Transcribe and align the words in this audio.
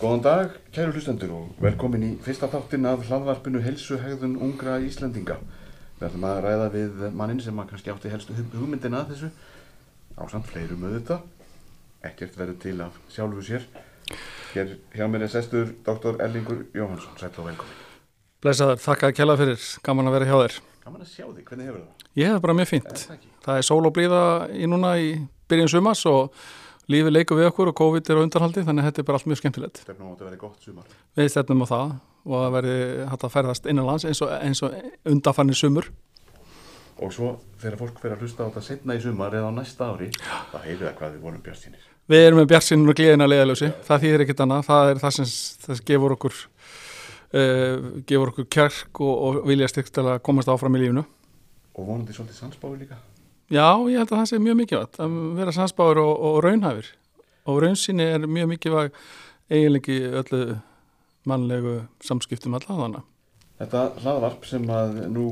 Góðan 0.00 0.22
dag, 0.24 0.52
kæru 0.72 0.94
hlustendur 0.94 1.32
og 1.36 1.48
velkomin 1.60 2.04
í 2.06 2.10
fyrsta 2.24 2.48
þáttin 2.48 2.86
af 2.88 3.02
hlaðvarpinu 3.08 3.60
Helsuhegðun 3.64 4.38
ungra 4.40 4.78
Íslendinga. 4.80 5.36
Við 6.00 6.06
ætlum 6.08 6.24
að 6.24 6.38
ræða 6.46 6.68
við 6.72 7.02
mannin 7.18 7.42
sem 7.44 7.58
kannski 7.68 7.92
átti 7.92 8.12
helstu 8.12 8.32
hug- 8.38 8.54
hugmyndina 8.56 9.02
að 9.02 9.10
þessu 9.12 9.28
á 10.16 10.22
samt 10.32 10.48
fleirum 10.48 10.86
auðvitað. 10.88 11.20
Ekkert 12.08 12.38
verður 12.40 12.58
til 12.62 12.80
af 12.80 12.96
sjálfu 13.12 13.44
sér. 13.44 13.66
Hér 14.54 14.72
hjá 14.96 15.04
mér 15.06 15.26
er 15.26 15.32
sestur 15.34 15.74
Dr. 15.84 16.16
Erlingur 16.24 16.64
Jóhansson. 16.74 17.12
Sætt 17.20 17.36
og 17.38 17.50
velkomin. 17.50 17.76
Blesaður, 18.40 18.80
þakka 18.80 19.10
að 19.10 19.16
kella 19.20 19.36
fyrir, 19.36 19.60
gaman 19.84 20.08
að 20.08 20.16
vera 20.16 20.30
hjá 20.30 20.38
þér. 20.40 20.56
Gaman 20.86 21.02
að 21.04 21.12
sjá 21.12 21.26
þig, 21.28 21.44
hvernig 21.44 21.66
hefur 21.68 21.82
það? 21.84 22.08
Ég 22.16 22.32
hef 22.32 22.40
bara 22.40 22.54
mjög 22.56 22.66
Er 22.66 22.72
fínt. 22.72 22.96
það 23.04 23.14
ekki? 23.18 23.28
Það 23.44 23.58
er 23.60 23.68
sól 23.68 23.86
og 23.86 23.92
blíða 23.92 24.22
í 24.56 24.64
núna 24.66 24.94
í 24.96 25.10
byrjun 25.48 25.68
sumas 25.68 26.06
og 26.08 26.32
lífið 26.90 27.14
leikur 27.14 27.38
við 27.38 27.50
okkur 27.50 27.70
og 27.70 27.76
COVID 27.80 28.10
er 28.10 28.20
á 28.20 28.24
undanhaldi 28.24 28.64
þannig 28.66 28.84
að 28.84 28.90
þetta 28.90 29.02
er 29.02 29.08
bara 29.08 29.20
allt 29.20 29.28
mjög 29.30 29.40
skemmtilegt. 29.40 29.82
Stefnum 29.84 30.12
átt 30.12 30.22
að 30.22 30.30
vera 30.30 30.40
gott 30.40 30.64
sumar. 30.66 30.94
Við 31.18 31.28
stefnum 31.32 31.64
á 31.64 31.66
það 31.70 31.92
og 32.26 32.38
að 32.40 32.54
verði 32.58 32.78
hægt 33.10 33.26
að 33.26 33.34
ferðast 33.34 33.68
innanlands 33.70 34.06
eins 34.08 34.22
og, 34.24 34.32
eins 34.40 34.62
og 34.66 34.74
undanfanni 35.08 35.56
sumur. 35.56 35.90
Og 37.00 37.14
svo 37.16 37.30
þegar 37.60 37.78
fólk 37.80 38.00
fer 38.02 38.14
að 38.14 38.24
hlusta 38.24 38.44
á 38.44 38.48
þetta 38.50 38.64
setna 38.66 38.96
í 38.96 39.00
sumar 39.00 39.36
eða 39.36 39.48
á 39.48 39.52
næsta 39.56 39.88
ári, 39.88 40.10
þá 40.52 40.58
heyrðu 40.66 40.84
það 40.84 40.96
hvað 40.98 41.14
við 41.14 41.22
vorum 41.24 41.44
björnstínir. 41.46 41.86
Við 42.10 42.24
erum 42.26 42.40
með 42.40 42.48
bjartsinn 42.50 42.88
og 42.90 42.98
gleðina 42.98 43.28
leiðalösi, 43.30 43.70
það 43.86 44.04
þýðir 44.04 44.24
ekkert 44.24 44.42
annað, 44.44 44.66
það 44.66 44.90
er 44.90 45.00
það 45.00 45.14
sem 45.16 45.30
það 45.64 45.82
gefur 45.90 46.14
okkur, 46.16 46.40
uh, 47.40 47.88
gefur 48.10 48.32
okkur 48.34 48.48
kjark 48.56 49.00
og, 49.06 49.14
og 49.28 49.40
vilja 49.48 49.70
styrkt 49.70 49.94
til 49.96 50.04
að 50.10 50.20
komast 50.26 50.50
áfram 50.52 50.76
í 50.76 50.82
lífinu. 50.82 51.06
Og 51.78 51.86
vonandi 51.86 52.16
svolítið 52.16 52.42
sannsbáði 52.42 52.82
líka. 52.82 52.98
Já, 53.50 53.66
ég 53.90 53.98
held 53.98 54.12
að 54.12 54.18
það 54.20 54.28
sé 54.30 54.38
mjög 54.38 54.58
mikilvægt 54.60 54.98
að 55.02 55.14
vera 55.34 55.52
sansbáður 55.54 56.04
og, 56.04 56.12
og 56.28 56.36
raunhæfir. 56.44 56.90
Og 57.50 57.56
raunsýni 57.64 58.04
er 58.06 58.26
mjög 58.30 58.52
mikilvæg 58.52 58.98
eiginleiki 59.50 59.96
í 59.98 60.10
öllu 60.20 60.42
mannlegu 61.26 61.72
samskiptum 62.06 62.54
allavega. 62.54 63.02
Þetta 63.58 63.82
hlaðvarp 64.04 64.46
sem 64.48 64.70
að 64.72 65.00
nú 65.12 65.24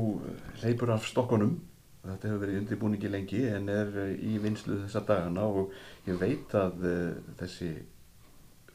leipur 0.61 0.91
af 0.93 1.07
stokkunum, 1.07 1.55
þetta 2.03 2.27
hefur 2.27 2.43
verið 2.43 2.59
undirbúningi 2.59 3.09
lengi 3.13 3.45
en 3.49 3.71
er 3.71 3.95
eh, 4.03 4.11
í 4.19 4.35
vinslu 4.43 4.81
þessa 4.83 5.01
dagana 5.07 5.47
og 5.47 5.71
ég 6.05 6.19
veit 6.19 6.53
að 6.59 6.85
uh, 6.85 7.33
þessi 7.39 7.71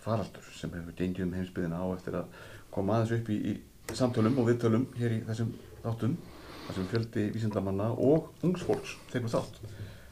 faraldur 0.05 0.49
sem 0.57 0.73
hefur 0.75 0.97
gengið 0.99 1.29
um 1.29 1.37
heimsbyðina 1.37 1.85
á 1.85 1.87
eftir 1.95 2.19
að 2.19 2.43
koma 2.75 2.99
aðeins 2.99 3.15
upp 3.21 3.31
í, 3.31 3.39
í 3.53 3.97
samtölum 3.97 4.41
og 4.41 4.49
viðtölum 4.49 4.89
hér 4.99 5.19
í 5.19 5.23
þessum 5.29 5.53
þáttum, 5.85 6.17
þessum 6.69 6.89
fjöldi 6.91 7.27
vísindamanna 7.35 7.91
og 7.95 8.31
ungsfólks 8.47 8.97
tegur 9.13 9.33
þátt. 9.33 9.61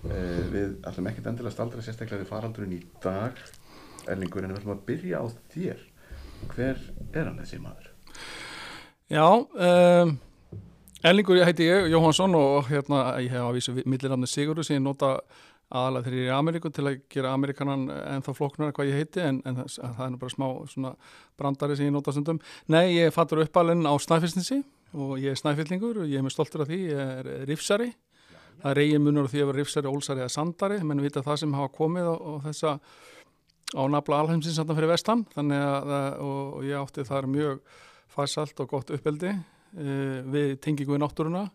Uh, 0.02 0.42
við 0.50 0.74
ætlum 0.88 1.08
ekkert 1.10 1.30
endilega 1.30 1.54
staldra 1.54 1.84
sérstaklega 1.84 2.24
við 2.24 2.32
faraldurinn 2.32 2.74
í 2.76 2.82
dag, 3.04 3.38
Erlingur, 4.10 4.42
en 4.42 4.54
við 4.54 4.62
ætlum 4.62 4.74
að 4.74 4.84
byrja 4.88 5.22
á 5.22 5.24
þér. 5.54 5.86
Hver 6.50 6.80
er 7.14 7.28
hann 7.28 7.38
þessi 7.38 7.60
maður? 7.62 7.92
Já, 9.12 9.26
um, 9.28 10.16
Ellingur 11.06 11.44
heiti 11.44 11.66
ég, 11.66 11.88
Jóhansson 11.92 12.34
og 12.38 12.68
hérna 12.70 13.04
ég 13.22 13.32
hef 13.34 13.46
að 13.46 13.56
vísu 13.58 13.72
millirafni 13.82 14.28
Sigurður 14.30 14.66
sem 14.66 14.78
ég 14.78 14.84
nota 14.84 15.16
aðalega 15.72 16.06
þegar 16.06 16.18
ég 16.18 16.26
er 16.26 16.30
í 16.30 16.36
Ameríku 16.36 16.70
til 16.72 16.84
að 16.86 16.98
gera 17.12 17.32
Amerikanan 17.36 17.88
ennþá 17.90 18.34
flóknar 18.36 18.74
hvað 18.76 18.90
ég 18.90 19.00
heiti 19.00 19.22
en, 19.24 19.40
en 19.48 19.62
það, 19.62 20.02
er 20.04 20.12
nú 20.12 20.20
bara 20.20 20.34
smá 20.34 20.92
brandari 21.40 21.78
sem 21.78 21.88
ég 21.88 21.94
nota 21.94 22.14
stundum. 22.14 22.38
Nei, 22.70 22.98
ég 22.98 23.14
fattur 23.14 23.42
uppalinn 23.42 23.88
á 23.88 23.94
Snæfellsnesi 23.98 24.60
og 24.92 25.14
ég 25.20 25.32
er 25.32 25.38
snæfellingur 25.40 26.02
og 26.02 26.10
ég 26.10 26.20
er 26.20 26.26
með 26.26 26.34
stoltur 26.34 26.64
af 26.64 26.70
því, 26.70 26.80
ég 26.90 27.14
er 27.22 27.30
rifsari. 27.48 27.88
Það 28.62 28.70
er 28.70 28.80
eigin 28.82 29.02
munur 29.02 29.26
á 29.26 29.32
því 29.32 29.40
að 29.42 29.48
vera 29.50 29.60
rifsari, 29.60 29.90
ólsari 29.90 30.22
eða 30.22 30.34
sandari, 30.34 30.78
menn 30.86 31.02
vita 31.02 31.24
það 31.24 31.40
sem 31.42 31.56
hafa 31.56 31.72
komið 31.74 32.10
á, 32.12 32.14
á 32.14 32.32
þessa 32.46 32.74
á 33.72 33.82
nafla 33.88 34.20
alheimsins 34.22 34.58
samt 34.58 34.74
fyrir 34.76 34.92
vestan. 34.92 35.24
Þannig 35.32 35.64
að 35.64 35.96
og, 36.20 36.42
og 36.58 36.68
ég 36.68 36.78
átti 36.78 37.06
þar 37.08 37.28
mjög 37.32 37.64
farsalt 38.12 38.60
og 38.60 38.70
gott 38.70 38.92
uppeldi 38.92 39.32
uh, 39.32 40.18
við 40.28 40.56
tengingu 40.62 40.98
í 40.98 41.02
náttúruna. 41.02 41.46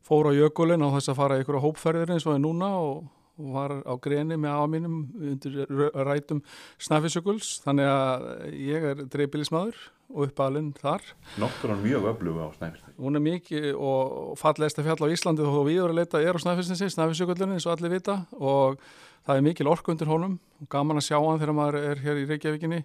Fór 0.00 0.32
á 0.32 0.36
jökulinn 0.36 0.82
á 0.82 0.88
þess 0.96 1.12
að 1.12 1.20
fara 1.20 1.40
ykkur 1.42 1.60
hópferðir 1.60 2.14
eins 2.14 2.26
og 2.26 2.38
er 2.38 2.42
núna 2.42 2.72
og, 2.80 3.04
og 3.40 3.54
var 3.56 3.76
á 3.82 3.94
greni 4.02 4.36
með 4.36 4.56
afa 4.56 4.72
mínum 4.74 4.98
undir 5.32 5.62
rætum 6.06 6.42
snæfisjökuls 6.78 7.56
þannig 7.64 7.88
að 7.88 8.28
ég 8.54 8.86
er 8.92 9.02
dreipilismadur 9.10 9.80
og 10.10 10.26
uppalinn 10.26 10.72
þar. 10.74 11.04
Náttúran 11.38 11.82
mjög 11.84 12.08
öfluga 12.10 12.48
á 12.48 12.50
Snæfellsnesi. 12.56 12.96
hún 12.98 13.16
er 13.16 13.22
mikið 13.22 13.68
og 13.78 14.38
fallegsta 14.38 14.82
fjall 14.82 15.06
á 15.06 15.12
Íslandi 15.14 15.46
þó 15.46 15.62
við 15.66 15.78
erum 15.84 15.94
að 15.94 16.00
leita 16.00 16.22
er 16.22 16.34
á 16.34 16.42
Snæfellsnesi, 16.42 16.90
Snæfellsjökullin 16.90 17.54
eins 17.54 17.66
og 17.66 17.76
allir 17.76 17.94
vita. 17.94 18.26
Og 18.32 18.80
það 19.26 19.36
er 19.36 19.46
mikil 19.46 19.70
orku 19.70 19.92
undir 19.92 20.10
honum. 20.10 20.38
Og 20.60 20.68
gaman 20.68 20.98
að 20.98 21.06
sjá 21.06 21.18
hann 21.18 21.38
þegar 21.38 21.56
maður 21.56 21.78
er 21.78 22.02
hér 22.02 22.18
í 22.18 22.26
Reykjavíkinni 22.26 22.82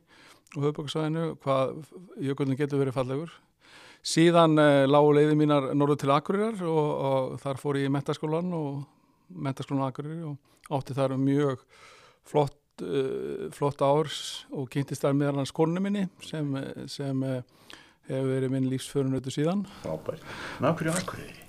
og 0.56 0.64
höfböksvæðinu 0.68 1.26
hvað 1.42 1.76
jökullin 2.22 2.60
getur 2.60 2.80
verið 2.84 2.98
fallegur. 3.00 3.32
Síðan 4.06 4.60
uh, 4.62 4.86
lágu 4.86 5.16
leiði 5.18 5.36
mínar 5.40 5.72
norður 5.74 6.04
til 6.04 6.12
Akureyrar 6.14 6.62
og, 6.62 6.90
og 7.10 7.40
þar 7.42 7.58
fór 7.58 7.80
ég 7.82 7.90
í 7.90 7.94
mentaskólan 7.94 8.54
og 8.54 8.84
mentaskólan 9.30 9.88
Akureyri 9.88 10.22
og 10.28 10.76
átti 10.76 10.96
þar 10.98 11.18
mjög 11.22 11.66
flott 12.26 12.86
uh, 12.86 13.48
flott 13.56 13.82
árs 13.86 14.20
og 14.52 14.70
kynntist 14.74 15.06
þar 15.06 15.18
meðal 15.18 15.42
hans 15.42 15.54
konu 15.56 15.84
minni 15.84 16.08
sem, 16.26 16.52
sem 16.92 17.26
uh, 17.26 17.42
hefur 18.10 18.30
verið 18.30 18.54
minn 18.54 18.70
lífsförunötu 18.70 19.34
síðan 19.34 19.66
Frábært. 19.82 20.24
Ná, 20.62 20.72
hverju 20.78 20.94
akkurýri? 20.94 21.42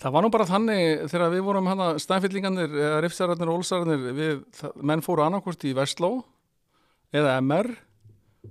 Það 0.00 0.14
var 0.16 0.24
nú 0.24 0.30
bara 0.34 0.46
þannig 0.48 1.08
þegar 1.08 1.32
við 1.32 1.42
vorum 1.46 1.68
hana 1.70 1.88
stænfyllingarnir, 2.02 2.72
eða 2.76 3.00
rifsararnir 3.04 3.50
og 3.50 3.60
ólsararnir, 3.60 4.06
við, 4.16 4.40
það, 4.56 4.78
menn 4.90 5.04
fóru 5.04 5.24
annarkvort 5.24 5.64
í 5.64 5.74
Vestló 5.76 6.10
eða 7.14 7.38
MR, 7.40 7.70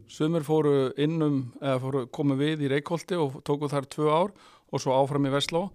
sumir 0.09 0.45
fóru 0.47 0.91
innum, 1.01 1.51
eða 1.61 1.79
fóru 1.83 2.03
komið 2.15 2.41
við 2.41 2.65
í 2.65 2.71
Reykholti 2.73 3.19
og 3.19 3.41
tóku 3.45 3.69
þar 3.69 3.89
tvö 3.91 4.09
ár 4.09 4.33
og 4.73 4.81
svo 4.81 4.95
áfram 4.97 5.27
í 5.29 5.33
Vestló 5.33 5.67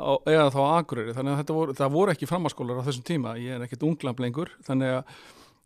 á- 0.00 0.22
eða 0.32 0.48
þá 0.54 0.60
Akureyri, 0.78 1.14
þannig 1.16 1.34
að 1.34 1.42
þetta 1.42 1.58
voru, 1.58 1.76
það 1.80 1.92
voru 1.96 2.14
ekki 2.14 2.30
framhaskólar 2.30 2.80
á 2.80 2.86
þessum 2.88 3.06
tíma, 3.06 3.36
ég 3.40 3.56
er 3.56 3.66
ekkert 3.66 3.86
unglamb 3.86 4.24
lengur, 4.24 4.50
þannig 4.66 4.96
að 4.98 5.14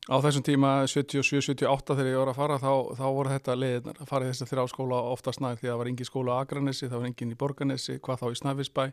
á 0.05 0.17
þessum 0.21 0.45
tíma 0.45 0.71
77-78 0.91 1.97
þegar 1.97 2.11
ég 2.11 2.21
var 2.21 2.31
að 2.33 2.41
fara 2.41 2.57
þá, 2.61 2.73
þá 2.99 3.05
voru 3.09 3.33
þetta 3.33 3.57
leiðirnar 3.57 4.01
að 4.03 4.11
fara 4.11 4.27
í 4.27 4.33
þessi 4.33 4.49
þrjá 4.51 4.65
skóla 4.75 4.99
oftast 5.15 5.41
nær 5.41 5.57
því 5.57 5.69
að 5.69 5.73
það 5.73 5.81
var 5.81 5.91
engin 5.93 6.11
skóla 6.11 6.35
á 6.37 6.41
Akranesi, 6.45 6.89
það 6.91 7.01
var 7.01 7.09
engin 7.09 7.33
í 7.33 7.39
Borganesi, 7.41 7.97
hvað 8.05 8.21
þá 8.21 8.27
í 8.29 8.41
Snæfisbæ 8.43 8.85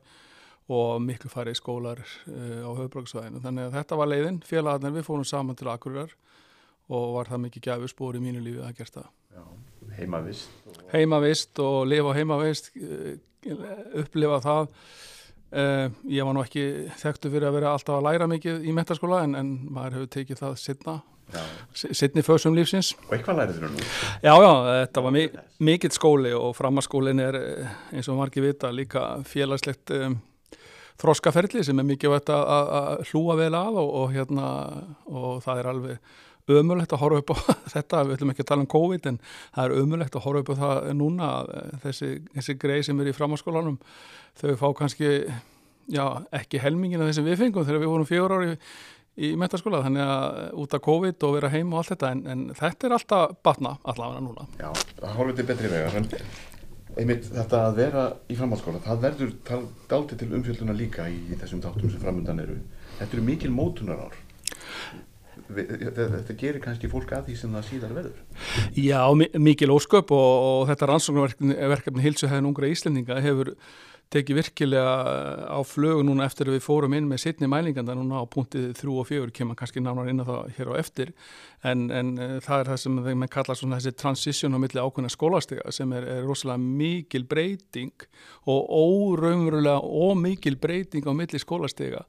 og 0.72 1.02
miklu 1.04 1.32
færri 1.32 1.54
skólar 1.58 2.00
uh, 2.00 2.62
á 2.64 2.72
höfbruksvæðinu. 2.80 3.42
Þannig 3.44 3.68
að 3.68 3.78
þetta 3.80 3.98
var 4.00 4.12
leiðin, 4.12 4.40
félagarnir 4.48 4.96
við 4.96 5.08
fórum 5.08 5.28
saman 5.28 5.58
til 5.60 5.68
Akureyrar 5.72 6.14
og 6.92 7.16
var 7.18 7.32
það 7.32 7.44
mikið 7.48 7.68
gæfusbúr 7.68 8.20
í 8.20 8.24
mínu 8.24 8.44
lífi 8.46 8.64
að 8.64 8.78
gert 8.80 9.00
það. 9.00 9.10
Já, 9.36 9.44
heimavist. 9.98 10.50
Og... 10.68 10.82
Heimavist 10.94 11.64
og 11.64 11.80
lifa 11.90 12.16
heimavist, 12.16 12.72
uh, 12.80 13.14
upplifa 14.04 14.40
það. 14.46 14.72
Uh, 15.52 15.92
ég 16.08 16.24
var 16.24 16.32
nú 16.32 16.44
ekki 16.46 16.62
þekktu 17.02 17.28
fyrir 17.34 17.50
að 17.50 17.58
vera 17.58 17.72
alltaf 17.76 17.98
að 17.98 18.06
læra 18.08 18.28
mikið 18.32 18.64
í 18.64 18.76
metaskóla 18.76 19.18
en, 19.26 19.34
en 19.36 19.50
maður 19.68 19.98
hefur 19.98 20.12
tekið 20.14 20.40
það 20.40 20.54
setna, 20.62 20.94
Já. 21.34 21.42
setni 21.76 22.24
fösum 22.24 22.56
lífsins. 22.56 22.94
Og 23.10 23.18
eitthvað 23.18 23.42
lærið 23.42 23.60
þér 23.60 23.74
nú? 23.74 23.84
Já, 24.24 24.32
já, 24.32 24.52
þetta 24.70 25.04
var 25.04 25.16
mi 25.18 25.26
mikill 25.68 25.92
skóli 25.92 26.32
og 26.38 26.56
frammarskólin 26.56 27.24
er 27.24 27.40
eh, 27.42 27.76
eins 27.92 28.08
og 28.08 28.22
margir 28.22 28.48
vita 28.48 28.72
líka 28.72 29.06
félagslegt 29.28 29.92
um, 29.98 30.16
þroskaferli 31.04 31.66
sem 31.68 31.84
er 31.84 31.90
mikið 31.90 32.18
að 32.32 33.04
hlúa 33.12 33.36
vel 33.42 33.54
að 33.58 33.82
og, 33.84 33.94
og 34.02 34.16
hérna 34.16 34.48
og 35.12 35.44
það 35.44 35.60
er 35.64 35.72
alveg 35.74 36.18
ömulegt 36.50 36.94
að 36.94 37.02
horfa 37.04 37.20
upp 37.22 37.32
á 37.32 37.38
þetta, 37.76 38.04
við 38.08 38.16
ætlum 38.18 38.32
ekki 38.34 38.42
að 38.46 38.50
tala 38.52 38.62
um 38.66 38.72
COVID 38.74 39.06
en 39.12 39.20
það 39.56 39.66
er 39.66 39.76
ömulegt 39.84 40.16
að 40.16 40.26
horfa 40.26 40.42
upp 40.46 40.50
á 40.52 40.62
það 40.62 40.90
núna 40.98 41.30
eh, 41.58 41.76
þessi, 41.86 42.10
þessi 42.38 42.58
greið 42.62 42.86
sem 42.90 43.00
er 43.04 43.12
í 43.12 43.16
frammarskólanum 43.18 43.78
þau 44.42 44.56
fá 44.58 44.68
kannski 44.82 45.12
já, 45.92 46.06
ekki 46.32 46.62
helmingina 46.64 47.08
þessum 47.10 47.28
við 47.30 47.40
fengum 47.46 47.66
þegar 47.68 47.84
við 47.84 47.92
vorum 47.94 48.10
fjögur 48.10 48.36
ári 48.40 48.56
í 49.22 49.34
metaskóla 49.36 49.82
þannig 49.84 50.08
að 50.08 50.38
út 50.64 50.74
af 50.78 50.82
COVID 50.86 51.26
og 51.28 51.34
vera 51.36 51.50
heim 51.52 51.74
og 51.74 51.82
allt 51.82 51.92
þetta 51.92 52.12
en, 52.16 52.22
en 52.32 52.44
þetta 52.56 52.88
er 52.88 52.94
alltaf 52.96 53.34
batna 53.44 53.74
allavega 53.84 54.22
núna. 54.24 54.46
Já, 54.62 54.70
það 55.02 55.18
horfið 55.18 55.42
til 55.42 55.46
betri 55.50 55.72
vegar. 55.74 55.98
En 56.00 56.08
einmitt 57.02 57.28
þetta 57.28 57.60
að 57.68 57.76
vera 57.82 58.06
í 58.32 58.38
framhaldsskóla, 58.40 58.80
það 58.88 59.04
verður 59.04 59.34
dálítið 59.92 60.22
til 60.24 60.30
umfjölduna 60.40 60.76
líka 60.80 61.10
í 61.12 61.36
þessum 61.42 61.62
þáttum 61.64 61.92
sem 61.92 62.02
framöndan 62.04 62.40
eru. 62.44 62.56
Þetta 63.02 63.18
eru 63.18 63.26
mikil 63.28 63.52
mótunarár. 63.56 64.16
Við- 64.16 64.21
Þetta, 65.56 66.38
gerir 66.40 66.64
kannski 66.64 66.90
fólk 66.92 67.14
að 67.18 67.30
því 67.30 67.38
sem 67.44 67.54
það 67.58 67.70
síðar 67.70 67.96
verður. 68.00 68.26
Já, 68.80 69.02
mi- 69.18 69.32
mikil 69.52 69.72
ósköp 69.76 70.12
og, 70.16 70.34
og 70.50 70.68
þetta 70.72 70.92
rannsóknarverkefni 70.94 71.56
verkefni 71.76 72.06
Hilsuhæðin 72.08 72.52
ungra 72.52 72.70
Íslendinga 72.72 73.22
hefur 73.24 73.56
tekið 74.12 74.36
virkilega 74.42 74.96
á 75.56 75.60
flögu 75.64 76.02
núna 76.04 76.26
eftir 76.28 76.50
að 76.50 76.58
við 76.58 76.66
fórum 76.66 76.96
inn 76.98 77.06
með 77.08 77.22
sittni 77.24 77.48
mælinganda 77.48 77.94
núna 77.96 78.20
á 78.20 78.28
punktið 78.28 78.74
þrjú 78.76 78.98
og 79.00 79.08
fjögur 79.08 79.32
kemur 79.38 79.56
kannski 79.56 79.80
nánar 79.80 80.10
inn 80.12 80.20
á 80.20 80.28
það 80.28 80.50
hér 80.58 80.72
á 80.72 80.74
eftir 80.82 81.14
en, 81.64 81.86
en 81.96 82.10
uh, 82.20 82.34
það 82.44 82.58
er 82.66 82.72
það 82.74 82.82
sem 82.84 82.98
þeim 83.06 83.24
með 83.24 83.32
kalla 83.38 83.56
svona 83.56 83.80
þessi 83.80 83.96
transition 84.02 84.58
á 84.60 84.60
milli 84.60 84.84
ákveðna 84.84 85.14
skólastega 85.16 85.72
sem 85.72 85.96
er, 85.96 86.10
er 86.18 86.28
rosalega 86.28 86.60
mikil 86.60 87.24
breyting 87.32 88.04
og 88.52 88.68
óraumverulega 88.82 89.80
og 89.80 90.20
mikil 90.20 90.60
breyting 90.60 91.08
á 91.08 91.16
milli 91.16 91.40
skólastega 91.40 92.04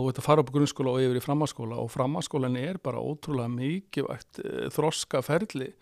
ert 0.00 0.20
að 0.20 0.26
fara 0.26 0.44
upp 0.44 0.52
á 0.52 0.56
grunnskóla 0.56 0.94
og 0.94 1.02
yfir 1.04 1.18
í 1.20 1.24
framhaskóla 1.24 1.80
og 1.82 1.90
framhaskólan 1.92 2.58
er 2.60 2.78
bara 2.82 3.02
ótrúlega 3.02 3.50
mikilvægt 3.52 4.40
uh, 4.44 4.68
þroska 4.72 5.22
ferli 5.26 5.72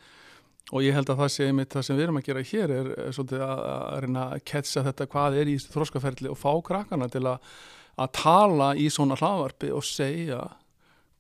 og 0.71 0.85
ég 0.85 0.95
held 0.95 1.11
að 1.11 1.23
það 1.25 1.47
einmitt 1.49 1.75
það 1.75 1.87
sem 1.87 1.99
við 1.99 2.07
erum 2.07 2.21
að 2.21 2.27
gera 2.29 2.47
hér 2.47 2.73
er, 2.77 2.89
svolítið 3.17 3.45
að, 3.47 3.63
að 3.71 4.01
reyna 4.05 4.25
að 4.35 4.43
ketsa 4.53 4.85
þetta 4.87 5.07
hvað 5.11 5.39
er 5.41 5.51
í 5.51 5.59
þróskaferli 5.65 6.31
og 6.31 6.39
fá 6.39 6.51
krakkana 6.67 7.09
til 7.11 7.25
að, 7.27 7.53
að 7.99 8.13
tala 8.21 8.71
í 8.79 8.87
svona 8.93 9.19
hlaðvarpi 9.19 9.73
og 9.75 9.87
segja 9.87 10.45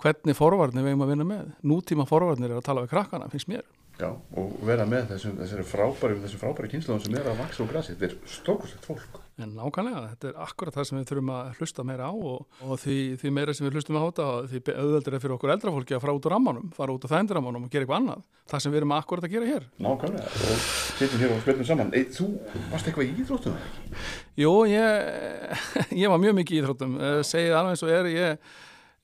hvernig 0.01 0.37
forvarnir 0.39 0.87
við 0.87 0.95
erum 0.95 1.05
að 1.05 1.13
vinna 1.13 1.27
með. 1.29 1.53
Nútíma 1.67 2.07
forvarnir 2.09 2.53
er 2.53 2.61
að 2.61 2.67
tala 2.69 2.85
við 2.87 2.95
krakkana, 2.95 3.29
finnst 3.33 3.51
mér. 3.51 3.67
Já, 4.01 4.09
og 4.41 4.53
vera 4.65 4.87
með 4.89 5.11
þessum, 5.11 5.35
þessari 5.43 5.67
frábæri, 5.69 6.21
þessum 6.23 6.41
frábæri 6.41 6.71
kynnslóðum 6.73 7.03
sem 7.05 7.17
er 7.21 7.27
að 7.29 7.43
vaksa 7.43 7.65
og 7.67 7.69
grasi, 7.69 7.97
þetta 7.99 8.09
er 8.09 8.33
stórkoslegt 8.33 8.89
fólk. 8.89 9.19
En 9.41 9.55
nákvæmlega, 9.57 10.01
þetta 10.13 10.29
er 10.31 10.39
akkurat 10.45 10.77
það 10.77 10.87
sem 10.89 10.99
við 10.99 11.07
þurfum 11.11 11.33
að 11.35 11.59
hlusta 11.59 11.85
meira 11.89 12.09
á 12.09 12.13
og, 12.13 12.47
og 12.67 12.81
því, 12.83 12.97
því 13.21 13.33
meira 13.37 13.55
sem 13.57 13.67
við 13.67 13.79
hlustum 13.79 13.99
á 13.99 14.03
þetta, 14.05 14.29
því 14.51 14.61
auðveldur 14.75 15.17
er 15.17 15.23
fyrir 15.25 15.35
okkur 15.37 15.53
eldra 15.55 15.75
fólki 15.77 15.97
að 15.97 16.03
fara 16.05 16.15
út 16.19 16.29
úr 16.29 16.35
rammanum, 16.35 16.71
fara 16.77 16.97
út 16.97 17.07
úr 17.07 17.13
þændirammanum 17.15 17.67
og 17.67 17.73
gera 17.73 17.87
eitthvað 17.87 18.01
annað. 18.03 18.25
Það 18.53 18.65
sem 18.65 18.75
við 18.75 18.83
erum 18.83 18.97
akkurat 18.97 19.29
að 19.29 19.37
gera 19.37 19.51
hér. 19.51 19.69
Nákvæmlega, 19.87 20.33
og 20.47 20.65
setjum 21.01 21.23
hér 21.25 21.37
og 21.37 21.45
spilnum 21.45 21.69
saman. 21.71 21.93
Ei, 21.97 22.07
þú 22.13 22.31
varst 22.73 22.91
eitthvað 22.91 23.07
í 23.07 23.15
íþróttum, 23.25 23.61
ekki? 23.61 24.03
Jú, 24.45 24.57
ég, 24.71 25.55
ég 26.05 26.13
var 26.13 26.25
mjög 26.27 26.41
mikið 26.41 26.59
í 26.59 26.61
íþróttum, 26.65 26.99
segið 27.31 27.57
alveg 27.61 27.79
eins 27.79 27.87
og 27.87 27.95
er, 27.97 28.11
ég 28.17 28.51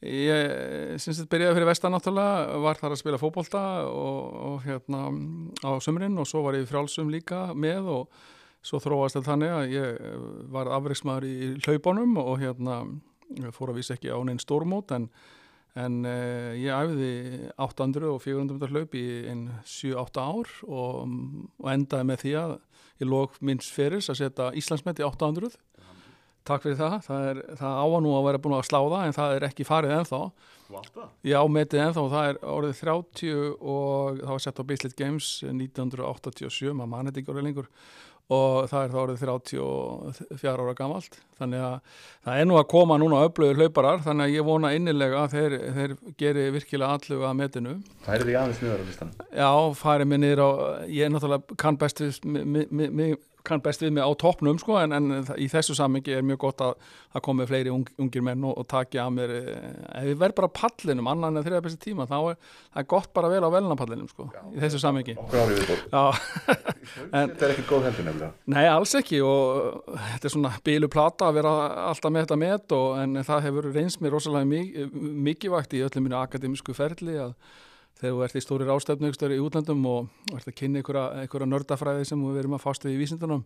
Ég 0.04 0.98
syns 1.00 1.22
að 1.22 1.30
byrjaði 1.32 1.56
fyrir 1.56 1.68
vestan 1.70 1.94
náttúrulega, 1.94 2.58
var 2.60 2.76
þar 2.76 2.92
að 2.92 2.98
spila 3.00 3.18
fókbólta 3.20 3.62
og, 3.88 4.34
og 4.48 4.66
hérna 4.66 5.06
á 5.64 5.70
sömurinn 5.80 6.20
og 6.20 6.28
svo 6.28 6.42
var 6.44 6.58
ég 6.58 6.68
frjálsum 6.68 7.08
líka 7.10 7.46
með 7.56 7.88
og 7.94 8.18
svo 8.66 8.80
þróast 8.82 9.18
þetta 9.18 9.32
þannig 9.32 9.54
að 9.54 9.74
ég 9.74 9.98
var 10.54 10.70
afriksmaður 10.76 11.28
í 11.28 11.50
hlaupunum 11.64 12.16
og 12.22 12.38
hérna 12.42 12.80
fór 13.54 13.72
að 13.72 13.80
vísa 13.80 13.96
ekki 13.96 14.10
á 14.10 14.18
neinn 14.26 14.42
stórmót 14.42 14.94
en, 14.96 15.08
en 15.78 16.00
eh, 16.08 16.56
ég 16.62 16.74
æfiði 16.74 17.52
800 17.62 18.10
og 18.10 18.20
400 18.24 18.72
hlaup 18.72 18.96
í 18.98 19.06
einn 19.30 19.46
7-8 19.66 20.26
ár 20.26 20.52
og, 20.66 21.16
og 21.62 21.70
endaði 21.72 22.10
með 22.10 22.22
því 22.24 22.34
að 22.42 22.58
ég 23.02 23.10
lók 23.10 23.40
minns 23.44 23.70
feris 23.72 24.10
að 24.10 24.22
setja 24.22 24.52
Íslandsmet 24.58 25.02
í 25.02 25.06
800 25.06 25.56
Takk 26.46 26.62
fyrir 26.62 26.76
það, 26.78 26.92
það, 27.02 27.24
er, 27.28 27.38
það 27.58 27.78
áa 27.82 28.00
nú 28.04 28.12
að 28.14 28.26
vera 28.28 28.40
búin 28.42 28.54
að 28.54 28.66
slá 28.68 28.78
það 28.78 29.00
en 29.02 29.14
það 29.16 29.32
er 29.34 29.46
ekki 29.48 29.64
farið 29.66 29.94
ennþá. 29.96 30.20
Já, 31.26 31.38
metið 31.50 31.82
ennþá. 31.82 32.04
Og 32.04 32.12
það 32.12 32.28
er 32.28 32.38
orðið 32.52 32.82
30 32.82 33.32
og 33.56 34.20
það 34.20 34.30
var 34.30 34.44
sett 34.44 34.60
á 34.62 34.68
Bislett 34.68 34.94
Games 34.98 35.30
1987, 35.48 36.70
maður 36.70 36.92
mann 36.92 37.10
þetta 37.10 37.22
ekki 37.22 37.34
orðið 37.34 37.48
lengur 37.48 37.70
og 38.32 38.66
það 38.70 38.80
er 38.80 38.92
það 38.92 39.00
orðið 39.02 39.20
34 39.22 40.54
ára 40.64 40.74
gamalt. 40.78 41.18
Þannig 41.36 41.62
að 41.62 41.76
það 42.26 42.40
er 42.40 42.48
nú 42.48 42.56
að 42.58 42.66
koma 42.72 42.96
núna 42.98 43.20
öflögur 43.28 43.60
hlauparar 43.60 44.02
þannig 44.06 44.26
að 44.26 44.34
ég 44.34 44.48
vona 44.48 44.72
innilega 44.74 45.22
að 45.22 45.36
þeir, 45.36 45.56
þeir 45.76 45.94
geri 46.18 46.48
virkilega 46.56 46.96
allu 46.96 47.20
að 47.28 47.38
metinu. 47.42 47.76
Það 48.06 48.16
er 48.16 48.26
því 48.26 48.36
aðeins 48.40 48.64
niður 48.64 48.82
á 48.82 48.86
listanum? 48.88 49.24
Já, 49.30 49.50
farið 49.82 50.10
mig 50.10 50.22
niður 50.24 50.42
á, 50.42 50.50
ég 50.90 51.06
er 51.06 51.14
náttúrulega 51.14 51.58
kann 51.62 51.80
best 51.80 52.02
við 52.02 53.16
kann 53.46 53.62
best 53.64 53.82
við 53.84 53.94
mig 53.96 54.06
á 54.06 54.10
toppnum 54.18 54.58
sko 54.60 54.78
en, 54.80 54.94
en 54.96 55.12
í 55.40 55.48
þessu 55.52 55.76
sammingi 55.78 56.16
er 56.16 56.26
mjög 56.26 56.42
gott 56.46 56.64
að 56.64 56.74
það 57.14 57.24
komi 57.28 57.46
fleiri 57.48 57.72
ung, 57.72 57.86
ungir 58.02 58.24
menn 58.26 58.44
og, 58.46 58.56
og 58.60 58.68
takja 58.70 59.06
að 59.06 59.14
mér 59.16 59.34
eh, 59.36 59.68
ef 60.00 60.08
við 60.10 60.20
verðum 60.22 60.38
bara 60.40 60.52
pallinum 60.60 61.10
annan 61.12 61.40
en 61.40 61.46
þriða 61.46 61.62
besti 61.66 61.80
tíma 61.88 62.08
þá 62.10 62.16
er 62.32 62.38
það 62.76 62.88
gott 62.94 63.12
bara 63.16 63.30
að 63.30 63.36
vera 63.36 63.50
á 63.50 63.54
velnapallinum 63.56 64.10
sko 64.12 64.28
já, 64.34 64.42
í 64.52 64.62
þessu 64.64 64.82
sammingi 64.82 65.16
Þetta 66.86 67.46
er 67.46 67.52
ekki 67.52 67.64
góð 67.66 67.86
heldur 67.88 68.06
nefnilega. 68.06 68.32
Nei 68.52 68.64
alls 68.70 68.92
ekki 68.98 69.18
og 69.26 69.80
þetta 70.12 70.28
er 70.28 70.34
svona 70.34 70.52
bílu 70.66 70.90
plata 70.92 71.30
að 71.30 71.38
vera 71.40 71.54
alltaf 71.90 72.12
með 72.14 72.26
þetta 72.26 72.40
met 72.42 72.74
og, 72.76 72.88
en 73.02 73.22
það 73.26 73.46
hefur 73.48 73.70
reynst 73.74 74.02
mér 74.02 74.14
rosalega 74.14 74.46
mikið 75.26 75.54
vakt 75.54 75.74
í 75.76 75.82
öllum 75.86 76.06
mínu 76.06 76.18
akademísku 76.20 76.76
ferli 76.76 77.18
að 77.26 77.34
þegar 78.00 78.12
þú 78.14 78.26
ert 78.26 78.36
í 78.36 78.44
stóri 78.44 78.68
rástöfnu 78.68 79.12
í 79.12 79.40
útlandum 79.42 79.88
og 79.90 80.36
ert 80.36 80.50
að 80.50 80.58
kynna 80.60 80.82
einhverja 80.82 81.48
nördafræði 81.48 82.06
sem 82.08 82.28
við 82.28 82.44
erum 82.44 82.58
að 82.58 82.64
fásta 82.66 82.92
í 82.92 82.98
vísindunum 83.00 83.44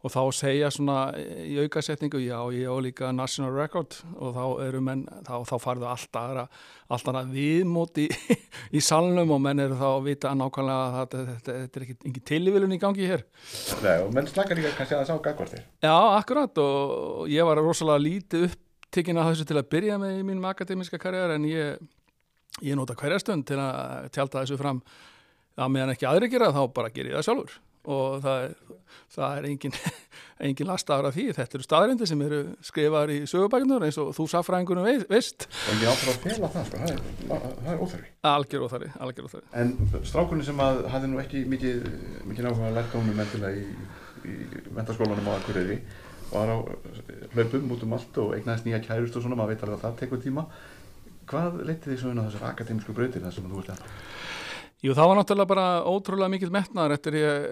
og 0.00 0.12
þá 0.12 0.20
segja 0.32 0.70
svona 0.72 0.96
í 1.44 1.58
aukasetningu, 1.60 2.20
já 2.24 2.38
ég 2.56 2.72
á 2.72 2.76
líka 2.80 3.10
national 3.12 3.52
record. 3.52 3.98
Og 4.16 4.32
þá 4.36 4.44
eru 4.64 4.80
menn 4.84 5.02
þá, 5.26 5.34
þá 5.48 5.54
farðu 5.60 5.88
alltaf 5.90 6.62
alltaf 6.90 7.28
viðmóti 7.34 8.06
í, 8.08 8.38
í 8.78 8.82
salnum 8.84 9.34
og 9.36 9.42
menn 9.44 9.60
eru 9.60 9.76
þá 9.76 9.86
að 9.90 10.08
vita 10.08 10.32
nákvæmlega 10.36 10.86
að 10.86 10.96
þetta, 10.96 11.26
þetta, 11.34 11.58
er 11.82 11.86
ekki, 11.86 11.98
ekki 12.12 12.24
tilvílun 12.32 12.76
í 12.76 12.80
gangi 12.80 13.12
hér. 13.12 13.26
Nei 13.84 13.94
og 13.98 14.10
menn 14.16 14.30
slakar 14.30 14.58
líka 14.58 14.72
kannski 14.78 14.96
að 14.96 15.04
það 15.04 15.12
sá 15.12 15.24
gagvartir 15.28 15.62
Já, 15.84 15.94
akkurat 16.16 16.64
og 16.64 17.28
ég 17.30 17.46
var 17.46 17.60
rosalega 17.60 18.04
lítið 18.06 18.48
upptikinn 18.48 19.20
að 19.20 19.34
þessu 19.34 19.50
til 19.50 19.60
að 19.60 19.70
byrja 19.70 20.00
með 20.02 20.16
í 20.18 20.26
mínum 20.26 20.48
akademiska 20.48 20.98
karriðar 20.98 21.36
en 21.36 21.44
ég 21.46 21.88
ég 22.64 22.76
nota 22.78 22.96
hverja 22.98 23.20
stund 23.22 23.46
til 23.48 23.58
að 23.62 24.10
tjálta 24.14 24.42
þessu 24.42 24.60
fram. 24.60 24.84
Að 25.60 25.74
meðan 25.74 25.92
ekki 25.94 26.08
aðri 26.08 26.30
gera 26.32 26.54
þá 26.54 26.62
bara 26.74 26.92
ger 26.94 27.10
ég 27.10 27.18
það 27.18 27.28
sjálfur. 27.28 27.58
Og 27.90 28.18
það 28.20 28.42
er, 28.44 28.56
það 29.14 29.38
er 29.38 29.46
engin, 29.48 29.76
engin 30.46 30.68
lastafar 30.68 31.08
af 31.08 31.14
því. 31.16 31.26
Þetta 31.36 31.56
eru 31.56 31.66
staðrindi 31.66 32.08
sem 32.10 32.24
eru 32.26 32.40
skrifaður 32.64 33.12
í 33.14 33.18
sögubækunar 33.30 33.86
eins 33.86 33.98
og 34.02 34.10
þú 34.16 34.26
safræðingunum 34.34 35.06
veist. 35.08 35.46
Og 35.48 35.80
ég 35.80 35.88
áfram 35.92 36.12
að 36.12 36.20
fela 36.26 36.50
það 36.52 36.68
sko, 36.68 36.82
það 36.82 36.92
er, 36.92 37.00
það 37.30 37.72
er 37.72 37.80
óþarfi. 37.86 38.12
Algjör 38.34 38.66
óþarfi, 38.66 38.92
algjör 39.06 39.30
óþarfi. 39.30 39.48
En 39.62 40.04
strákunni 40.12 40.46
sem 40.48 40.62
að 40.66 40.84
hafði 40.92 41.10
nú 41.12 41.22
ekki 41.24 41.42
mikið, 41.54 41.88
mikið 42.28 42.48
náttúrulega 42.48 42.76
lært 42.76 42.96
ánum 43.00 43.24
endilega 43.24 43.64
í, 43.64 43.88
í 44.28 44.36
vendarskólanum 44.76 45.32
á 45.32 45.38
Akureyri 45.38 45.80
var 46.30 46.52
á 46.52 46.56
hlaupum 47.34 47.72
út 47.74 47.82
um 47.82 47.96
allt 47.96 48.20
og 48.22 48.36
eignaðist 48.36 48.68
nýja 48.68 48.82
kærust 48.84 49.16
og 49.18 49.24
svona, 49.24 49.38
maður 49.38 49.56
veit 49.56 49.64
alveg 49.66 49.80
að 49.80 49.86
það 49.86 49.96
tekur 50.04 50.20
tíma 50.22 50.44
Hvað 51.30 51.60
leytið 51.62 51.92
því 51.92 51.98
svo 52.00 52.12
inn 52.12 52.22
á 52.22 52.26
þessar 52.26 52.48
akademísku 52.50 52.94
brautir 52.96 53.22
þar 53.22 53.36
sem 53.36 53.46
þú 53.46 53.60
vilt 53.60 53.72
enda? 53.74 53.94
Jú, 54.80 54.94
það 54.96 55.10
var 55.10 55.18
náttúrulega 55.18 55.48
bara 55.50 55.64
ótrúlega 55.84 56.32
mikill 56.32 56.52
metnaður 56.54 56.94
eftir 56.94 57.16
ég, 57.18 57.42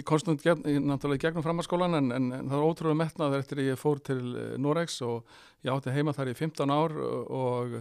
ég 0.00 0.06
konstant 0.08 0.42
gegn, 0.42 0.64
náttúrulega 0.88 1.28
gegnum 1.28 1.44
framhanskólan 1.44 2.00
en, 2.00 2.08
en, 2.16 2.26
það 2.50 2.54
var 2.56 2.64
ótrúlega 2.66 2.98
metnaður 2.98 3.44
eftir 3.44 3.60
ég 3.62 3.78
fór 3.78 4.00
til 4.02 4.18
eh, 4.34 4.56
Noregs 4.58 4.96
og 5.06 5.36
ég 5.62 5.70
átti 5.70 5.94
heima 5.94 6.16
þar 6.16 6.32
í 6.32 6.34
15 6.40 6.74
ár 6.74 6.96
og 6.98 7.76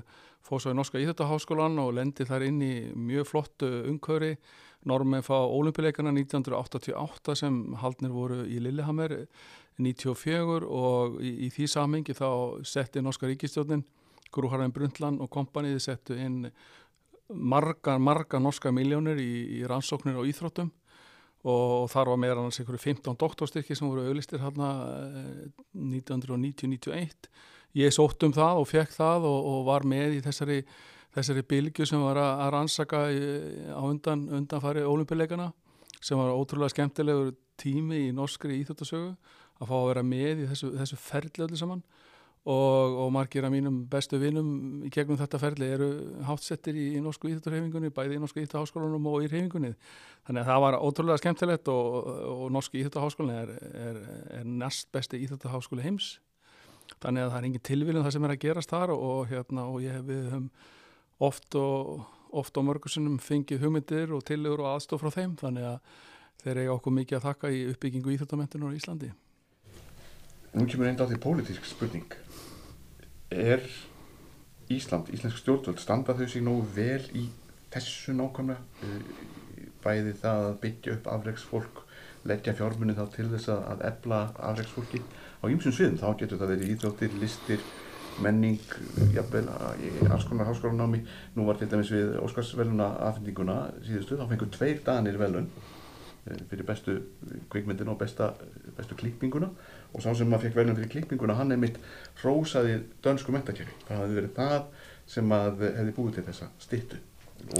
fór 0.46 0.62
svo 0.62 0.76
í 0.76 0.78
Norska 0.78 1.02
Íþjóttaháskólan 1.02 1.82
og 1.82 1.96
lendi 1.98 2.28
þar 2.30 2.46
inn 2.46 2.62
í 2.62 2.76
mjög 2.94 3.32
flottu 3.32 3.72
umkvöri 3.90 4.36
normin 4.86 5.26
fá 5.26 5.40
ólimpileikana 5.42 6.14
1988 6.14 7.38
sem 7.40 7.60
haldnir 7.82 8.14
voru 8.14 8.44
í 8.46 8.62
Lillehammer 8.62 9.24
94 9.82 10.70
og 10.70 11.18
í, 11.18 11.34
í 11.48 11.52
því 11.56 11.70
samingi 11.72 12.14
þá 12.14 12.30
setti 12.68 13.02
Norska 13.02 13.26
Ríkistjónin 13.26 13.88
Grúharðin 14.34 14.74
Brundtland 14.76 15.22
og 15.24 15.32
kompaniði 15.34 15.82
settu 15.84 16.18
inn 16.20 16.48
marga, 17.30 17.98
marga 17.98 18.40
norska 18.42 18.72
miljónir 18.76 19.20
í, 19.22 19.60
í 19.60 19.64
rannsóknir 19.70 20.18
og 20.20 20.30
íþróttum 20.30 20.72
og 21.44 21.90
þar 21.92 22.14
var 22.14 22.20
meira 22.22 22.40
annars 22.40 22.62
einhverju 22.62 22.80
15 22.80 23.20
doktorstykki 23.20 23.76
sem 23.76 23.90
voru 23.90 24.06
auðlistir 24.08 24.40
hérna 24.44 24.70
1990-91 25.76 27.30
ég 27.80 27.94
sótt 27.94 28.24
um 28.24 28.36
það 28.36 28.62
og 28.62 28.70
fekk 28.70 28.96
það 28.96 29.28
og, 29.28 29.40
og 29.52 29.66
var 29.68 29.88
með 29.88 30.20
í 30.20 30.24
þessari 30.24 30.62
þessari 31.14 31.44
bylgu 31.46 31.86
sem 31.88 32.02
var 32.02 32.20
að, 32.22 32.32
að 32.46 32.52
rannsaka 32.56 33.04
í, 33.14 33.22
á 33.70 33.82
undan, 33.86 34.26
undanfari 34.40 34.86
ólimpileikana 34.88 35.52
sem 36.00 36.20
var 36.20 36.34
ótrúlega 36.34 36.74
skemmtilegur 36.74 37.34
tími 37.60 38.08
í 38.08 38.16
norskri 38.16 38.58
íþjóttasögu 38.62 39.14
að 39.62 39.70
fá 39.70 39.76
að 39.78 39.90
vera 39.92 40.06
með 40.08 40.44
í 40.44 40.48
þessu, 40.50 40.72
þessu 40.80 40.98
öllu 41.46 41.60
saman 41.60 41.84
og, 42.44 42.98
og 43.06 43.12
margir 43.16 43.46
af 43.48 43.52
mínum 43.54 43.84
bestu 43.88 44.18
vinum 44.20 44.84
í 44.84 44.90
gegnum 44.92 45.20
þetta 45.20 45.40
ferli 45.40 45.70
eru 45.72 45.88
hátsettir 46.28 46.76
í, 46.76 46.90
í 46.98 47.04
norsku 47.04 47.30
íþjóttarhefingunni, 47.32 47.92
bæði 47.96 48.18
í 48.18 48.20
norsku 48.24 48.42
íþjóttarháskólanum 48.42 49.08
og 49.14 49.24
í 49.24 49.30
hefingunni. 49.32 49.72
Þannig 50.28 50.44
að 50.44 50.50
það 50.52 50.64
var 50.66 50.78
ótrúlega 50.82 51.22
skemmtilegt 51.22 51.72
og, 51.72 52.10
og 52.34 52.52
norsku 52.52 52.82
íþjóttarháskólan 52.82 53.38
er, 53.38 53.54
er, 53.72 54.02
er 54.42 54.50
næst 54.50 54.92
besti 54.92 55.22
íþjóttarháskóli 55.24 55.86
heims. 55.88 56.18
Þannig 57.00 57.24
að 57.24 57.32
það 57.32 57.40
er 57.40 57.48
engin 57.48 57.66
tilvílun 57.70 58.04
það 58.04 58.16
sem 58.18 58.28
er 58.28 58.36
að 58.36 58.44
gerast 58.44 58.76
þar 58.76 58.96
og, 58.98 59.24
hérna, 59.32 59.68
og 59.72 59.80
ég 59.86 59.96
hef 59.96 60.06
við 60.10 60.28
höfum 60.34 60.50
oft 61.24 61.56
og 61.56 62.04
oft 62.34 62.58
á 62.60 62.62
mörgursunum 62.66 63.20
fengið 63.24 63.64
hugmyndir 63.64 64.12
og 64.12 64.26
tillegur 64.28 64.66
og 64.66 64.74
aðstof 64.74 65.04
frá 65.04 65.14
þeim. 65.16 65.38
Þannig 65.40 65.70
að 65.70 66.00
þeir 66.44 66.64
eiga 66.66 66.76
okkur 66.76 66.98
mikið 67.00 67.20
að 67.22 67.28
þakka 67.30 67.54
í 67.56 67.66
uppbyggingu 67.72 68.16
íþjóttarmentunar 68.18 68.76
í 68.76 68.82
Íslandi. 68.82 69.14
Nú 70.54 70.68
kemur 70.70 70.90
einn 70.90 71.00
á 71.00 71.08
því 71.08 71.18
pólitísk 71.24 71.66
spurning 71.66 72.12
er 73.34 73.66
Ísland, 74.74 75.10
Íslensk 75.14 75.42
stjórnvöld 75.42 75.82
standa 75.82 76.16
þau 76.18 76.28
sig 76.30 76.44
nógu 76.46 76.68
vel 76.76 77.04
í 77.18 77.28
þessu 77.74 78.16
nákvæmlega? 78.16 78.62
Bæði 79.84 80.14
það 80.22 80.46
að 80.48 80.60
byggja 80.64 80.94
upp 80.98 81.10
afreiksfólk 81.12 81.84
leggja 82.30 82.56
fjármunni 82.56 82.96
þá 82.96 83.04
til 83.16 83.28
þess 83.34 83.52
að 83.54 83.82
efla 83.90 84.20
afreiksfólki 84.52 85.02
á 85.44 85.46
ýmsum 85.52 85.76
sviðum. 85.76 86.00
Þá 86.00 86.08
getur 86.22 86.40
það 86.40 86.54
verið 86.54 86.74
íþjóttir, 86.74 87.18
listir 87.20 87.66
menning, 88.24 88.62
jafnvel 89.16 89.48
í 89.82 89.92
alls 90.08 90.26
konar 90.30 90.48
háskólanámi, 90.52 91.02
nú 91.36 91.48
var 91.48 91.58
til 91.60 91.70
dæmis 91.72 91.92
við 91.92 92.14
Óskarsveluna 92.22 92.92
aðfendinguna 93.08 93.58
síðustu, 93.84 94.20
þá 94.20 94.28
fengur 94.30 94.52
tveir 94.54 94.84
danir 94.86 95.18
velun 95.18 95.48
eh, 96.30 96.44
fyrir 96.52 96.68
bestu 96.68 97.00
kvikmyndin 97.50 97.90
og 97.90 97.98
besta, 98.04 98.30
bestu 98.78 98.98
klippinguna 99.00 99.50
og 99.94 100.04
sá 100.04 100.10
sem 100.12 100.30
maður 100.30 100.48
fekk 100.48 100.60
velum 100.60 100.78
fyrir 100.80 100.92
klippinguna 100.96 101.38
hann 101.38 101.54
er 101.54 101.62
mitt 101.62 101.80
rósaði 102.24 102.80
dönsku 103.06 103.36
mentakjöri 103.36 103.76
það 103.88 104.04
hefði 104.04 104.20
verið 104.20 104.38
það 104.40 104.62
sem 105.16 105.36
að 105.38 105.68
hefði 105.68 105.98
búið 105.98 106.16
til 106.18 106.26
þessa 106.30 106.50
stittu 106.64 107.02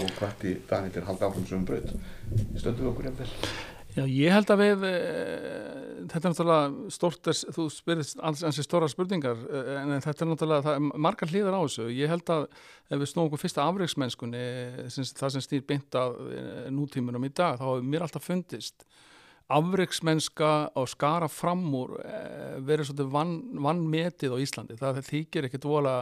og 0.00 0.10
hvati 0.18 0.56
Daniel 0.70 0.94
til 0.94 1.04
að 1.04 1.08
halda 1.12 1.28
áfram 1.28 1.46
sem 1.48 1.68
bröð 1.68 1.94
stöndu 2.56 2.82
við 2.82 2.90
okkur 2.92 3.12
ef 3.12 3.22
vel 3.22 3.30
Já, 3.94 4.02
ég 4.10 4.32
held 4.34 4.48
að 4.50 4.58
við, 4.58 4.84
e, 4.88 4.94
þetta 6.10 6.18
er 6.18 6.32
náttúrulega 6.32 6.88
stort, 6.90 7.28
þú 7.54 7.66
spyrðist 7.70 8.22
ansi 8.26 8.64
stóra 8.66 8.88
spurningar, 8.90 9.44
en 9.78 9.92
þetta 10.02 10.24
er 10.24 10.30
náttúrulega, 10.32 10.64
það 10.66 10.78
er 10.80 11.04
margar 11.06 11.30
hlýðar 11.30 11.54
á 11.54 11.62
þessu. 11.62 11.86
Ég 11.94 12.10
held 12.10 12.32
að 12.34 12.48
ef 12.48 12.98
við 13.04 13.10
snúum 13.12 13.28
okkur 13.28 13.42
fyrsta 13.44 13.68
afreiksmennskunni, 13.68 14.42
það 14.90 15.36
sem 15.36 15.44
stýr 15.46 15.62
beint 15.68 15.94
af 16.00 16.18
nútímunum 16.74 17.28
í 17.28 17.30
dag, 17.30 17.60
þá 17.60 17.68
hefur 17.68 17.86
mér 17.92 18.08
alltaf 18.08 18.26
fundist 18.26 18.82
afreiksmennska 19.52 20.52
og 20.80 20.88
skara 20.88 21.28
fram 21.28 21.64
úr 21.76 21.98
e, 22.00 22.20
verið 22.64 22.88
svolítið 22.88 23.10
vannmetið 23.64 24.32
van 24.32 24.40
á 24.40 24.44
Íslandi. 24.44 24.78
Það 24.80 25.02
þykir 25.08 25.48
ekkert 25.48 25.66
vola, 25.68 25.96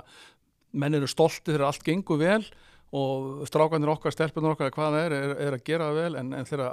menn 0.72 0.94
eru 0.98 1.10
stoltið 1.10 1.56
þegar 1.56 1.66
allt 1.68 1.86
gengur 1.86 2.20
vel 2.22 2.44
og 2.92 3.46
strákanir 3.48 3.88
okkar, 3.88 4.12
stelpunir 4.12 4.52
okkar 4.52 4.72
hvað 4.74 4.94
það 4.94 5.04
er, 5.06 5.14
er, 5.16 5.30
er 5.46 5.56
að 5.56 5.64
gera 5.64 5.88
það 5.88 6.00
vel 6.02 6.18
en, 6.20 6.32
en 6.36 6.48
þeirra 6.48 6.70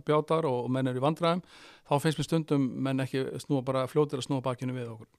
ábjátar 0.00 0.48
og 0.48 0.70
menn 0.72 0.88
er 0.88 0.96
í 0.96 1.02
vandræðum, 1.04 1.42
þá 1.88 1.94
finnst 2.00 2.20
mér 2.20 2.28
stundum 2.28 2.68
menn 2.86 3.04
ekki 3.04 3.26
snúa 3.44 3.64
bara 3.66 3.84
fljótir 3.90 4.22
að 4.22 4.30
snúa 4.30 4.44
bakinu 4.44 4.76
við 4.76 4.94
okkur. 4.94 5.10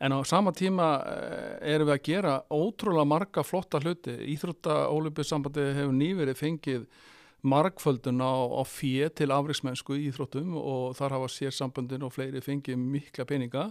En 0.00 0.12
á 0.16 0.18
sama 0.24 0.52
tíma 0.56 0.90
eh, 1.04 1.74
erum 1.74 1.90
við 1.90 1.96
að 1.96 2.04
gera 2.06 2.34
ótrúlega 2.48 3.08
marga 3.08 3.44
flotta 3.44 3.80
hluti. 3.82 4.14
Íþrótta-Ólubjörnsambandi 4.32 5.66
hefur 5.76 5.96
nýverið 5.96 6.38
fengið 6.38 6.86
margföldun 7.42 8.20
á, 8.20 8.32
á 8.60 8.62
fér 8.68 9.12
til 9.16 9.30
afriksmennsku 9.32 9.96
í 9.96 10.10
Íþróttum 10.10 10.54
og 10.60 10.94
þar 10.98 11.16
hafa 11.16 11.32
sérsambandin 11.32 12.04
og 12.04 12.14
fleiri 12.14 12.42
fengið 12.44 12.78
mikla 12.80 13.26
peninga 13.28 13.70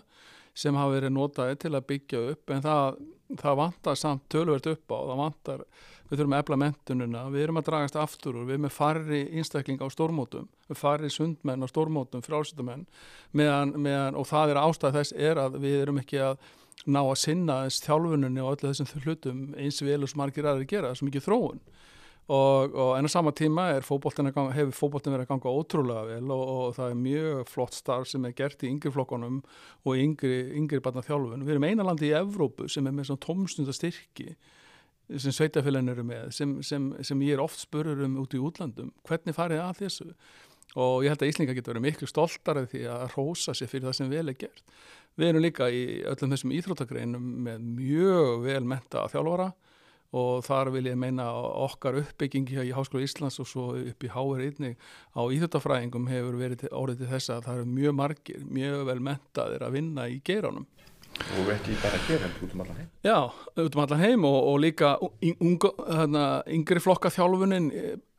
sem 0.57 0.75
hafa 0.75 0.95
verið 0.95 1.13
notaði 1.15 1.59
til 1.61 1.73
að 1.75 1.87
byggja 1.91 2.21
upp 2.33 2.53
en 2.53 2.63
það, 2.65 2.99
það 3.39 3.59
vantar 3.61 3.99
samt 3.99 4.27
tölvert 4.33 4.69
upp 4.71 4.93
á, 4.93 4.97
það 4.97 5.21
vantar 5.23 5.65
við 6.09 6.17
þurfum 6.17 6.35
að 6.35 6.43
efla 6.43 6.57
mentununa, 6.63 7.23
við 7.29 7.43
erum 7.45 7.59
að 7.61 7.67
dragast 7.67 7.97
aftur 8.01 8.39
og 8.39 8.47
við 8.47 8.55
erum 8.55 8.65
með 8.65 8.73
farri 8.73 9.19
einstakling 9.37 9.83
á 9.85 9.87
stórmótum, 9.93 10.47
við 10.65 10.79
farri 10.79 11.11
sundmenn 11.13 11.61
á 11.61 11.67
stórmótum 11.69 12.23
meðan, 13.31 14.15
og 14.17 14.25
það 14.25 14.55
er 14.55 14.61
ástæð 14.63 14.97
þess 14.97 15.13
er 15.13 15.37
að 15.37 15.59
við 15.61 15.83
erum 15.83 16.01
ekki 16.01 16.23
að 16.25 16.39
ná 16.89 17.03
að 17.03 17.19
sinna 17.21 17.59
þess 17.67 17.85
þjálfununni 17.85 18.41
og 18.41 18.55
öllu 18.55 18.71
þessum 18.71 19.03
hlutum 19.03 19.41
eins 19.59 19.81
og 19.83 19.89
vel 19.91 20.01
og 20.01 20.09
smargir 20.09 20.47
aðri 20.49 20.65
gera, 20.69 20.93
þessum 20.93 21.11
ekki 21.11 21.21
þróun 21.27 21.61
og, 22.29 22.75
og 22.77 22.91
en 22.97 23.09
á 23.09 23.11
sama 23.11 23.33
tíma 23.33 23.65
fótboltin 23.85 24.29
ganga, 24.29 24.53
hefur 24.53 24.75
fótboltin 24.77 25.15
verið 25.15 25.25
að 25.25 25.31
ganga 25.33 25.53
ótrúlega 25.55 26.05
vel 26.11 26.33
og, 26.35 26.43
og 26.53 26.75
það 26.77 26.93
er 26.93 27.01
mjög 27.01 27.41
flott 27.49 27.77
starf 27.77 28.09
sem 28.11 28.27
er 28.29 28.35
gert 28.37 28.63
í 28.63 28.69
yngri 28.69 28.93
flokkonum 28.93 29.41
og 29.85 29.97
yngri, 29.97 30.37
yngri 30.59 30.81
barna 30.85 31.03
þjálfun. 31.05 31.45
Við 31.47 31.55
erum 31.55 31.67
eina 31.69 31.87
landi 31.87 32.11
í 32.11 32.15
Evrópu 32.19 32.69
sem 32.69 32.85
er 32.85 32.95
með 32.95 33.09
svona 33.09 33.25
tómstundastyrki 33.25 34.35
sem 35.17 35.33
sveitafélagin 35.33 35.89
eru 35.95 36.05
með 36.05 36.29
sem, 36.37 36.51
sem, 36.65 36.91
sem 37.01 37.25
ég 37.25 37.33
er 37.37 37.41
oft 37.41 37.63
spurur 37.63 38.05
um 38.05 38.19
út 38.21 38.35
í 38.37 38.41
útlandum 38.45 38.91
hvernig 39.07 39.33
farið 39.33 39.63
að 39.63 39.79
þessu 39.81 40.11
og 40.77 41.01
ég 41.01 41.09
held 41.09 41.23
að 41.25 41.31
Íslinga 41.31 41.55
getur 41.57 41.73
verið 41.73 41.87
miklu 41.87 42.09
stoltar 42.09 42.61
því 42.69 42.83
að 42.93 43.15
rosa 43.15 43.55
sér 43.57 43.71
fyrir 43.71 43.87
það 43.87 43.95
sem 43.97 44.11
vel 44.11 44.27
er 44.29 44.37
gert. 44.37 44.61
Við 45.17 45.31
erum 45.31 45.41
líka 45.41 45.69
í 45.73 45.81
öllum 46.05 46.35
þessum 46.35 46.53
íþróttagreinum 46.53 47.31
með 47.47 47.65
mjög 47.79 48.43
vel 48.45 48.61
menta 48.69 49.07
þjálfara 49.09 49.49
og 50.15 50.41
þar 50.45 50.71
vil 50.73 50.87
ég 50.89 50.97
meina 50.97 51.27
okkar 51.37 51.99
uppbyggingi 52.01 52.57
í 52.63 52.73
Háskóla 52.73 53.05
Íslands 53.05 53.37
og 53.41 53.49
svo 53.49 53.67
upp 53.77 54.05
í 54.05 54.09
Háver 54.09 54.41
einnig 54.47 54.79
á 55.13 55.21
íþjóttafræðingum 55.21 56.09
hefur 56.09 56.39
verið 56.39 56.65
orðið 56.73 57.03
til 57.03 57.11
þess 57.13 57.33
að 57.35 57.45
það 57.45 57.59
eru 57.59 57.71
mjög 57.75 57.97
margir, 57.99 58.43
mjög 58.49 58.85
vel 58.89 58.99
mentaðir 59.05 59.65
að 59.65 59.75
vinna 59.77 60.07
í 60.09 60.19
geiránum. 60.25 60.65
Og 61.19 61.49
ekki 61.51 61.73
bara 61.81 61.97
en 62.15 62.35
út 62.45 62.53
um 62.53 62.61
allan 62.63 62.77
heim? 62.79 62.89
Já, 63.03 63.17
út 63.59 63.75
um 63.75 63.81
allan 63.83 64.01
heim 64.01 64.25
og, 64.29 64.37
og 64.49 64.59
líka 64.63 64.91
unga, 65.01 65.71
hana, 65.99 66.23
yngri 66.47 66.81
flokka 66.81 67.11
þjálfunin 67.11 67.67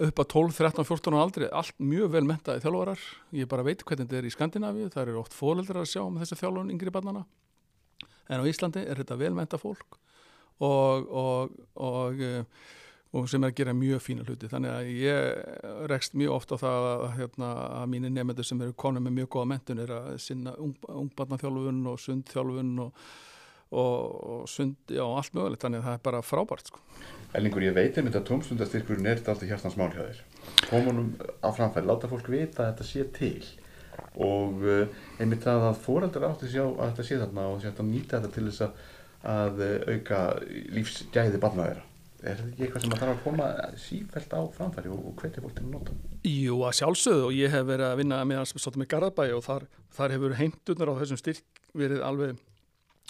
upp 0.04 0.20
að 0.20 0.28
12, 0.34 0.58
13, 0.58 0.84
14 0.84 1.16
og 1.16 1.22
aldrei, 1.22 1.46
allt 1.48 1.74
mjög 1.80 2.12
vel 2.12 2.26
mentaði 2.28 2.62
þjálfarar. 2.66 3.06
Ég 3.38 3.48
bara 3.50 3.64
veit 3.66 3.86
hvernig 3.86 4.10
þetta 4.10 4.20
er 4.20 4.28
í 4.28 4.34
Skandinavíu, 4.34 4.90
það 4.92 5.06
eru 5.06 5.22
oft 5.22 5.38
fóreldrar 5.38 5.82
að 5.82 5.90
sjá 5.94 6.02
með 6.04 6.26
þessi 6.26 6.40
þjálfun 6.42 6.74
yngri 6.74 6.94
barnana. 6.94 7.24
En 8.30 8.44
á 8.44 8.50
Íslandi 8.50 8.84
er 8.84 9.00
þetta 9.00 9.18
vel 9.22 9.32
menta 9.38 9.58
fólk 9.58 9.98
og, 10.60 11.08
og, 11.22 11.56
og, 11.80 12.20
eh, 12.20 12.68
og 13.16 13.30
sem 13.30 13.42
er 13.42 13.52
að 13.52 13.56
gera 13.60 13.74
mjög 13.76 14.04
fína 14.04 14.26
hluti. 14.26 14.50
Þannig 14.50 14.74
að 14.74 14.90
ég 15.00 15.88
rekst 15.90 16.14
mjög 16.18 16.36
ofta 16.36 16.60
á 16.60 16.62
það 16.62 16.90
að, 16.90 17.06
hérna, 17.16 17.48
að 17.80 17.88
mínir 17.94 18.14
nefnendur 18.14 18.46
sem 18.46 18.62
eru 18.62 18.76
konum 18.78 19.08
með 19.08 19.16
mjög 19.18 19.32
góða 19.34 19.50
mentun 19.54 19.82
er 19.86 19.96
að 19.96 20.12
sinna 20.22 20.54
ung, 20.60 20.76
ungbarnaþjálfun 20.86 21.82
og 21.90 21.98
sundþjálfun 22.04 22.76
og 23.70 24.44
sund, 24.50 24.76
já, 24.90 25.02
allt 25.06 25.34
mögulegt. 25.34 25.62
Þannig 25.62 25.80
að 25.80 25.88
það 25.88 25.96
er 25.98 26.04
bara 26.10 26.22
frábært 26.26 26.70
sko. 26.70 26.84
Ellingur, 27.38 27.62
ég 27.62 27.74
veit 27.76 27.98
einmitt 27.98 28.18
að 28.18 28.26
tómstundastyrkurinn 28.30 29.06
er 29.06 29.20
alltaf 29.20 29.46
hjartans 29.46 29.78
mál 29.78 29.90
hjá 29.94 30.02
þér. 30.02 30.22
Komunum 30.66 31.12
á 31.38 31.48
framfæri, 31.54 31.86
láta 31.86 32.10
fólk 32.10 32.30
vita 32.32 32.64
að 32.64 32.72
þetta 32.72 32.88
sé 32.88 33.04
til. 33.14 33.44
Og 34.18 34.64
eh, 34.66 35.02
einmitt 35.22 35.44
það 35.46 35.68
að 35.68 35.82
fóraldar 35.84 36.26
átti 36.30 36.50
sjá 36.50 36.64
að 36.64 36.88
þetta 36.88 37.06
sé 37.06 37.20
þarna 37.20 37.46
og 37.52 37.62
þetta 37.62 37.86
nýta 37.86 38.18
þetta 38.18 38.34
til 38.34 38.46
þess 38.48 38.64
að 38.66 38.88
að 39.26 39.62
eh, 39.66 39.94
auka 39.94 40.20
lífsgæði 40.74 41.40
barnaðera 41.42 41.86
er 42.20 42.36
þetta 42.36 42.50
ekki 42.50 42.64
eitthvað 42.66 42.84
sem 42.84 42.92
að 42.94 43.00
þarf 43.00 43.12
að 43.14 43.22
koma 43.24 43.48
sífælt 43.80 44.34
á 44.36 44.40
framfæri 44.56 44.92
og, 44.92 45.00
og 45.08 45.22
hvetja 45.22 45.42
fólk 45.44 45.56
til 45.56 45.64
að 45.64 45.72
nota? 45.72 45.96
Jú, 46.28 46.58
að 46.68 46.76
sjálfsögðu 46.80 47.26
og 47.30 47.36
ég 47.36 47.54
hef 47.54 47.66
verið 47.68 47.86
að 47.88 48.00
vinna 48.02 48.20
með, 48.28 48.54
með 48.76 48.90
Garðabæ 48.92 49.26
og 49.36 49.42
þar, 49.46 49.66
þar 49.96 50.14
hefur 50.16 50.36
heimtunar 50.40 50.92
á 50.92 51.00
þessum 51.00 51.20
styrk 51.20 51.62
verið 51.80 52.04
alveg 52.04 52.42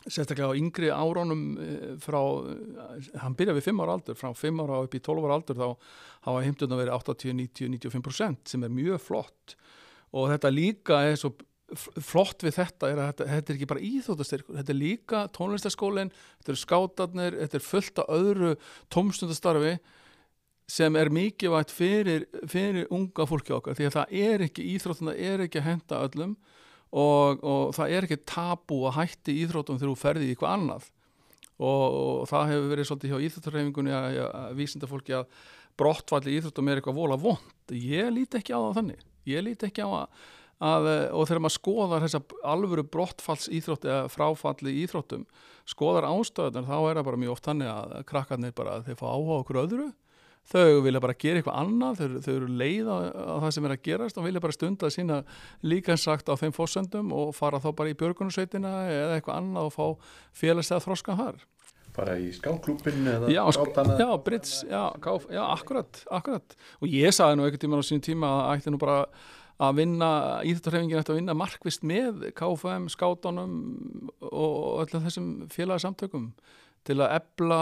sérstaklega 0.07 0.55
á 0.55 0.57
yngri 0.57 0.89
árónum 0.95 1.43
eh, 1.61 1.91
frá, 2.01 2.21
eh, 2.49 3.11
hann 3.21 3.37
byrjaði 3.37 3.59
við 3.59 3.69
5 3.69 3.83
ára 3.85 3.97
aldur, 3.99 4.19
frá 4.19 4.31
5 4.33 4.63
ára 4.65 4.81
upp 4.87 4.97
í 4.97 5.03
12 5.11 5.27
ára 5.27 5.39
aldur 5.41 5.61
þá 5.61 5.67
hafa 6.29 6.45
heimtunar 6.47 6.81
verið 6.81 6.97
80, 6.97 7.37
90, 7.43 7.75
95% 7.91 8.55
sem 8.55 8.65
er 8.65 8.73
mjög 8.73 9.03
flott 9.05 9.57
og 10.17 10.31
þetta 10.33 10.55
líka 10.55 11.03
er 11.07 11.19
svo 11.21 11.35
flott 11.79 12.45
við 12.45 12.57
þetta 12.57 12.91
er 12.91 12.99
að 12.99 13.09
þetta, 13.11 13.27
þetta 13.31 13.53
er 13.53 13.59
ekki 13.59 13.71
bara 13.71 13.87
íþóttastyrkur, 13.87 14.59
þetta 14.59 14.73
er 14.75 14.79
líka 14.79 15.23
tónlistaskólinn, 15.37 16.13
þetta 16.41 16.53
er 16.55 16.61
skátarnir, 16.61 17.39
þetta 17.45 17.59
er 17.59 17.67
fullt 17.67 18.01
af 18.03 18.15
öðru 18.17 18.53
tómstundastarfi 18.95 19.75
sem 20.71 20.97
er 20.99 21.11
mikið 21.15 21.55
vægt 21.55 21.75
fyrir, 21.75 22.27
fyrir 22.51 22.91
unga 22.95 23.27
fólki 23.27 23.55
okkar 23.57 23.79
því 23.79 23.89
að 23.89 23.97
það 23.99 24.17
er 24.23 24.47
ekki 24.47 24.67
íþróttum, 24.77 25.11
það 25.11 25.23
er 25.31 25.45
ekki 25.47 25.61
að 25.61 25.69
henda 25.69 26.03
öllum 26.07 26.35
og, 26.91 27.43
og 27.43 27.75
það 27.77 27.95
er 27.97 28.07
ekki 28.07 28.21
tabu 28.29 28.81
að 28.89 28.99
hætti 29.01 29.37
íþróttum 29.45 29.79
þegar 29.81 29.93
þú 29.93 30.01
ferði 30.01 30.29
í 30.29 30.35
eitthvað 30.35 30.57
annað. 30.57 30.91
Og, 31.61 31.87
og 32.01 32.29
það 32.31 32.53
hefur 32.55 32.71
verið 32.73 32.87
svolítið 32.89 33.11
hjá 33.11 33.25
íþróttarhefingunni 33.27 33.93
að, 33.93 34.07
að, 34.23 34.29
að 34.41 34.55
vísinda 34.57 34.89
fólki 34.89 35.17
að 35.19 35.41
brottvalli 35.81 36.37
íþróttum 36.39 36.71
er 36.71 36.81
eitthvað 36.81 36.97
vola 36.97 37.19
vond 37.21 37.75
ég 37.77 38.09
líti 38.15 38.41
ekki 38.41 38.55
á 38.57 38.61
það 38.61 38.79
þannig. 38.79 39.03
Ég 39.29 39.45
líti 39.45 39.69
ekki 39.69 39.85
á 39.85 39.91
að 39.91 40.25
Að, 40.61 40.87
eh, 40.91 41.07
og 41.17 41.25
þegar 41.25 41.41
maður 41.41 41.57
skoðar 41.57 42.03
þessa 42.05 42.21
alvöru 42.45 42.83
brottfalls 42.85 43.49
íþrótt 43.49 43.87
eða 43.89 44.11
fráfalli 44.13 44.75
íþróttum 44.83 45.25
skoðar 45.71 46.09
ástöðunar 46.09 46.69
þá 46.69 46.77
er 46.79 46.99
það 47.01 47.09
bara 47.09 47.21
mjög 47.23 47.35
oft 47.35 47.49
þannig 47.49 47.71
að 47.73 47.97
krakkarnir 48.11 48.55
bara 48.57 48.81
þeir 48.87 48.99
fá 49.01 49.07
áhuga 49.09 49.41
okkur 49.41 49.61
öðru. 49.65 49.89
Þau 50.51 50.81
vilja 50.83 51.03
bara 51.05 51.15
gera 51.21 51.39
eitthvað 51.39 51.59
annað 51.61 51.99
þau, 52.01 52.21
þau 52.25 52.33
eru 52.33 52.47
leið 52.59 52.89
á, 52.91 52.97
það 53.45 53.51
sem 53.55 53.67
er 53.69 53.75
að 53.75 53.83
gerast 53.87 54.19
og 54.19 54.27
vilja 54.27 54.43
bara 54.43 54.57
stunda 54.57 54.91
sína 54.91 55.19
líkansagt 55.63 56.33
á 56.33 56.35
þeim 56.41 56.55
fósendum 56.57 57.13
og 57.15 57.35
fara 57.37 57.61
þá 57.63 57.69
bara 57.77 57.93
í 57.93 57.97
björgunarsveitina 58.01 58.73
eða 58.89 59.19
eitthvað 59.19 59.37
annað 59.37 59.69
og 59.69 59.75
fá 59.77 60.13
félagslega 60.41 60.85
þroska 60.87 61.17
þar. 61.21 61.43
Bara 61.95 62.17
í 62.23 62.31
skáklúpin 62.35 63.07
eða 63.11 63.31
já, 63.35 63.43
skátana 63.55 63.99
já, 63.99 64.09
Brits, 64.25 64.57
já, 64.65 64.83
já, 65.29 65.43
akkurat, 65.45 66.03
akkurat. 66.19 66.57
Og 66.81 66.91
ég 66.91 67.15
sagði 67.15 67.39
nú 67.39 67.47
ekkert 67.47 67.67
tíma 67.67 67.83
á 67.83 67.85
sín 67.87 68.03
tíma 68.03 68.31
að 68.41 68.51
ætti 68.57 68.73
nú 68.75 68.81
bara 68.81 69.03
að 69.61 69.77
vinna, 69.83 70.09
íþjóttarhefingin 70.49 71.03
ætti 71.03 71.13
að 71.13 71.21
vinna 71.21 71.37
markvist 71.37 71.85
með 71.87 72.31
KFM, 72.39 72.89
skátunum 72.93 73.55
og 74.31 74.87
öllum 74.87 75.05
þessum 75.05 75.31
félagsamtökum 75.53 76.31
til 76.89 76.97
að 77.05 77.13
ebla, 77.19 77.59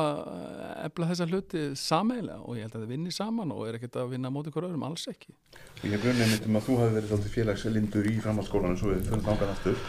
ebla 0.85 1.09
þessa 1.11 1.27
hluti 1.27 1.63
sameilega 1.79 2.39
og 2.39 2.55
ég 2.55 2.69
held 2.69 2.77
að 2.77 2.85
það 2.85 2.93
vinni 2.93 3.15
saman 3.15 3.51
og 3.51 3.65
er 3.67 3.79
ekkert 3.79 3.99
að 3.99 4.13
vinna 4.13 4.31
mótið 4.31 4.55
hverju 4.55 4.69
öðrum, 4.71 4.85
alls 4.87 5.09
ekki. 5.11 5.35
Og 5.81 5.89
ég 5.91 6.05
grunni 6.05 6.23
einmitt 6.23 6.47
um 6.47 6.59
að 6.61 6.69
þú 6.69 6.77
hafi 6.83 6.95
verið 6.95 7.15
þáttið 7.15 7.35
félagslindur 7.35 8.11
í 8.13 8.15
framhaldsskólanum 8.23 8.79
svo 8.79 8.93
við 8.93 9.09
fyrir 9.09 9.25
þángað 9.27 9.55
aftur 9.57 9.83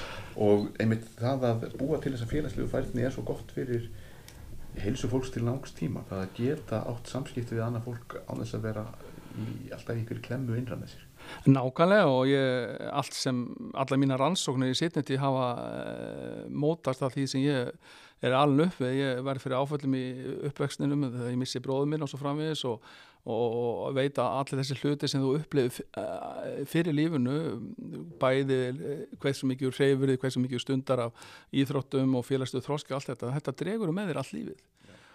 og 0.47 0.65
einmitt 0.81 1.05
það 1.19 1.45
að 1.51 1.67
búa 1.77 2.01
til 2.01 2.15
þessa 2.15 2.29
félagslegu 2.31 2.71
færðni 2.73 3.05
er 3.05 3.13
svo 3.13 3.25
gott 3.27 3.53
fyrir 3.53 3.85
heilsu 4.79 5.11
fólks 5.11 5.33
til 5.35 5.45
náks 5.45 5.77
tíma, 5.77 6.05
það 6.09 6.23
að 6.23 6.33
geta 6.39 6.81
átt 6.89 7.13
samskipti 7.13 7.57
við 7.57 7.67
annað 7.67 7.85
fólk 7.89 8.17
á 8.25 8.33
þess 8.33 8.57
að 8.57 8.65
vera 8.65 8.87
í 9.37 9.69
alltaf 9.75 9.93
einhverju 9.93 10.25
klemmu 10.25 10.57
innræð 10.57 10.81
með 10.81 10.93
sér. 10.95 11.08
Nákvæmlega 11.49 12.09
og 12.11 12.27
ég, 12.29 12.75
allt 12.91 13.15
sem, 13.15 13.41
alla 13.73 13.97
mína 13.99 14.17
rannsóknir 14.19 14.73
í 14.73 14.77
sitniti 14.77 15.19
hafa 15.19 15.49
e, 15.63 16.47
mótast 16.49 17.03
af 17.05 17.15
því 17.15 17.25
sem 17.31 17.43
ég 17.45 17.73
er 18.25 18.35
alveg 18.35 18.67
upp 18.67 18.81
við, 18.83 18.97
ég 18.99 19.21
verði 19.23 19.43
fyrir 19.45 19.61
áföllum 19.61 19.95
í 19.95 20.05
uppvextinum 20.49 21.05
þegar 21.07 21.31
ég 21.31 21.39
missi 21.39 21.61
bróðum 21.63 21.93
minn 21.93 22.03
og 22.03 22.11
svo 22.11 22.19
framvegis 22.19 22.65
og, 22.67 22.83
og, 23.23 23.45
og 23.87 23.93
veit 23.95 24.19
að 24.19 24.39
allir 24.41 24.61
þessi 24.61 24.79
hluti 24.81 25.09
sem 25.11 25.23
þú 25.23 25.35
upplifir 25.39 25.87
eh, 26.01 26.59
fyrir 26.69 26.97
lífunu, 26.97 27.37
bæði 28.19 28.59
hversu 29.21 29.47
mikið 29.49 29.71
hreyfurði, 29.77 30.17
hversu 30.19 30.43
mikið 30.43 30.65
stundar 30.65 31.05
af 31.07 31.29
íþróttum 31.55 32.19
og 32.19 32.27
félagstuð 32.27 32.65
þróski, 32.67 32.95
allt 32.97 33.13
þetta, 33.13 33.31
þetta 33.37 33.55
dregur 33.63 33.95
með 33.95 34.11
þér 34.11 34.21
allt 34.23 34.35
lífið. 34.35 34.67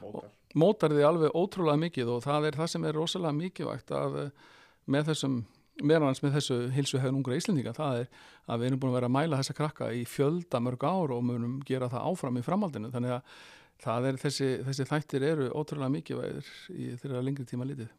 Mótar. 0.04 0.32
mótar 0.60 0.92
því 0.92 1.04
alveg 1.08 1.36
ótrúlega 1.38 1.80
mikið 1.80 2.10
og 2.12 2.24
það 2.24 2.48
er 2.48 2.56
það 2.58 2.72
sem 2.72 2.82
er 2.84 2.96
rosalega 2.98 3.36
mikilvægt 3.38 3.92
að 3.96 4.18
eh, 4.20 4.48
með 4.90 5.12
þessum 5.12 5.38
meðan 5.82 6.14
með 6.22 6.36
þessu 6.38 6.60
hilsu 6.74 7.00
hefur 7.02 7.16
ungra 7.18 7.38
Íslendinga 7.38 7.74
það 7.74 8.04
er 8.04 8.08
að 8.46 8.60
við 8.60 8.68
erum 8.68 8.80
búin 8.82 8.92
að 8.92 8.98
vera 9.00 9.10
að 9.10 9.16
mæla 9.16 9.40
þessa 9.40 9.56
krakka 9.58 9.90
í 9.96 10.04
fjölda 10.06 10.60
mörg 10.62 10.86
ár 10.86 11.14
og 11.16 11.24
munum 11.26 11.58
gera 11.66 11.90
það 11.90 12.06
áfram 12.12 12.38
í 12.38 12.44
framhaldinu 12.46 12.92
þannig 12.94 13.16
að 13.16 13.36
það 13.84 14.08
er 14.10 14.22
þessi, 14.22 14.48
þessi 14.68 14.88
þættir 14.92 15.26
eru 15.32 15.50
ótrúlega 15.50 15.92
mikilvægir 15.96 16.50
í 16.70 16.94
þeirra 17.02 17.24
lengri 17.26 17.46
tíma 17.48 17.66
litið. 17.68 17.90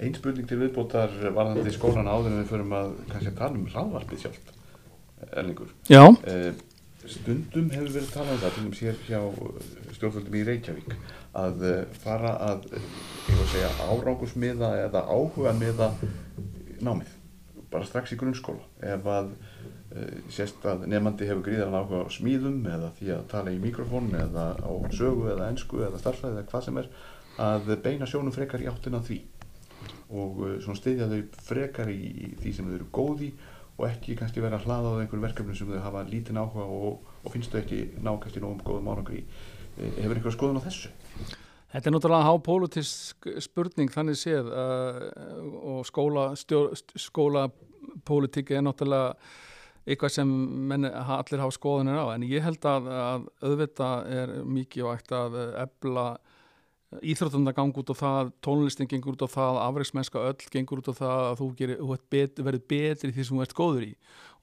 Einn 0.00 0.14
spurning 0.16 0.48
til 0.48 0.58
viðbótar 0.58 1.12
varðandi 1.36 1.72
skólan 1.74 2.08
áður 2.08 2.32
en 2.32 2.40
við 2.40 2.50
förum 2.50 2.74
að 2.74 2.94
kannski 3.10 3.30
að 3.30 3.40
tala 3.40 3.58
um 3.60 3.66
ráðvarpið 3.70 4.24
sjálft, 4.24 4.54
Erlingur. 5.30 5.74
Já, 5.92 6.02
Eh, 6.24 6.52
Stundum 7.04 7.66
hefur 7.68 7.90
verið 7.92 8.12
talað 8.14 8.32
um 8.32 8.38
það, 8.40 8.54
til 8.54 8.62
dæmis 8.64 8.78
hér 8.80 9.00
hjá 9.04 9.18
stjórnvöldum 9.92 10.36
í 10.38 10.44
Reykjavík, 10.48 10.94
að 11.36 11.64
eh, 11.68 11.82
fara 12.00 12.30
að, 12.46 12.64
eh, 12.78 12.86
ég 13.28 13.40
vil 13.42 13.48
segja, 13.52 13.72
árangusmiða 13.84 14.70
eða 14.86 15.02
áhuga 15.12 15.52
miða 15.58 15.90
námið, 16.86 17.12
bara 17.72 17.88
strax 17.88 18.14
í 18.14 18.18
grunnskóla. 18.20 18.64
Ef 18.94 19.08
að 19.10 19.32
uh, 19.34 20.18
sést 20.32 20.64
að 20.68 20.86
nefandi 20.90 21.28
hefur 21.30 21.44
gríðan 21.48 21.76
áhuga 21.76 22.04
á 22.06 22.14
smíðum 22.14 22.62
eða 22.70 22.92
því 22.98 23.12
að 23.16 23.26
tala 23.32 23.54
í 23.54 23.60
mikrofón 23.62 24.12
eða 24.18 24.46
á 24.60 24.72
sögu 24.94 25.30
eða 25.32 25.50
ensku 25.52 25.82
eða 25.86 26.02
starfræði 26.02 26.40
eða 26.40 26.50
hvað 26.52 26.66
sem 26.68 26.82
er, 26.82 26.90
að 27.44 27.72
beina 27.82 28.06
sjónum 28.06 28.34
frekar 28.34 28.62
í 28.62 28.70
áttina 28.70 29.02
því 29.02 29.22
og 30.14 30.38
uh, 30.44 30.54
svona 30.62 30.78
styðja 30.78 31.10
þau 31.10 31.42
frekar 31.48 31.90
í, 31.90 32.00
í 32.04 32.32
því 32.42 32.54
sem 32.54 32.70
þau 32.70 32.78
eru 32.78 32.92
góð 32.94 33.26
í 33.28 33.34
og 33.74 33.88
ekki 33.88 34.14
kannski 34.18 34.42
vera 34.42 34.60
að 34.60 34.68
hlaða 34.68 34.92
á 34.94 35.00
einhverjum 35.02 35.24
verkefnum 35.26 35.56
sem 35.58 35.70
þau 35.72 35.80
hafa 35.82 36.04
lítinn 36.06 36.38
áhuga 36.38 36.66
og, 36.70 37.08
og 37.24 37.32
finnst 37.34 37.50
þau 37.50 37.62
ekki 37.64 37.80
ná 37.98 38.12
kannski 38.22 38.42
nógum 38.42 38.62
góðum 38.62 38.90
árangri 38.92 39.22
í. 39.22 39.24
Eh, 39.74 39.96
Hefur 40.04 40.20
einhver 40.20 40.36
skoðun 40.36 40.60
á 40.62 40.66
þessu? 40.68 40.92
Þetta 41.74 41.90
er 41.90 41.94
náttúrulega 41.96 42.26
hápólitísk 42.28 43.26
spurning 43.42 43.90
þannig 43.90 44.14
séð 44.20 44.46
uh, 44.46 45.00
og 45.74 45.80
skóla, 45.88 46.28
skólapólitík 46.38 48.52
er 48.54 48.62
náttúrulega 48.62 49.16
eitthvað 49.84 50.12
sem 50.14 50.30
menn, 50.70 50.86
allir 50.86 51.42
hafa 51.42 51.56
skoðunir 51.56 51.98
á. 51.98 52.14
En 52.14 52.22
ég 52.28 52.46
held 52.46 52.62
að, 52.70 52.86
að 52.94 53.26
auðvitað 53.42 54.06
er 54.20 54.28
mikið 54.46 54.86
og 54.86 54.94
ekkert 54.94 55.16
að 55.18 55.34
ebla 55.64 56.06
íþróttum 57.02 57.48
að 57.50 57.56
ganga 57.58 57.82
út 57.82 57.90
á 57.90 57.96
það, 57.98 58.30
tónlistin 58.44 58.88
gengur 58.90 59.16
út 59.16 59.24
á 59.26 59.34
það, 59.34 59.58
afreiksmennska 59.64 60.22
öll 60.30 60.50
gengur 60.54 60.80
út 60.80 60.90
á 60.90 60.94
það 60.94 61.22
að 61.26 61.38
þú, 61.40 61.48
gerir, 61.58 61.80
þú 61.82 61.96
bet, 62.14 62.42
verður 62.46 62.66
betri 62.70 63.10
því 63.10 63.26
sem 63.26 63.38
þú 63.38 63.44
ert 63.44 63.56
góður 63.58 63.86
í. 63.88 63.92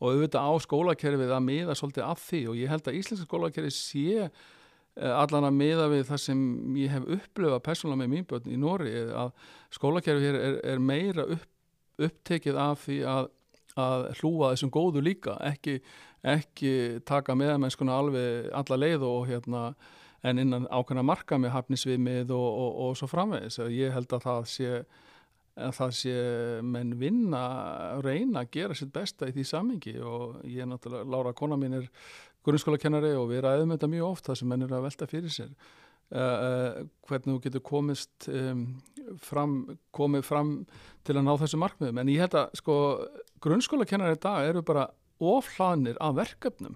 Og 0.01 0.07
auðvitað 0.11 0.47
á 0.51 0.53
skólakerfið 0.67 1.35
að 1.37 1.45
miða 1.47 1.77
svolítið 1.79 2.09
af 2.09 2.25
því 2.27 2.41
og 2.51 2.59
ég 2.59 2.73
held 2.73 2.91
að 2.91 2.97
íslenska 2.99 3.29
skólakerfið 3.29 3.77
sé 3.77 4.31
allan 4.99 5.47
að 5.47 5.57
miða 5.57 5.87
við 5.91 6.05
það 6.09 6.21
sem 6.25 6.41
ég 6.75 6.91
hef 6.91 7.05
upplöfað 7.17 7.63
persónulega 7.63 8.01
með 8.01 8.11
mín 8.11 8.27
börn 8.27 8.51
í 8.51 8.59
Nóri 8.59 8.95
að 9.15 9.31
skólakerfið 9.71 10.27
hér 10.27 10.39
er, 10.39 10.57
er 10.73 10.83
meira 10.83 11.25
upp, 11.31 11.47
upptekið 12.01 12.59
af 12.59 12.83
því 12.83 12.97
að, 13.07 13.29
að 13.79 14.05
hlúa 14.19 14.51
þessum 14.51 14.73
góðu 14.73 15.03
líka 15.05 15.37
ekki, 15.47 15.79
ekki 16.27 16.73
taka 17.07 17.37
meðamennskuna 17.39 17.97
alveg 18.03 18.51
alla 18.57 18.79
leið 18.81 19.07
og 19.07 19.27
hérna 19.31 19.69
en 20.27 20.41
innan 20.41 20.67
ákveðna 20.69 21.05
marka 21.05 21.39
með 21.41 21.55
hafnisvimið 21.55 22.33
og, 22.35 22.49
og, 22.49 22.75
og 22.85 22.99
svo 22.99 23.09
framvegis. 23.09 23.57
Ég 23.73 23.93
held 23.95 24.11
að 24.13 24.25
það 24.27 24.43
sé, 24.51 24.73
að 25.57 25.73
það 25.79 25.95
sé 25.97 26.15
menn 26.73 26.91
vinna, 27.01 27.43
reyna 28.05 28.43
að 28.43 28.51
gera 28.57 28.77
sitt 28.77 28.91
besta 28.93 29.29
í 29.29 29.35
því 29.35 29.47
samingi 29.49 29.95
og 29.97 30.43
ég 30.45 30.61
er 30.65 30.69
náttúrulega, 30.69 31.09
Lára 31.15 31.33
kona 31.37 31.57
mín 31.59 31.79
er 31.79 31.89
grunnskólakennari 32.47 33.13
og 33.17 33.29
við 33.31 33.43
ræðum 33.45 33.73
þetta 33.75 33.91
mjög 33.91 34.07
oft 34.09 34.29
það 34.29 34.39
sem 34.39 34.51
menn 34.51 34.65
eru 34.67 34.77
að 34.77 34.87
velta 34.87 35.09
fyrir 35.09 35.33
sér. 35.33 35.51
Uh, 36.11 36.81
hvernig 37.07 37.37
þú 37.37 37.41
getur 37.45 37.63
komist 37.63 38.25
um, 38.27 38.65
fram, 39.23 39.53
komið 39.95 40.25
fram 40.27 40.49
til 41.07 41.15
að 41.15 41.23
ná 41.27 41.31
þessu 41.39 41.59
markmiðum. 41.61 42.01
En 42.01 42.11
ég 42.11 42.25
held 42.25 42.35
að 42.35 42.57
sko, 42.59 42.75
grunnskólakennari 43.43 44.17
í 44.17 44.23
dag 44.25 44.49
eru 44.49 44.65
bara 44.67 44.89
ofhlaðnir 45.21 45.99
af 46.03 46.17
verkefnum 46.17 46.75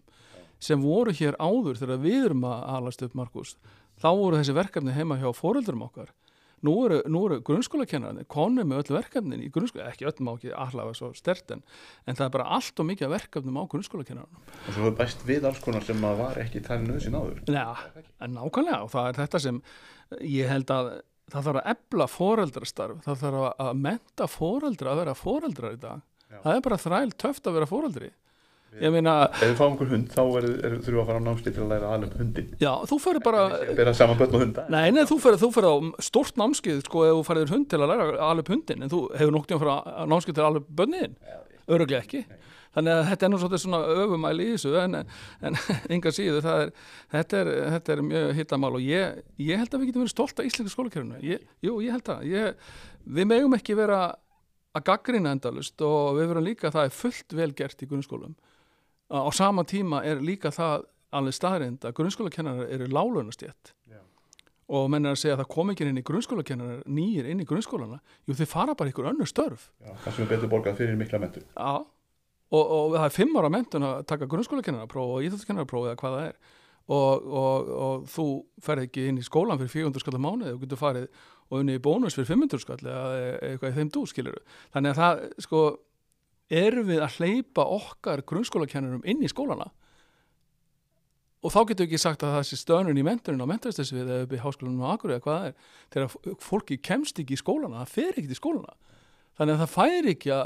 sem 0.61 0.81
voru 0.81 1.13
hér 1.15 1.35
áður 1.41 1.79
þegar 1.81 2.03
við 2.03 2.27
erum 2.29 2.45
að 2.47 2.61
alast 2.77 3.03
upp 3.05 3.17
Markus 3.17 3.55
þá 4.01 4.09
voru 4.11 4.39
þessi 4.39 4.55
verkefni 4.55 4.95
heima 4.95 5.17
hjá 5.19 5.29
fóröldurum 5.35 5.85
okkar 5.87 6.13
nú 6.63 6.75
eru, 6.85 7.01
nú 7.11 7.23
eru 7.27 7.39
grunnskólakennarinn 7.45 8.27
konið 8.31 8.69
með 8.69 8.83
öll 8.83 8.95
verkefnin 8.97 9.43
í 9.43 9.49
grunnskóla 9.53 9.89
ekki 9.91 10.07
öll 10.07 10.23
má 10.23 10.31
ekki 10.35 10.53
allavega 10.53 10.97
svo 10.97 11.11
stert 11.17 11.51
en, 11.55 11.63
en 12.05 12.15
það 12.15 12.27
er 12.27 12.35
bara 12.37 12.47
allt 12.57 12.79
og 12.79 12.89
mikið 12.91 13.11
verkefnum 13.15 13.59
á 13.59 13.63
grunnskólakennarinn 13.73 14.39
Og 14.45 14.69
svo 14.69 14.85
hefur 14.85 14.95
bæst 15.01 15.25
við 15.27 15.49
alls 15.49 15.59
konar 15.65 15.85
sem 15.85 16.07
að 16.07 16.21
var 16.23 16.39
ekki 16.45 16.63
talin 16.65 16.95
auðsinn 16.95 17.19
áður. 17.19 17.43
Já, 17.51 17.67
en 18.23 18.37
nákvæmlega 18.39 18.81
og 18.85 18.93
það 18.95 19.11
er 19.11 19.19
þetta 19.23 19.43
sem 19.45 19.61
ég 20.21 20.49
held 20.51 20.73
að 20.73 20.91
það 21.33 21.47
þarf 21.47 21.61
að 21.61 21.71
ebla 21.73 22.07
fóreldrastarf 22.11 22.99
það 23.05 23.23
þarf 23.23 23.45
að, 23.49 23.71
menta 23.81 24.27
fóreldra 24.29 24.91
að 24.93 25.01
vera 25.01 25.15
fóreldrar 25.17 25.73
í 25.77 25.81
dag 25.81 26.03
Já. 26.29 26.37
það 26.43 26.51
er 26.53 26.63
bara 26.67 26.81
þræl 26.81 27.15
töft 27.25 27.49
að 27.49 27.57
vera 27.59 27.69
fóreldri 27.69 28.11
ég 28.81 28.93
meina, 28.95 29.13
Ef 29.31 29.43
við 29.43 29.55
fáum 29.59 29.73
einhver 29.75 29.91
hund 29.93 30.09
þá 30.11 30.21
er, 30.39 30.47
er, 30.67 30.75
við 30.83 30.99
að 31.01 31.07
fara 31.09 31.21
á 31.21 31.25
námskeið 31.27 31.55
til 31.57 31.63
að 31.63 31.69
læra 31.73 31.89
að 31.89 31.93
ala 31.95 32.09
upp 32.09 32.17
hundin. 32.19 32.49
já, 32.59 32.71
þú 32.91 32.97
fyrir 33.05 33.23
bara 33.25 33.43
Bera 33.77 33.93
saman 33.95 34.19
börn 34.19 34.35
og 34.35 34.43
hunda. 34.45 34.65
Nei, 34.73 34.89
nei, 34.95 35.03
þú 35.09 35.19
ferð, 35.23 35.43
þú 35.45 35.51
ferð 35.55 35.69
á 35.71 35.75
stórt 36.09 36.41
námskeið 36.41 36.81
sko 36.87 37.05
ef 37.05 37.19
þú 37.19 37.23
ferðir 37.29 37.53
hund 37.55 37.69
til 37.71 37.79
að 37.81 37.93
læra 37.93 38.09
alveg 38.29 38.51
hundin 38.55 38.83
en 38.85 38.91
þú 38.91 38.99
hefur 39.15 39.35
nokt 39.37 39.53
í 39.53 39.55
að 39.55 39.63
fara 39.63 39.77
á 39.85 40.03
námskeið 40.11 40.39
til 40.39 40.45
alveg 40.49 40.67
bönniðin, 40.81 41.15
öruglega 41.67 42.03
ekki. 42.03 42.25
Þannig 42.75 42.91
að 42.91 43.05
þetta 43.07 43.25
er 43.25 43.31
nú 43.31 43.37
svolítið 43.39 43.61
svona 43.63 43.77
öfumæli 44.03 44.45
í 44.49 44.55
þessu 44.57 44.73
en, 44.81 44.97
en 45.47 45.55
enga 45.95 46.11
síðu 46.11 46.41
það 46.43 46.63
er, 46.65 46.73
þetta 47.13 47.37
er, 47.39 47.51
þetta 47.77 47.93
er 47.93 48.01
mjög 48.09 48.33
hittamál 48.35 48.73
og 48.75 48.83
ég, 48.83 49.21
ég 49.39 49.61
held 49.61 49.71
að 49.71 49.79
við 49.79 49.91
getum 49.93 50.03
verið 50.03 50.11
stolt 50.11 50.41
af 50.43 50.49
íslenska 50.49 50.73
skólakerfinu, 50.73 51.21
ég, 51.23 51.45
jú, 51.63 51.77
ég 51.85 51.95
held 51.95 52.11
að 52.11 52.25
ég, 52.27 52.73
við 53.15 53.29
megum 53.31 53.55
ekki 53.55 53.77
vera 53.79 54.01
að 54.75 54.85
gaggrina 54.89 55.31
endalust 55.31 55.79
og 55.87 56.17
við 56.19 56.27
verum 56.33 56.47
líka 56.49 56.73
það 56.75 56.89
er 56.89 56.97
fullt 56.99 57.37
vel 57.39 57.53
gert 57.55 57.79
í 57.79 57.87
grunnskólum 57.87 58.35
á 59.11 59.29
sama 59.33 59.63
tíma 59.67 60.03
er 60.05 60.21
líka 60.23 60.51
það 60.53 60.85
alveg 61.15 61.37
staðrind 61.37 61.85
að 61.85 61.95
grunnskólakennarar 61.99 62.71
eru 62.75 62.87
lálunastjætt 62.91 63.73
Já. 63.91 63.99
og 64.67 64.89
menn 64.91 65.05
er 65.05 65.15
að 65.15 65.21
segja 65.21 65.35
að 65.37 65.43
það 65.43 65.51
kom 65.55 65.73
ekki 65.73 65.87
inn 65.87 66.01
í 66.01 66.05
grunnskólakennarar 66.09 66.81
nýjir 66.87 67.29
inn 67.31 67.43
í 67.43 67.47
grunnskólana 67.47 68.01
jú 68.25 68.35
þeir 68.35 68.51
fara 68.51 68.75
bara 68.75 68.91
ykkur 68.91 69.11
önnur 69.13 69.29
störf. 69.29 69.69
Já, 69.79 69.93
það 70.03 70.17
sem 70.17 70.25
er 70.25 70.31
betur 70.33 70.51
borgað 70.51 70.81
fyrir 70.81 70.99
mikla 70.99 71.21
mentu. 71.21 71.45
Já, 71.45 71.85
og, 72.51 72.65
og 72.65 72.97
það 72.97 73.07
er 73.07 73.15
fimm 73.15 73.39
ára 73.39 73.53
mentun 73.53 73.87
að 73.87 74.03
taka 74.11 74.29
grunnskólakennarapróf 74.33 75.15
og 75.15 75.29
íþjóttakennarapróf 75.29 75.89
eða 75.89 76.01
hvað 76.01 76.19
það 76.19 76.29
er. 76.31 76.37
Og, 76.85 77.23
og, 77.33 77.69
og 77.81 78.03
þú 78.13 78.25
ferð 78.61 78.83
ekki 78.85 79.07
inn 79.09 79.17
í 79.17 79.23
skólan 79.25 79.57
fyrir 79.57 79.71
400 79.89 80.03
skall 80.03 80.19
á 80.21 80.25
mánuði. 80.25 80.51
Og 80.53 80.59
getur 80.61 80.77
farið 80.77 81.07
og 81.49 81.61
unni 81.61 81.77
í 81.77 81.81
bónus 81.81 82.17
fyrir 82.17 82.29
500 82.33 82.61
skall 82.63 82.81
eða 82.81 83.25
eitthvað 83.45 83.71
í 83.71 83.75
þeim 83.79 83.91
dú 83.93 84.05
skilur 84.09 84.37
þannig 84.73 84.93
að 84.93 85.01
það 85.01 85.23
sko 85.45 85.61
erum 86.51 86.87
við 86.89 87.01
að 87.05 87.17
hleypa 87.19 87.65
okkar 87.75 88.23
grunnskólakennarum 88.27 89.05
inn 89.07 89.23
í 89.25 89.31
skólana? 89.31 89.71
Og 91.45 91.53
þá 91.53 91.59
getur 91.69 91.85
við 91.85 91.91
ekki 91.91 92.01
sagt 92.01 92.23
að 92.25 92.37
það 92.37 92.47
sé 92.49 92.57
stönun 92.57 92.97
í 92.97 93.05
mentunin 93.05 93.45
á 93.45 93.51
mentarstessu 93.51 93.99
eða 94.01 94.23
upp 94.25 94.33
í 94.33 94.41
háskólanum 94.41 94.85
á 94.85 94.93
Akureyri 94.95 95.19
eða 95.19 95.25
hvað 95.25 95.37
það 95.37 95.49
er 95.49 95.55
þegar 95.93 96.39
fólki 96.41 96.79
kemst 96.81 97.21
ekki 97.21 97.37
í 97.37 97.41
skólana 97.41 97.83
það 97.83 97.93
fer 97.93 98.17
ekki 98.17 98.33
í 98.33 98.39
skólana. 98.39 98.73
Þannig 99.37 99.53
að 99.53 99.61
það 99.61 99.73
fær 99.75 100.09
ekki 100.13 100.33
að 100.33 100.45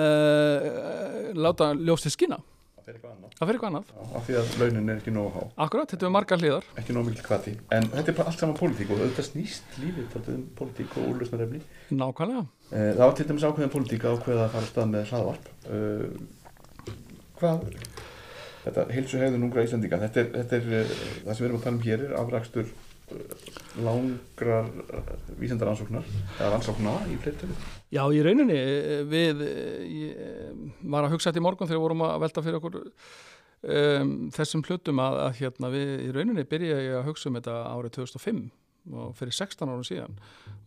uh, 0.00 1.30
láta 1.44 1.70
ljósti 1.76 2.14
skina 2.14 2.40
Það 2.84 2.90
fer 2.92 2.96
eitthvað 2.98 3.12
annað. 3.14 3.30
það 3.38 3.46
fer 3.48 3.56
eitthvað 3.56 3.70
annað 3.70 3.92
Já, 3.94 4.02
af 4.18 4.26
því 4.26 4.34
að 4.40 4.50
launin 4.60 4.90
er 4.92 4.98
ekki 5.00 5.12
nógu 5.14 5.30
há. 5.34 5.42
Akkurat, 5.64 5.88
þetta 5.94 6.04
er 6.04 6.12
margar 6.12 6.40
hliðar 6.42 6.66
Ekki 6.82 6.92
nógu 6.96 7.06
mikil 7.08 7.24
kvati. 7.24 7.54
En 7.72 7.86
þetta 7.94 8.12
er 8.12 8.16
bara 8.18 8.28
allt 8.28 8.42
saman 8.42 8.58
pólitík 8.58 8.90
og 8.92 9.00
auðvitað 9.00 9.28
snýst 9.30 9.78
lífið 9.80 10.10
þetta 10.12 10.34
um 10.34 10.42
pólitík 10.58 10.96
og 11.00 11.06
úrlösnarefni. 11.14 11.60
nákvæmlega 11.96 12.44
Eh, 12.74 12.90
Það 12.94 13.04
var 13.06 13.14
til 13.16 13.26
dæmis 13.30 13.44
ákveðin 13.48 13.72
pólitík 13.72 14.04
ákveða 14.04 14.44
að 14.44 14.54
fara 14.58 14.68
stað 14.68 14.88
með 14.92 15.10
hlaðvarp. 15.12 15.48
Uh, 15.64 16.06
hvað, 17.40 17.64
þetta 18.64 18.84
heilsu 18.94 19.20
hegðun 19.20 19.44
ungra 19.48 19.64
Íslandinga, 19.66 19.98
þetta 20.04 20.20
er, 20.24 20.28
þetta 20.38 20.56
er 20.56 20.68
uh, 20.68 20.94
það 21.24 21.32
sem 21.34 21.44
við 21.44 21.48
erum 21.48 21.58
að 21.60 21.64
tala 21.66 21.76
um 21.78 21.84
hér 21.88 22.04
er 22.08 22.14
afrakstur 22.20 22.72
langrar 23.82 24.68
uh, 24.68 25.14
vísendaransóknar, 25.40 26.06
eða 26.38 26.52
rannsókna 26.52 26.98
í 27.10 27.18
fleirtölu. 27.22 27.56
Já, 27.94 28.02
í 28.10 28.22
rauninni 28.24 28.56
eh, 28.56 29.02
við 29.06 29.44
eh, 29.44 30.08
eh, 30.10 30.50
var 30.90 31.06
að 31.06 31.14
hugsa 31.14 31.30
þetta 31.30 31.42
í 31.42 31.44
morgun 31.44 31.70
þegar 31.70 31.82
vorum 31.84 32.04
að 32.06 32.16
velta 32.24 32.42
fyrir 32.42 32.58
okkur 32.58 32.78
um, 32.80 34.14
þessum 34.34 34.64
hlutum 34.66 35.02
að, 35.04 35.18
að 35.28 35.36
hérna 35.42 35.70
við 35.74 35.92
í 36.08 36.08
rauninni 36.16 36.46
byrja 36.50 36.80
ég 36.82 36.96
að 36.98 37.10
hugsa 37.10 37.30
um 37.30 37.38
þetta 37.38 37.54
árið 37.70 37.94
2005 38.00 38.40
og 38.94 39.12
fyrir 39.16 39.36
16 39.36 39.70
árum 39.70 39.86
síðan 39.86 40.18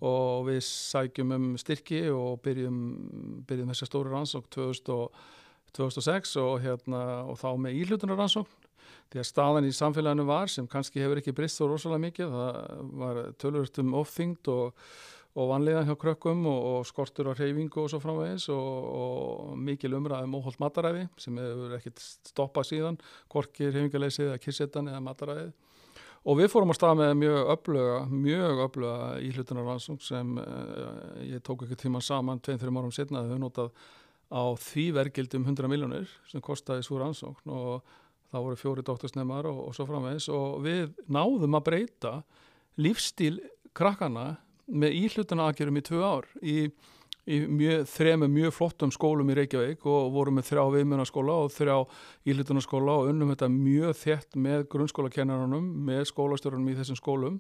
og 0.07 0.47
við 0.47 0.61
sækjum 0.65 1.33
um 1.35 1.49
styrki 1.59 2.05
og 2.13 2.39
byrjum, 2.45 2.79
byrjum 3.49 3.73
þessa 3.73 3.89
stóri 3.89 4.13
rannsókn 4.13 4.49
2000 4.55 4.95
og 4.95 5.19
2006 5.77 6.37
og, 6.41 6.55
hérna, 6.63 7.03
og 7.27 7.37
þá 7.41 7.49
með 7.59 7.81
íhlutunar 7.81 8.21
rannsókn 8.23 8.66
því 9.11 9.21
að 9.21 9.27
staðan 9.29 9.67
í 9.67 9.75
samfélaginu 9.75 10.25
var 10.27 10.51
sem 10.51 10.67
kannski 10.69 11.03
hefur 11.03 11.21
ekki 11.21 11.35
brist 11.35 11.59
svo 11.59 11.69
rosalega 11.71 12.03
mikið. 12.07 12.33
Það 12.33 12.89
var 13.03 13.21
tölvöld 13.41 13.79
um 13.83 13.93
ofþyngd 14.01 14.49
og, 14.53 14.87
og 15.37 15.51
vanlega 15.51 15.85
hjá 15.87 15.93
krökkum 16.01 16.43
og, 16.51 16.65
og 16.71 16.89
skortur 16.89 17.31
á 17.31 17.37
hreyfingu 17.37 17.83
og 17.83 17.91
svo 17.93 18.01
framvegis 18.03 18.49
og, 18.53 18.89
og 19.03 19.53
mikil 19.69 19.95
umræðum 19.99 20.35
óholt 20.39 20.59
mataræði 20.63 21.05
sem 21.21 21.39
hefur 21.39 21.77
ekkert 21.79 22.03
stoppað 22.31 22.71
síðan 22.73 22.99
hvorki 23.31 23.71
hreyfingarleysið 23.71 24.31
eða 24.31 24.43
kirsetan 24.43 24.91
eða 24.91 25.05
mataræðið. 25.07 25.55
Og 26.27 26.35
við 26.41 26.49
fórum 26.51 26.73
að 26.73 26.79
staða 26.81 26.95
með 26.99 27.13
mjög 27.21 27.51
öfluga, 27.53 27.99
mjög 28.11 28.57
öfluga 28.65 29.11
í 29.23 29.29
hlutunarrannsók 29.31 30.01
sem 30.03 30.33
uh, 30.41 31.21
ég 31.23 31.39
tók 31.45 31.63
ekki 31.63 31.77
tíma 31.85 32.01
saman 32.03 32.41
2-3 32.43 32.67
árum 32.67 32.91
setna 32.91 33.21
að 33.21 33.31
við 33.31 33.39
notað 33.45 33.69
á 34.27 34.43
því 34.59 34.89
vergildum 34.97 35.45
100 35.47 35.71
miljónir 35.71 36.09
sem 36.27 36.43
kostaði 36.43 36.83
svo 36.83 36.99
rannsókn 36.99 37.53
og 37.55 37.93
það 38.33 38.43
voru 38.47 38.59
fjóri 38.59 38.83
doktorsnefnar 38.87 39.47
og, 39.49 39.61
og 39.69 39.77
svo 39.77 39.87
framvegs 39.87 40.27
og 40.33 40.59
við 40.65 40.91
náðum 41.11 41.57
að 41.59 41.65
breyta 41.69 42.13
lífstíl 42.81 43.39
krakkana 43.77 44.35
með 44.67 44.97
íhlutana 45.01 45.47
aðgerum 45.47 45.79
í 45.79 45.83
tvö 45.87 46.01
ár 46.03 46.27
í, 46.41 46.57
í 47.27 47.37
mjög, 47.47 47.85
þrema 47.93 48.27
mjög 48.31 48.55
flottum 48.57 48.91
skólum 48.93 49.31
í 49.31 49.37
Reykjavík 49.37 49.85
og 49.87 50.11
vorum 50.15 50.39
með 50.39 50.49
þrjá 50.49 50.63
viðmjönaskóla 50.75 51.37
og 51.45 51.53
þrjá 51.55 51.77
íhlutunarskóla 52.27 52.97
og 52.99 53.13
unnum 53.13 53.31
þetta 53.33 53.49
mjög 53.53 53.95
þett 54.01 54.37
með 54.47 54.67
grunnskólakennarunum, 54.73 55.71
með 55.87 56.03
skólastjórunum 56.11 56.73
í 56.73 56.77
þessum 56.81 56.99
skólum 56.99 57.39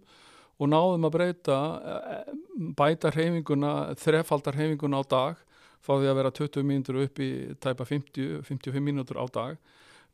og 0.57 0.71
náðum 0.71 1.05
að 1.05 1.17
breyta 1.17 1.57
eh, 1.77 2.31
bæta 2.77 3.11
hreyfinguna, 3.13 3.73
þrefaldar 3.99 4.57
hreyfinguna 4.57 5.03
á 5.03 5.05
dag 5.05 5.43
frá 5.83 5.99
því 5.99 6.09
að 6.09 6.17
vera 6.19 6.33
20 6.39 6.65
mínútur 6.67 7.01
upp 7.03 7.19
í 7.21 7.31
tæpa 7.61 7.85
50-55 7.87 8.83
mínútur 8.83 9.19
á 9.21 9.25
dag. 9.29 9.59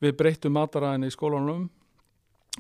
Við 0.04 0.18
breytum 0.20 0.58
mataræðinni 0.58 1.08
í 1.08 1.13
skólanum 1.13 1.68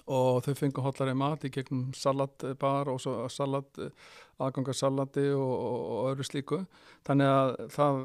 og 0.07 0.37
þau 0.45 0.53
fengið 0.55 0.85
hotlari 0.85 1.13
mat 1.17 1.43
í 1.43 1.51
gegnum 1.51 1.89
salatbar 1.97 2.87
og 2.93 3.01
salat, 3.31 3.79
aðgangarsalati 4.39 5.25
og, 5.35 5.51
og, 5.51 5.81
og 5.95 6.07
öðru 6.13 6.27
slíku. 6.27 6.61
Þannig 7.03 7.31
að 7.33 7.51
það, 7.75 7.99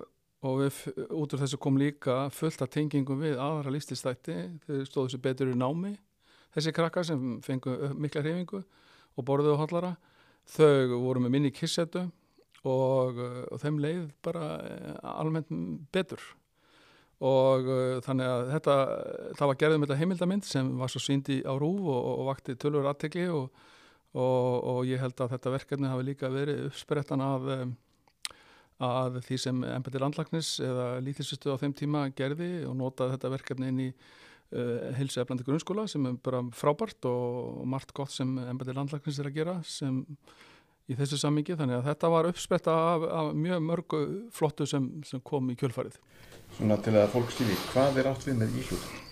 og 0.49 0.59
við 0.65 0.81
út 1.07 1.37
úr 1.37 1.43
þessu 1.45 1.61
kom 1.63 1.79
líka 1.79 2.19
fullt 2.35 2.67
af 2.67 2.73
tengingum 2.75 3.23
við 3.23 3.39
aðra 3.43 3.77
lístistætti, 3.77 4.37
þau 4.67 4.83
stóðu 4.91 5.15
sér 5.15 5.25
betur 5.29 5.53
í 5.53 5.57
námi, 5.59 5.95
þessi 6.57 6.75
krakkar 6.75 7.07
sem 7.07 7.39
fengið 7.47 7.95
mikla 7.95 8.25
hrifingu 8.27 8.65
og 8.65 9.29
borðuðu 9.31 9.61
hotlara, 9.63 9.95
þau 10.51 10.99
voru 10.99 11.23
með 11.23 11.37
minni 11.37 11.55
kissetu 11.55 12.09
og, 12.67 13.23
og 13.23 13.63
þeim 13.63 13.79
leið 13.87 14.05
bara 14.27 14.51
uh, 14.59 14.99
almennt 15.15 15.55
betur 15.95 16.23
og 17.19 17.67
uh, 17.67 17.97
þannig 18.05 18.31
að 18.31 18.45
þetta 18.53 18.77
það 19.39 19.51
var 19.51 19.59
gerðum 19.63 19.85
þetta 19.85 19.99
heimildamind 19.99 20.47
sem 20.47 20.71
var 20.79 20.93
svo 20.93 21.03
síndi 21.03 21.41
á 21.43 21.53
rúf 21.59 21.83
og, 21.83 21.99
og 22.13 22.29
vakti 22.31 22.55
tölur 22.55 22.87
aðtegli 22.87 23.27
og, 23.35 23.51
og 24.15 24.81
ég 24.87 25.03
held 25.03 25.19
að 25.19 25.35
þetta 25.35 25.55
verkefni 25.57 25.91
hafi 25.91 26.07
líka 26.07 26.31
verið 26.31 26.69
uppsprettan 26.69 27.25
af 27.25 27.49
um, 27.57 27.75
að 28.79 29.19
því 29.27 29.41
sem 29.43 29.65
embættir 29.67 30.03
landlagnis 30.05 30.53
eða 30.63 30.87
lítilsustu 31.03 31.51
á 31.51 31.59
þeim 31.59 31.75
tíma 31.75 32.05
gerði 32.15 32.63
og 32.69 32.77
notaði 32.79 33.17
þetta 33.17 33.33
verkefni 33.35 33.73
inn 33.73 33.81
í 33.83 33.89
uh, 33.91 34.95
hilsueflandi 35.01 35.47
grunnskóla 35.47 35.89
sem 35.91 36.07
er 36.07 36.21
bara 36.23 36.45
frábært 36.55 37.09
og 37.11 37.65
margt 37.67 37.91
gott 37.97 38.15
sem 38.15 38.37
embættir 38.47 38.79
landlagnis 38.79 39.19
er 39.19 39.33
að 39.33 39.41
gera 39.41 39.57
sem 39.67 40.05
í 40.89 40.97
þessu 40.97 41.19
sammingi 41.21 41.57
þannig 41.59 41.81
að 41.81 41.89
þetta 41.91 42.11
var 42.15 42.29
uppspretta 42.31 42.75
af, 42.95 43.05
af 43.21 43.31
mjög 43.37 43.65
mörgu 43.65 44.01
flottu 44.35 44.67
sem, 44.69 44.89
sem 45.05 45.21
kom 45.25 45.51
í 45.53 45.57
kjölfarið. 45.59 45.99
Svona 46.57 46.79
til 46.81 46.95
að 46.97 47.11
fólk 47.13 47.33
skilji, 47.35 47.57
hvað 47.75 48.01
er 48.01 48.09
átt 48.09 48.25
við 48.25 48.39
með 48.41 48.57
íhlutun? 48.63 49.03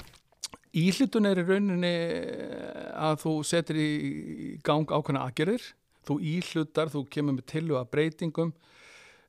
Íhlutun 0.77 1.29
er 1.29 1.41
í 1.41 1.45
rauninni 1.47 1.97
að 2.97 3.19
þú 3.23 3.35
setur 3.49 3.81
í 3.81 3.91
gang 4.65 4.89
ákveðna 4.89 5.25
aðgerðir, 5.25 5.67
þú 6.07 6.17
íhlutar, 6.33 6.93
þú 6.93 7.05
kemur 7.13 7.37
með 7.37 7.47
tillu 7.53 7.79
að 7.81 7.91
breytingum 7.93 8.53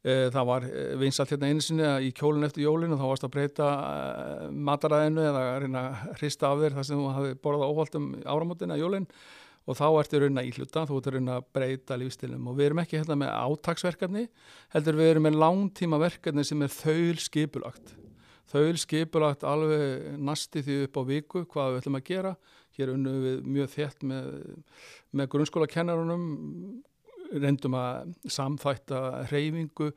eh, 0.04 0.28
það 0.34 0.48
var 0.50 0.68
eh, 0.68 0.94
vinsalt 1.02 1.32
hérna 1.34 1.52
einu 1.52 1.64
sinni 1.64 1.88
að 1.88 2.08
í 2.08 2.14
kjólun 2.16 2.48
eftir 2.48 2.68
jólinu 2.68 3.00
þá 3.00 3.06
varst 3.10 3.28
að 3.28 3.34
breyta 3.34 3.70
eh, 3.88 4.46
mataræðinu 4.70 5.26
eða 5.26 5.44
að 5.48 5.60
reyna 5.66 5.84
að 5.88 6.22
hrista 6.22 6.52
af 6.52 6.64
þér 6.64 6.78
þar 6.78 6.88
sem 6.90 7.02
þú 7.02 7.10
hafi 7.16 7.40
borðað 7.48 7.74
óvalt 7.74 8.00
um 8.00 8.10
áramótina 8.24 8.80
jólinn 8.80 9.08
og 9.68 9.76
þá 9.76 9.86
ertu 10.00 10.22
raun 10.22 10.40
að 10.40 10.50
íhluta, 10.50 10.86
þú 10.88 11.00
ertu 11.02 11.14
raun 11.14 11.32
að 11.34 11.48
breyta 11.56 11.98
lífstilum 12.00 12.48
og 12.48 12.58
við 12.58 12.70
erum 12.70 12.82
ekki 12.84 13.02
hérna 13.02 13.18
með 13.20 13.34
átagsverkefni, 13.36 14.28
heldur 14.76 15.00
við 15.00 15.12
erum 15.12 15.28
með 15.28 15.40
langtíma 15.44 16.00
verkefni 16.02 16.46
sem 16.48 16.64
er 16.64 16.72
þaul 16.72 17.18
skipulagt. 17.20 17.96
Þaul 18.48 18.78
skipulagt 18.80 19.44
alveg 19.44 20.14
nasti 20.24 20.64
því 20.64 20.78
upp 20.86 21.00
á 21.00 21.04
viku 21.10 21.44
hvað 21.52 21.74
við 21.74 21.82
ætlum 21.82 22.00
að 22.00 22.06
gera. 22.08 22.38
Hér 22.78 22.94
unnum 22.94 23.18
við 23.26 23.42
mjög 23.58 23.74
þétt 23.74 24.06
með, 24.08 24.30
með 25.12 25.30
grunnskólakennarunum, 25.34 26.24
reyndum 27.28 27.76
að 27.76 28.14
samþætta 28.32 29.02
reyfingu 29.34 29.90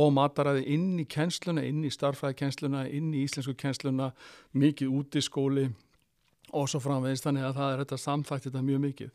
og 0.00 0.14
mataræði 0.16 0.64
inn 0.72 0.94
í 1.02 1.04
kjensluna, 1.10 1.66
inn 1.66 1.84
í 1.84 1.92
starfræðikjensluna, 1.92 2.86
inn 2.88 3.12
í 3.12 3.26
íslensku 3.26 3.52
kjensluna, 3.58 4.14
mikið 4.56 4.96
út 4.96 5.20
í 5.20 5.24
skóli 5.26 5.66
og 6.56 6.68
svo 6.70 6.80
framvegist 6.82 7.26
þannig 7.26 7.48
að 7.48 7.58
það 7.58 7.72
er 7.72 7.82
þetta 7.84 7.98
samþætt 8.04 8.46
þetta 8.48 8.62
mjög 8.66 8.82
mikið. 8.86 9.10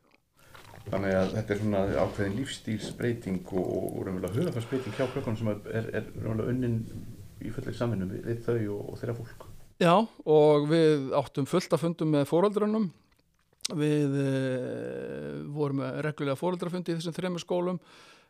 Þannig 0.85 1.15
að 1.17 1.31
þetta 1.33 1.53
er 1.53 1.61
svona 1.61 1.83
ákveðin 1.97 2.35
lífstílsbreyting 2.39 3.53
og, 3.57 3.69
og 3.73 4.01
raunverulega 4.05 4.35
hugafarsbreyting 4.37 4.97
hjá 4.97 5.07
klokkanum 5.09 5.39
sem 5.39 5.49
er, 5.49 5.61
er, 5.79 5.87
er 5.97 6.09
raunverulega 6.21 6.53
unnin 6.53 6.77
í 7.41 7.53
fullir 7.53 7.77
saminu 7.77 8.09
við, 8.11 8.21
við 8.29 8.43
þau 8.45 8.59
og, 8.75 8.83
og 8.91 8.99
þeirra 9.01 9.17
fólk. 9.17 9.47
Já 9.81 9.95
og 9.97 10.69
við 10.71 11.09
áttum 11.17 11.49
fullt 11.49 11.73
að 11.75 11.81
fundum 11.87 12.13
með 12.13 12.29
fóröldrunum. 12.29 12.85
Við 13.75 14.13
e, 14.21 14.29
vorum 15.55 15.81
með 15.81 15.97
reglulega 16.05 16.37
fóröldrafundi 16.37 16.93
í 16.93 16.99
þessum 16.99 17.15
þrejum 17.17 17.41
skólum. 17.41 17.79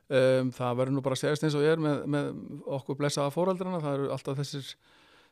Um, 0.05 0.51
það 0.53 0.75
verður 0.79 0.93
nú 0.93 1.01
bara 1.01 1.17
að 1.17 1.23
segja 1.23 1.47
eins 1.47 1.55
og 1.57 1.63
ég 1.65 1.75
er 1.75 1.81
með, 1.81 2.03
með 2.13 2.27
okkur 2.77 2.97
blessaða 2.99 3.33
fóröldrana. 3.33 3.81
Það 3.83 3.97
eru 3.97 4.09
alltaf 4.15 4.39
þessir 4.39 4.71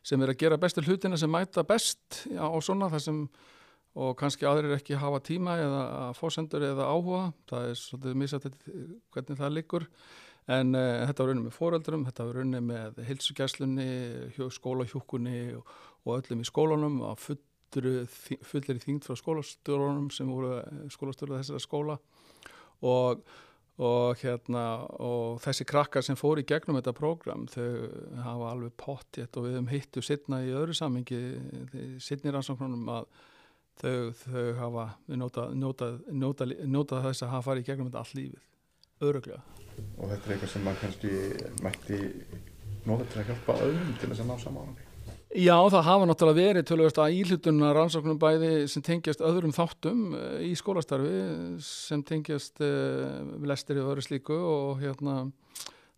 sem 0.04 0.20
er 0.20 0.34
að 0.34 0.40
gera 0.42 0.60
bestur 0.60 0.84
hlutina 0.84 1.16
sem 1.16 1.30
mæta 1.32 1.64
best 1.64 2.24
á 2.36 2.52
svona 2.60 2.90
þar 2.92 3.04
sem 3.06 3.20
og 3.94 4.16
kannski 4.18 4.46
aðrir 4.48 4.74
ekki 4.74 4.98
hafa 4.98 5.20
tíma 5.22 5.54
eða 5.62 6.10
fórsendur 6.18 6.66
eða 6.66 6.90
áhuga. 6.90 7.24
Það 7.50 7.70
er 7.70 7.80
svolítið 7.80 8.20
misað 8.20 8.46
hvernig 9.14 9.40
það 9.40 9.54
liggur. 9.54 9.88
En 10.54 10.76
uh, 10.76 11.06
þetta 11.06 11.22
var 11.22 11.30
raunin 11.30 11.46
með 11.46 11.56
fóreldurum, 11.56 12.04
þetta 12.08 12.26
var 12.28 12.38
raunin 12.40 12.66
með 12.68 12.98
heilsugjæslunni, 13.06 13.88
skólahjúkunni 14.52 15.38
og, 15.56 15.70
og 16.04 16.18
öllum 16.18 16.42
í 16.44 16.48
skólunum 16.50 17.00
að 17.08 17.30
fullir 17.74 18.76
í 18.76 18.82
þingd 18.82 19.06
frá 19.06 19.16
skólastjórunum 19.18 20.10
sem 20.14 20.28
voru 20.30 20.52
eh, 20.60 20.84
skólastjórun 20.94 21.40
þessara 21.40 21.62
skóla. 21.64 21.96
Og 22.84 23.24
og, 23.82 24.20
hérna, 24.22 24.64
og 25.02 25.40
þessi 25.42 25.66
krakkar 25.66 26.04
sem 26.06 26.18
fór 26.18 26.38
í 26.38 26.46
gegnum 26.46 26.78
þetta 26.78 26.94
prógram 26.94 27.48
þau 27.50 27.88
hafa 28.22 28.50
alveg 28.52 28.74
pottjett 28.78 29.34
og 29.34 29.48
við 29.48 29.56
hefum 29.56 29.70
hittu 29.72 30.04
sittna 30.04 30.42
í 30.46 30.52
öðru 30.54 30.76
samingi 30.78 31.18
sittnir 32.02 32.38
ansóknunum 32.38 32.86
að 32.94 33.08
þau, 33.82 33.98
þau 34.22 34.46
hafa 34.60 34.86
notað 35.24 35.58
nota, 35.58 35.92
nota, 36.12 36.48
nota 36.64 37.04
þess 37.08 37.26
að 37.26 37.34
hafa 37.36 37.48
farið 37.50 37.66
í 37.66 37.70
gegnum 37.70 37.90
þetta 37.90 38.04
all 38.04 38.20
lífið. 38.20 38.42
Öruglega 39.04 39.42
og 39.98 40.10
þetta 40.10 40.26
er 40.26 40.34
eitthvað 40.34 40.50
sem 40.52 40.64
maður 40.64 40.82
kannski 40.82 41.12
mætti 41.64 42.00
nota 42.84 43.06
til 43.10 43.20
að 43.20 43.30
hjálpa 43.30 43.56
öðrum 43.66 43.94
til 44.00 44.10
þess 44.10 44.24
að 44.24 44.30
ná 44.30 44.36
saman 44.42 44.74
Já, 45.34 45.56
það 45.66 45.86
hafa 45.88 46.06
náttúrulega 46.06 46.46
verið 46.46 46.66
tölvist 46.68 46.98
að 47.02 47.16
íhlutunna 47.18 47.72
rannsóknum 47.74 48.18
bæði 48.22 48.50
sem 48.70 48.84
tengjast 48.86 49.22
öðrum 49.24 49.54
þáttum 49.56 50.04
eh, 50.14 50.44
í 50.46 50.52
skólastarfi 50.58 51.22
sem 51.64 52.04
tengjast 52.06 52.62
uh, 52.62 53.32
lestir 53.42 53.80
í 53.80 53.82
öðru 53.82 54.04
slíku 54.04 54.36
og 54.36 54.78
hérna 54.84 55.24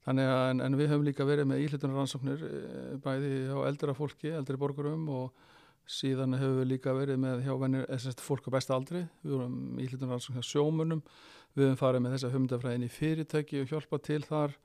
þannig 0.07 0.31
að 0.33 0.45
en, 0.55 0.62
en 0.65 0.79
við 0.81 0.89
höfum 0.95 1.05
líka 1.05 1.29
verið 1.29 1.51
með 1.51 1.67
íhlutunna 1.67 1.99
rannsóknir 2.01 2.47
uh, 2.49 2.97
bæði 3.05 3.35
á 3.53 3.59
eldra 3.69 3.97
fólki, 3.99 4.33
eldri 4.33 4.57
borgurum 4.62 5.05
og 5.12 5.53
síðan 5.87 6.38
höfum 6.38 6.61
við 6.61 6.70
líka 6.72 6.94
verið 6.96 7.20
með 7.22 7.44
hjá 7.46 7.55
venir, 7.61 7.87
eða 7.92 8.14
fólk 8.22 8.49
á 8.51 8.55
besta 8.57 8.77
aldri. 8.77 9.05
Við 9.22 9.37
höfum 9.37 9.83
íhlutunna 9.83 10.16
rannsóknir 10.16 10.46
sjómunum 10.46 11.03
við 11.57 11.70
höfum 11.70 11.81
farið 11.81 12.05
með 12.05 12.16
þessa 12.16 12.33
hugmyndafræðin 12.35 12.87
í 12.87 12.92
fyrirtæki 12.92 13.61
og 13.62 13.70
hjálpa 13.70 14.01
til 14.05 14.22
þar. 14.27 14.57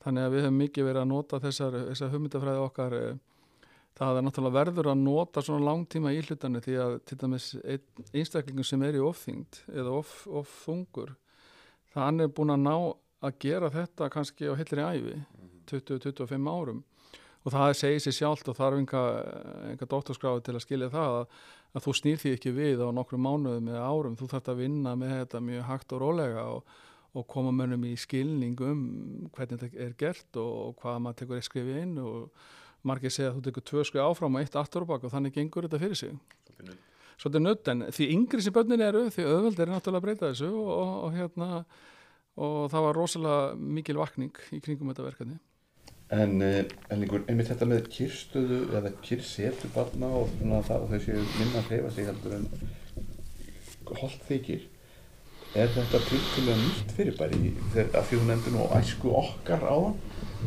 Þannig 0.00 0.26
að 0.26 0.34
við 0.34 0.46
höfum 0.46 0.62
mikið 0.64 0.88
verið 0.88 1.02
að 1.02 1.10
nota 1.10 1.42
þessar, 1.42 1.76
þessar 1.90 2.14
hugmyndafræði 2.14 2.64
okkar 2.64 2.96
uh, 2.96 3.10
það 3.98 4.18
er 4.18 4.24
náttúrulega 4.26 4.56
verður 4.56 4.90
að 4.92 5.02
nota 5.02 5.42
svona 5.44 5.66
langtíma 5.66 6.12
í 6.14 6.22
hlutanir 6.24 6.64
því 6.64 6.76
að 6.80 6.94
til 7.08 7.18
dæmis 7.20 7.48
einstaklingum 8.14 8.66
sem 8.66 8.84
er 8.86 8.96
í 8.96 9.02
ofþyngd 9.04 9.60
eða 9.74 9.96
ofþungur 10.00 11.12
of 11.12 11.94
það 11.94 12.24
er 12.24 12.32
búin 12.36 12.54
að 12.54 12.62
ná 12.64 12.76
að 13.20 13.38
gera 13.44 13.72
þetta 13.74 14.08
kannski 14.14 14.48
á 14.48 14.56
heilri 14.56 14.86
æfi 14.86 15.18
20-25 15.70 16.38
mhm. 16.38 16.48
árum 16.48 16.84
og 17.40 17.54
það 17.54 17.72
segir 17.78 18.04
sér 18.04 18.16
sjálft 18.16 18.50
og 18.52 18.58
þarf 18.58 18.82
enga, 18.82 19.02
dóttarskráfi 19.80 20.44
til 20.44 20.56
að 20.56 20.64
skilja 20.64 20.90
það 20.92 21.16
að, 21.20 21.40
að 21.72 21.84
þú 21.86 21.94
snýr 21.96 22.20
því 22.20 22.32
ekki 22.36 22.52
við 22.56 22.84
á 22.84 22.88
nokkru 22.92 23.20
mánuðum 23.22 23.70
eða 23.72 23.86
árum, 23.88 24.16
þú 24.20 24.28
þarfst 24.34 24.52
að 24.52 24.60
vinna 24.60 24.94
með 25.00 25.14
þetta 25.16 25.42
mjög 25.46 25.66
hægt 25.70 25.94
og 25.96 26.02
rólega 26.04 26.46
og, 26.52 26.74
og 27.16 27.26
koma 27.32 27.54
mönnum 27.56 27.86
í 27.88 27.94
skilning 27.98 28.60
um 28.64 28.82
hvernig 29.34 29.62
þetta 29.64 29.86
er 29.86 29.96
gert 29.98 30.40
og, 30.40 30.52
og 30.66 30.76
hvað 30.82 31.00
maður 31.06 31.20
tekur 31.22 31.40
að 31.40 31.48
skrifa 31.48 31.80
inn 31.80 31.96
og 32.04 32.50
margir 32.86 33.12
segja 33.12 33.32
að 33.32 33.38
þú 33.38 33.46
tekur 33.48 33.68
tvö 33.70 33.86
skri 33.88 34.04
áfram 34.04 34.36
og 34.36 34.44
eitt 34.44 34.56
aftur 34.56 34.84
og 34.84 34.92
bak 34.92 35.04
og 35.04 35.12
þannig 35.12 35.36
gengur 35.36 35.66
þetta 35.66 35.80
fyrir 35.80 35.98
sig. 36.00 36.14
Svolítið 37.20 37.42
nutt 37.44 37.68
en 37.68 37.84
því 37.92 38.06
yngri 38.14 38.44
sem 38.44 38.54
börnin 38.56 38.80
eru 38.84 39.08
því 39.12 39.26
auðveld 39.28 39.58
er 39.60 39.72
náttúrulega 39.74 40.00
að 40.00 40.06
breyta 40.06 40.30
þessu 40.30 40.48
og, 40.48 40.70
og, 40.72 40.92
og 41.04 41.16
hérna 41.16 41.48
og 42.40 42.60
það 42.72 42.86
var 42.86 42.96
rosalega 42.96 43.72
mikil 43.76 43.98
vakning 44.00 44.40
í 44.56 44.60
kringum 44.64 44.88
þetta 44.92 45.04
verkefni 45.04 45.36
En 46.10 46.42
eh, 46.42 46.64
einhver, 46.90 47.22
einmitt 47.30 47.52
þetta 47.52 47.68
með 47.70 47.84
kyrstöðu 47.94 48.60
eða 48.74 48.90
kyrsetu 49.06 49.70
barna 49.76 50.10
og, 50.20 50.32
það, 50.66 50.88
þau 50.90 51.00
séu 51.04 51.24
minna 51.36 51.62
að 51.62 51.70
hreyfa 51.70 51.94
sig 51.94 52.08
heldur 52.10 52.36
en 52.40 52.48
holdt 54.00 54.26
þykir 54.26 54.66
Er 55.58 55.66
þetta 55.74 55.98
tilkynlega 56.06 56.58
nýtt 56.60 56.92
fyrirbæri 56.94 57.48
þegar 57.72 58.04
því 58.06 58.18
þú 58.20 58.26
nefndir 58.28 58.52
nú 58.54 58.66
æsku 58.76 59.14
okkar 59.18 59.64
á 59.66 59.74
hann 59.74 59.96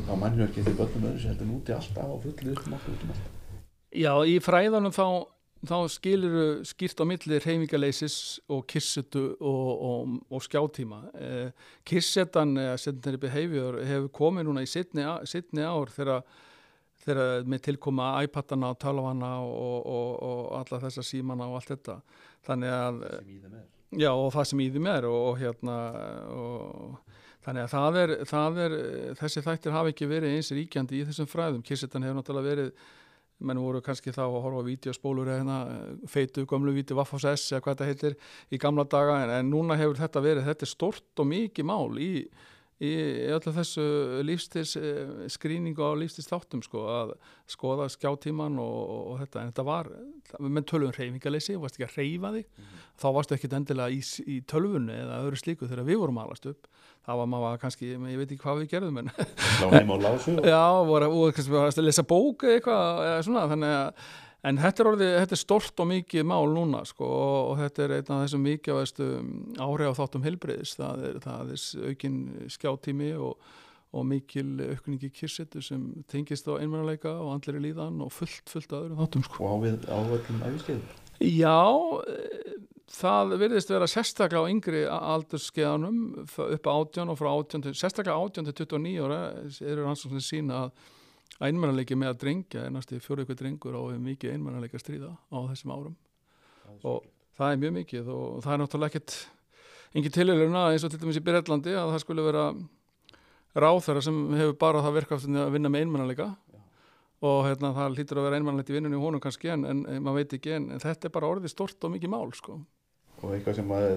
þá 0.07 0.13
mannum 0.15 0.45
ekki 0.45 0.63
því 0.63 0.75
börnum 0.77 1.07
öðru 1.09 1.19
sem 1.19 1.33
heldur 1.33 1.49
núti 1.49 1.73
alltaf 1.75 2.07
á 2.07 2.15
fullu 2.23 2.53
upp 2.53 2.61
um 2.69 2.75
um 2.77 3.11
allt. 3.11 3.25
Já, 3.91 4.13
í 4.23 4.37
fræðanum 4.39 4.95
þá, 4.95 5.07
þá 5.63 5.75
skilur 5.91 6.63
skýrt 6.67 6.99
á 6.99 7.05
milli 7.07 7.39
reyfingaleisis 7.39 8.15
og 8.51 8.65
kissetu 8.67 9.25
og, 9.39 9.69
og, 9.89 10.15
og 10.29 10.43
skjátíma. 10.43 11.03
Eh, 11.15 11.67
kissetan, 11.87 12.57
eða 12.59 12.79
sedentary 12.81 13.21
behavior, 13.21 13.79
hefur 13.87 14.09
komið 14.19 14.49
núna 14.49 14.65
í 14.65 14.69
sittni, 14.69 15.05
ár 15.63 15.93
þegar 15.93 16.25
þegar 17.03 17.47
með 17.49 17.63
tilkoma 17.67 18.09
iPadana 18.23 18.71
og 18.73 18.79
talvana 18.81 19.33
og, 19.43 19.79
og, 19.83 20.11
og 20.23 20.43
alla 20.61 20.79
þessa 20.85 21.03
símana 21.05 21.49
og 21.49 21.59
allt 21.59 21.73
þetta 21.73 21.97
þannig 22.47 22.75
að 22.77 23.01
sem 23.09 23.33
í 23.33 23.39
þeim 23.41 23.57
er. 23.59 23.67
Já 24.03 24.09
og 24.11 24.29
það 24.33 24.47
sem 24.49 24.63
í 24.63 24.69
þeim 24.73 24.89
er 24.93 25.07
og, 25.09 25.29
hérna 25.41 25.77
og 26.33 27.13
þannig 27.43 27.65
að 27.65 27.73
það 27.73 27.99
er, 28.01 28.13
það 28.29 28.59
er 28.65 28.75
þessi 29.19 29.45
þættir 29.45 29.75
hafa 29.75 29.93
ekki 29.93 30.09
verið 30.09 30.37
eins 30.37 30.51
ríkjandi 30.55 31.01
í 31.01 31.07
þessum 31.09 31.29
fræðum, 31.29 31.63
Kirsetan 31.65 32.07
hefur 32.07 32.19
náttúrulega 32.21 32.49
verið 32.53 32.71
menn 33.39 33.61
voru 33.61 33.81
kannski 33.83 34.13
þá 34.13 34.23
að 34.27 34.39
horfa 34.45 34.63
á 34.63 34.67
vídeospólur 34.69 35.29
eða 35.29 35.39
hérna, 35.41 35.57
feitu, 36.09 36.45
gömlu 36.49 36.73
vídeo 36.75 36.97
Vaffos 36.99 37.25
S 37.27 37.51
eða 37.51 37.63
hvað 37.65 37.75
þetta 37.75 37.89
heitir 37.89 38.17
í 38.53 38.59
gamla 38.61 38.85
daga 38.89 39.19
en, 39.23 39.33
en 39.39 39.51
núna 39.51 39.77
hefur 39.79 39.99
þetta 39.99 40.23
verið, 40.23 40.47
þetta 40.49 40.67
er 40.67 40.71
stort 40.71 41.23
og 41.23 41.29
mikið 41.31 41.69
mál 41.69 41.97
í, 41.99 42.11
í 42.83 42.91
öllu 43.33 43.53
þessu 43.55 43.85
lífstils 44.27 44.73
skrýningu 45.33 45.83
á 45.83 45.91
lífstils 45.97 46.29
þáttum 46.29 46.63
sko 46.65 46.83
að 46.91 47.13
skoða 47.49 47.89
skjátíman 47.91 48.59
og, 48.61 48.79
og, 48.93 49.13
þetta. 49.23 49.41
En 49.41 49.51
þetta 49.51 49.65
var, 49.67 49.89
menn 50.43 50.67
tölvun 50.69 50.95
reyfingaleysi 50.95 51.57
varst 51.61 51.79
ekki 51.79 51.89
að 51.89 51.97
reyfa 51.99 52.33
þig? 52.37 52.67
Þá 53.03 53.07
varstu 53.17 53.37
ekkit 53.37 53.57
endilega 53.59 53.93
í, 53.93 54.01
í 54.27 54.39
tölvunni 54.49 54.95
eða 54.95 55.21
öðru 55.25 55.41
slíku 55.41 55.69
þegar 55.69 55.87
við 55.89 56.01
vorum 56.03 56.21
alast 56.23 56.49
upp. 56.51 56.69
Það 57.03 57.19
var 57.19 57.27
maður 57.33 57.57
kannski, 57.59 57.87
ég 57.97 58.19
veit 58.19 58.29
ekki 58.29 58.39
hvað 58.39 58.61
við 58.61 58.69
gerðum 58.71 58.99
en 59.01 59.09
Lá 59.59 59.65
heim 59.73 59.89
á 59.91 59.95
lásu 59.99 60.35
Já, 60.39 60.61
voru, 60.87 61.09
voru 61.11 61.33
kannski 61.35 61.81
að 61.81 61.87
lesa 61.89 62.05
bók 62.07 62.45
eitthvað, 62.47 63.01
eða 63.09 63.25
svona, 63.27 63.43
þannig 63.51 63.73
að 63.75 64.05
en 64.43 64.59
þetta 64.59 64.83
er 64.83 64.89
orðið, 64.91 65.11
þetta 65.21 65.35
er 65.37 65.41
stort 65.41 65.83
og 65.83 65.89
mikið 65.89 66.25
mál 66.27 66.45
núna, 66.51 66.83
sko, 66.87 67.07
og, 67.07 67.51
og 67.51 67.59
þetta 67.61 67.83
er 67.85 67.95
einn 67.97 68.13
af 68.15 68.23
þessum 68.25 68.47
þessu 68.69 69.09
áhrif 69.63 69.93
á 69.93 69.99
þáttum 70.01 70.25
heilbreyðis, 70.27 70.77
það 70.79 71.05
er, 71.09 71.19
það 71.23 71.53
er 71.55 71.91
aukin 71.91 72.17
skjáttími 72.55 73.11
og, 73.23 73.53
og 73.93 74.07
mikil 74.09 74.49
aukningi 74.73 75.11
kirsetu 75.13 75.61
sem 75.63 75.85
tengist 76.11 76.49
á 76.49 76.57
einmannleika 76.57 77.13
og 77.13 77.35
andleri 77.37 77.61
líðan 77.69 78.01
og 78.03 78.11
fullt, 78.15 78.43
fullt 78.51 78.75
öðrum 78.75 78.99
þáttum, 78.99 79.25
sko. 79.29 79.47
og 79.47 79.53
á 79.53 79.57
við 79.63 79.87
á 79.87 79.97
öllum 80.01 80.45
æfiskeiðum. 80.49 80.99
Já, 81.23 81.59
eh, 82.09 82.57
það 82.93 83.37
virðist 83.39 83.71
vera 83.71 83.87
sérstaklega 83.87 84.43
á 84.43 84.51
yngri 84.51 84.81
aldurskeiðanum 84.89 86.01
upp 86.25 86.67
á 86.67 86.73
18 86.73 87.13
og 87.13 87.19
frá 87.21 87.29
18 87.31 87.63
til, 87.67 87.77
sérstaklega 87.77 88.17
18 88.17 88.49
til 88.49 88.57
29 88.65 89.05
ára 89.05 89.21
eru 89.61 89.85
rannsóknir 89.85 90.25
sína 90.25 90.65
að 90.65 90.91
einmannleiki 91.41 91.97
með 91.97 92.13
að 92.13 92.19
drengja 92.23 92.65
er 92.67 92.73
næstu 92.73 92.99
fjóru 93.01 93.25
ykkur 93.25 93.39
drengur 93.39 93.77
á 93.77 93.81
við 93.89 94.03
mikið 94.07 94.35
einmannleika 94.35 94.81
stríða 94.81 95.13
á 95.13 95.37
þessum 95.49 95.73
árum. 95.73 95.95
Og 96.83 97.03
það 97.37 97.51
er 97.51 97.61
mjög 97.63 97.75
mikið 97.79 98.11
og 98.13 98.43
það 98.45 98.53
er 98.53 98.61
náttúrulega 98.61 98.93
ekkert 98.93 99.17
engin 99.93 100.13
tilhöruna 100.13 100.63
eins 100.71 100.85
og 100.85 100.93
til 100.93 101.01
dæmis 101.01 101.19
í 101.19 101.25
Breitlandi 101.25 101.75
að 101.77 101.91
það 101.93 102.03
skulle 102.03 102.25
vera 102.25 102.45
ráþæra 103.53 104.01
sem 104.01 104.19
hefur 104.37 104.55
bara 104.61 104.81
það 104.85 104.97
verkaftinni 104.99 105.41
að 105.41 105.53
vinna 105.57 105.71
með 105.73 105.85
einmannleika 105.85 106.29
og 107.23 107.45
hérna, 107.47 107.71
það 107.75 107.97
hlýtur 107.97 108.19
að 108.19 108.25
vera 108.27 108.39
einmannlegt 108.39 108.71
í 108.71 108.75
vinnunni 108.75 108.97
í 108.99 109.03
honum 109.03 109.21
kannski 109.23 109.53
en, 109.53 109.65
en, 109.69 109.83
en 109.87 110.01
maður 110.03 110.23
veit 110.23 110.33
ekki 110.39 110.55
en, 110.57 110.71
en 110.75 110.81
þetta 110.83 111.07
er 111.07 111.13
bara 111.15 111.29
orðið 111.31 111.53
stort 111.53 111.85
og 111.85 111.93
mikið 111.93 112.11
mál 112.11 112.33
sko. 112.35 112.57
Og 113.23 113.33
eitthvað 113.33 113.59
sem 113.59 113.73
að 113.73 113.91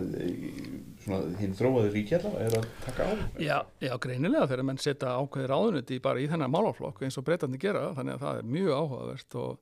svona, 1.04 1.20
hinn 1.40 1.54
þróaði 1.58 1.92
ríki 1.94 2.16
allavega 2.18 2.46
er 2.46 2.58
að 2.60 2.66
taka 2.86 3.06
á. 3.06 3.12
Já, 3.42 3.56
já, 3.82 3.92
greinilega 4.02 4.48
þegar 4.50 4.68
menn 4.70 4.82
setja 4.82 5.14
ákveðir 5.20 5.56
áðunuti 5.56 6.00
bara 6.02 6.22
í 6.22 6.28
þennan 6.30 6.54
málaflokk 6.54 7.02
eins 7.02 7.18
og 7.18 7.26
breytandi 7.26 7.60
gera 7.62 7.90
þannig 7.96 8.16
að 8.16 8.26
það 8.26 8.42
er 8.42 8.52
mjög 8.56 8.76
áhugavert 8.80 9.40
og 9.42 9.58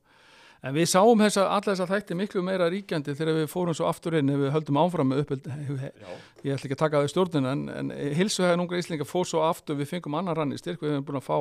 En 0.65 0.73
við 0.73 0.87
sáum 0.89 1.19
þessa, 1.21 1.43
alla 1.53 1.73
þessa 1.73 1.85
þætti 1.91 2.15
miklu 2.17 2.41
meira 2.45 2.65
ríkjandi 2.73 3.13
þegar 3.13 3.37
við 3.37 3.51
fórum 3.51 3.75
svo 3.77 3.85
aftur 3.85 4.15
inn 4.17 4.31
við 4.31 4.49
höldum 4.55 4.79
áfram 4.81 5.11
með 5.11 5.21
uppöld 5.21 5.49
ég 6.45 6.55
ætla 6.55 6.55
ekki 6.55 6.73
að 6.73 6.79
taka 6.79 7.01
það 7.01 7.05
í 7.05 7.11
stjórnuna 7.11 7.51
en, 7.53 7.65
en 7.69 7.91
hilsuhæðan 8.17 8.63
ungar 8.63 8.81
íslinga 8.81 9.05
fór 9.05 9.29
svo 9.29 9.43
aftur 9.45 9.77
við 9.77 9.91
fengum 9.91 10.17
annar 10.17 10.39
rannistyrk, 10.41 10.81
við 10.81 10.95
hefum 10.95 11.05
búin 11.05 11.19
að 11.19 11.27
fá 11.27 11.37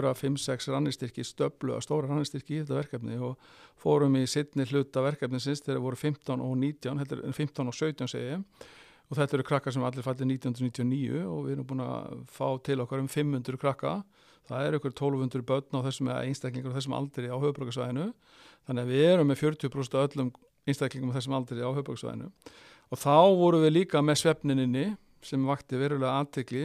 að 0.00 0.20
5-6 0.22 0.68
rannistyrki 0.72 1.24
stöflu 1.26 1.76
að 1.76 1.84
stóra 1.84 2.08
rannistyrki 2.08 2.56
í 2.56 2.60
þetta 2.62 2.78
verkefni 2.78 3.18
og 3.20 3.50
fórum 3.82 4.16
í 4.16 4.24
sittni 4.30 4.64
hluta 4.70 5.02
verkefni 5.04 5.40
sinns 5.42 5.60
þegar 5.66 5.82
voru 5.84 5.98
15 6.00 6.40
og 6.40 6.54
19 6.56 7.04
15 7.36 7.68
og 7.68 7.76
17 7.76 8.08
segi 8.08 8.30
ég. 8.32 8.68
Og 9.10 9.18
þetta 9.18 9.36
eru 9.36 9.44
krakkar 9.44 9.74
sem 9.74 9.84
allir 9.84 10.06
fætti 10.06 10.24
1999 10.24 11.26
og 11.28 11.44
við 11.44 11.56
erum 11.58 11.68
búin 11.68 11.84
að 11.84 12.22
fá 12.32 12.46
til 12.64 12.80
okkar 12.80 13.02
um 13.02 13.10
500 13.12 13.60
krakka. 13.60 13.98
Það 14.48 14.66
er 14.66 14.78
ykkur 14.78 14.94
1200 14.94 15.44
börn 15.46 15.76
á 15.76 15.80
þessum 15.84 16.08
einstaklingar 16.14 16.72
á 16.72 16.76
þessum 16.78 16.96
aldri 16.96 17.28
á 17.28 17.36
höfbrukarsvæðinu 17.36 18.08
þannig 18.66 18.82
að 18.82 18.92
við 18.94 19.04
erum 19.10 19.30
með 19.30 19.42
40% 19.44 19.98
af 19.98 20.08
öllum 20.08 20.32
einstaklingum 20.66 21.12
á 21.12 21.16
þessum 21.18 21.36
aldri 21.38 21.62
á 21.62 21.70
höfbrukarsvæðinu 21.70 22.30
og 22.92 23.00
þá 23.00 23.16
vorum 23.38 23.64
við 23.64 23.74
líka 23.78 24.02
með 24.04 24.20
svefnininni 24.22 24.86
sem 25.26 25.42
vakti 25.46 25.78
verulega 25.80 26.20
aðtekli 26.20 26.62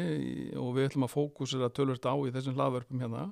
og 0.58 0.72
við 0.76 0.90
ætlum 0.90 1.08
að 1.08 1.14
fókusera 1.14 1.72
tölvört 1.74 2.08
á 2.10 2.16
í 2.18 2.34
þessum 2.36 2.58
hlaðvörpum 2.58 3.04
hérna 3.04 3.28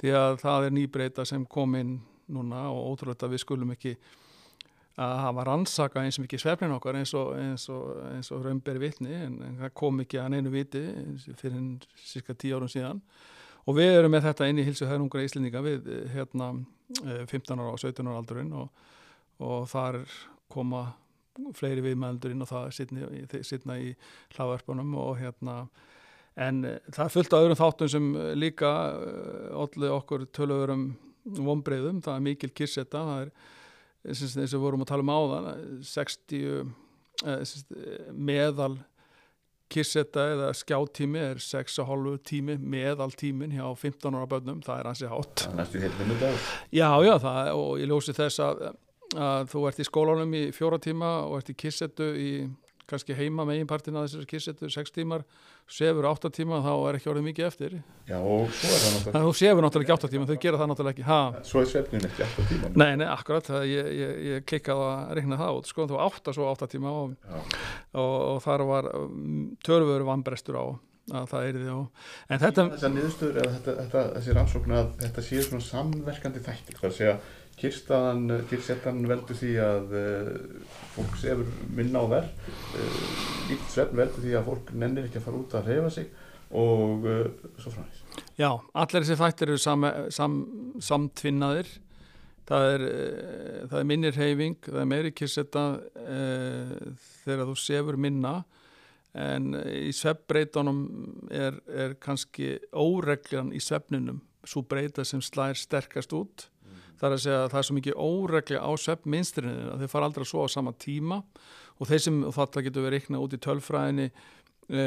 því 0.00 0.12
að 0.16 0.38
það 0.42 0.68
er 0.68 0.76
nýbreyta 0.76 1.26
sem 1.28 1.44
kom 1.48 1.74
inn 1.78 1.98
núna 2.32 2.66
og 2.72 2.94
ótrúlega 2.94 3.30
við 3.30 3.44
skulum 3.44 3.74
ekki 3.76 3.94
að 4.96 5.14
hafa 5.20 5.44
rannsaka 5.44 6.02
eins 6.02 6.16
og 6.16 6.24
mikið 6.24 6.40
svefnin 6.40 6.74
okkar 6.78 6.96
eins 6.96 7.12
og, 7.18 7.34
og, 7.36 8.28
og 8.32 8.44
raunberi 8.46 8.80
vitni 8.80 9.12
en, 9.12 9.34
en 9.44 9.58
það 9.60 9.74
kom 9.76 10.00
ekki 10.00 10.20
að 10.22 10.30
neinu 10.32 10.52
viti 10.54 10.82
fyrir 11.36 11.66
cirka 12.00 12.34
tíu 12.34 12.56
árum 12.56 12.70
síðan. 12.72 13.02
Og 13.66 13.76
við 13.76 13.98
erum 13.98 14.14
með 14.14 14.30
þetta 14.30 14.48
inn 14.48 14.62
í 14.62 14.64
hilsu 14.64 14.88
höfnungra 14.88 15.24
íslendinga 15.26 15.60
við 15.64 15.90
hérna 16.14 16.52
15 17.02 17.58
ára 17.58 17.74
og 17.74 17.82
17 17.82 18.08
ára 18.08 18.22
aldurinn 18.22 18.54
og, 18.56 18.86
og 19.42 19.66
þar 19.68 20.00
koma 20.52 20.86
fleiri 21.56 21.84
viðmældur 21.84 22.34
inn 22.34 22.44
og 22.44 22.50
það 22.50 23.42
sitna 23.46 23.78
í 23.82 23.92
hlaðverpunum 24.36 24.96
og 25.00 25.18
hérna 25.20 25.58
en 26.36 26.64
það 26.92 27.04
er 27.06 27.12
fullt 27.14 27.32
af 27.34 27.44
öðrum 27.44 27.60
þáttum 27.60 27.92
sem 27.92 28.08
líka 28.36 28.72
allir 29.56 29.94
okkur 29.94 30.26
töluverum 30.36 30.90
vonbreiðum, 31.26 32.02
það 32.04 32.18
er 32.18 32.26
mikil 32.26 32.52
kirsetta 32.54 33.04
það 33.06 33.22
er 33.24 33.30
eins 34.06 34.36
og 34.36 34.58
við 34.58 34.60
vorum 34.62 34.84
að 34.84 34.92
tala 34.92 35.06
um 35.06 35.14
áðan 35.16 35.48
60 35.86 36.44
eh, 37.26 38.12
meðal 38.12 38.76
kirsetta 39.72 40.28
eða 40.30 40.50
skjáttími 40.54 41.22
er 41.32 41.40
6,5 41.42 42.20
tími 42.26 42.54
meðal 42.60 43.10
tímin 43.18 43.54
hjá 43.56 43.64
15 43.74 44.14
ára 44.14 44.28
bönnum, 44.30 44.60
það 44.62 44.78
er 44.78 44.88
hansi 44.92 45.10
hátt. 45.10 45.42
Það 45.42 45.56
næstu 45.58 45.82
heilt 45.82 45.96
minnu 46.00 46.18
dag 46.20 46.36
Já, 46.70 46.90
já, 47.02 47.14
það, 47.24 47.50
og 47.58 47.72
ég 47.82 47.90
ljósi 47.90 48.14
þess 48.14 48.42
að, 48.46 48.62
að 49.14 49.50
þú 49.52 49.66
ert 49.70 49.82
í 49.82 49.86
skólanum 49.86 50.32
í 50.34 50.44
fjóra 50.56 50.78
tíma 50.82 51.18
og 51.26 51.40
ert 51.40 51.52
í 51.52 51.58
kissettu 51.58 52.08
í 52.18 52.30
kannski 52.86 53.16
heima 53.18 53.44
með 53.46 53.62
einpartin 53.62 53.96
að 53.98 54.06
þessari 54.06 54.28
kissettu 54.30 54.68
6 54.70 54.94
tímar, 54.94 55.24
sefur 55.70 56.06
8 56.06 56.30
tíma 56.34 56.60
þá 56.62 56.72
er 56.76 56.98
ekki 56.98 57.10
orðið 57.10 57.26
mikið 57.26 57.46
eftir. 57.48 57.76
Já, 58.06 58.16
og 58.20 58.52
svo 58.54 58.70
er 58.70 58.82
það 58.82 58.94
náttúrulega 58.94 59.22
þú 59.26 59.32
sefur 59.40 59.66
náttúrulega 59.66 59.86
ekki 59.96 60.06
8 60.06 60.10
tíma, 60.12 60.28
þau 60.30 60.38
gera 60.44 60.60
það 60.60 60.70
náttúrulega 60.72 60.94
ekki. 60.94 61.06
Ha. 61.08 61.20
Svo 61.50 61.62
er 61.62 61.70
svefnin 61.72 62.06
ekki 62.06 62.26
8 62.28 62.46
tíma. 62.52 62.72
Nei, 62.78 62.92
nei, 63.02 63.06
akkurat, 63.10 63.50
það, 63.50 63.68
ég, 63.72 63.92
ég, 63.98 64.12
ég 64.30 64.46
klikkaði 64.46 64.88
að 64.92 65.14
reikna 65.18 65.40
það 65.42 65.60
út, 65.60 65.70
sko, 65.72 65.88
þú 65.90 66.02
átta 66.06 66.36
svo 66.36 66.50
8 66.52 66.70
tíma 66.76 66.92
og, 67.02 67.16
og, 67.34 68.18
og 68.36 68.42
þar 68.46 68.66
var 68.70 68.90
um, 68.94 69.48
törfur 69.66 70.06
vannbrestur 70.06 70.60
á 70.62 70.64
að 71.14 71.26
það 71.30 71.44
er 71.46 71.56
því 71.60 71.70
á 71.70 71.78
en 72.34 72.40
þetta 72.42 72.62
Þessar 72.72 72.92
niðurstöður, 72.96 73.36
eða 73.42 73.50
þetta, 73.56 73.74
þetta, 73.78 74.00
þessi 74.16 74.32
rannsókn 74.34 74.72
að 74.74 74.88
þetta 75.04 75.22
sé 75.22 75.42
svona 75.46 75.66
samverkandi 75.66 76.42
þættir 76.42 76.80
það 76.80 76.94
sé 76.96 77.10
að 77.12 77.28
kyrstaðan, 77.56 78.42
kyrsettan 78.50 79.00
veldur 79.08 79.38
því 79.38 79.52
að 79.64 79.94
uh, 79.96 80.28
fólk 80.92 81.16
sefur 81.20 81.48
minna 81.76 82.02
á 82.04 82.06
verð 82.10 82.50
uh, 82.76 82.98
líkt 83.50 83.70
svefn 83.72 83.96
veldur 83.96 84.24
því 84.24 84.34
að 84.36 84.50
fólk 84.50 84.72
nennir 84.76 85.08
ekki 85.08 85.20
að 85.22 85.28
fara 85.28 85.40
út 85.40 85.56
að 85.56 85.70
reyfa 85.70 85.92
sig 85.94 86.10
og 86.56 87.08
uh, 87.08 87.22
svo 87.56 87.72
fræðis 87.72 88.02
Já, 88.36 88.50
allir 88.76 89.02
þessi 89.02 89.16
þættir 89.20 89.52
eru 89.52 89.60
sam, 89.60 89.84
sam, 90.12 90.34
samtvinnaðir. 90.84 91.68
Það 92.46 92.66
er, 92.74 92.82
það 93.70 93.78
er 93.78 93.86
minnir 93.90 94.14
reyfing 94.16 94.58
það 94.62 94.80
er 94.82 94.90
meiri 94.90 95.12
kyrsetta 95.16 95.62
þegar 97.24 97.48
þú 97.48 97.56
sefur 97.58 97.98
minna. 98.00 98.34
En 99.16 99.56
í 99.56 99.90
svefnbreytunum 99.96 100.82
er, 101.32 101.56
er 101.66 101.96
kannski 102.00 102.54
óreglan 102.76 103.50
í 103.56 103.60
svefninum 103.64 104.20
svo 104.46 104.62
breyta 104.68 105.04
sem 105.08 105.24
slær 105.24 105.58
sterkast 105.58 106.12
út 106.16 106.46
það 106.96 107.08
er 107.08 107.16
að 107.16 107.22
segja 107.24 107.42
að 107.42 107.50
það 107.52 107.60
er 107.60 107.68
svo 107.68 107.76
mikið 107.76 108.00
óregli 108.06 108.60
á 108.60 108.70
svefnminstrinu 108.82 109.70
að 109.72 109.82
þeir 109.82 109.92
fara 109.92 110.08
aldrei 110.08 110.24
að 110.24 110.30
svo 110.32 110.44
á 110.44 110.48
sama 110.52 110.74
tíma 110.80 111.20
og 111.76 111.90
þeir 111.90 112.02
sem, 112.06 112.20
og 112.24 112.36
þetta 112.36 112.64
getur 112.66 112.86
verið 112.86 113.02
reiknað 113.02 113.26
út 113.26 113.36
í 113.36 113.42
tölfræðinni 113.46 114.06
e, 114.06 114.86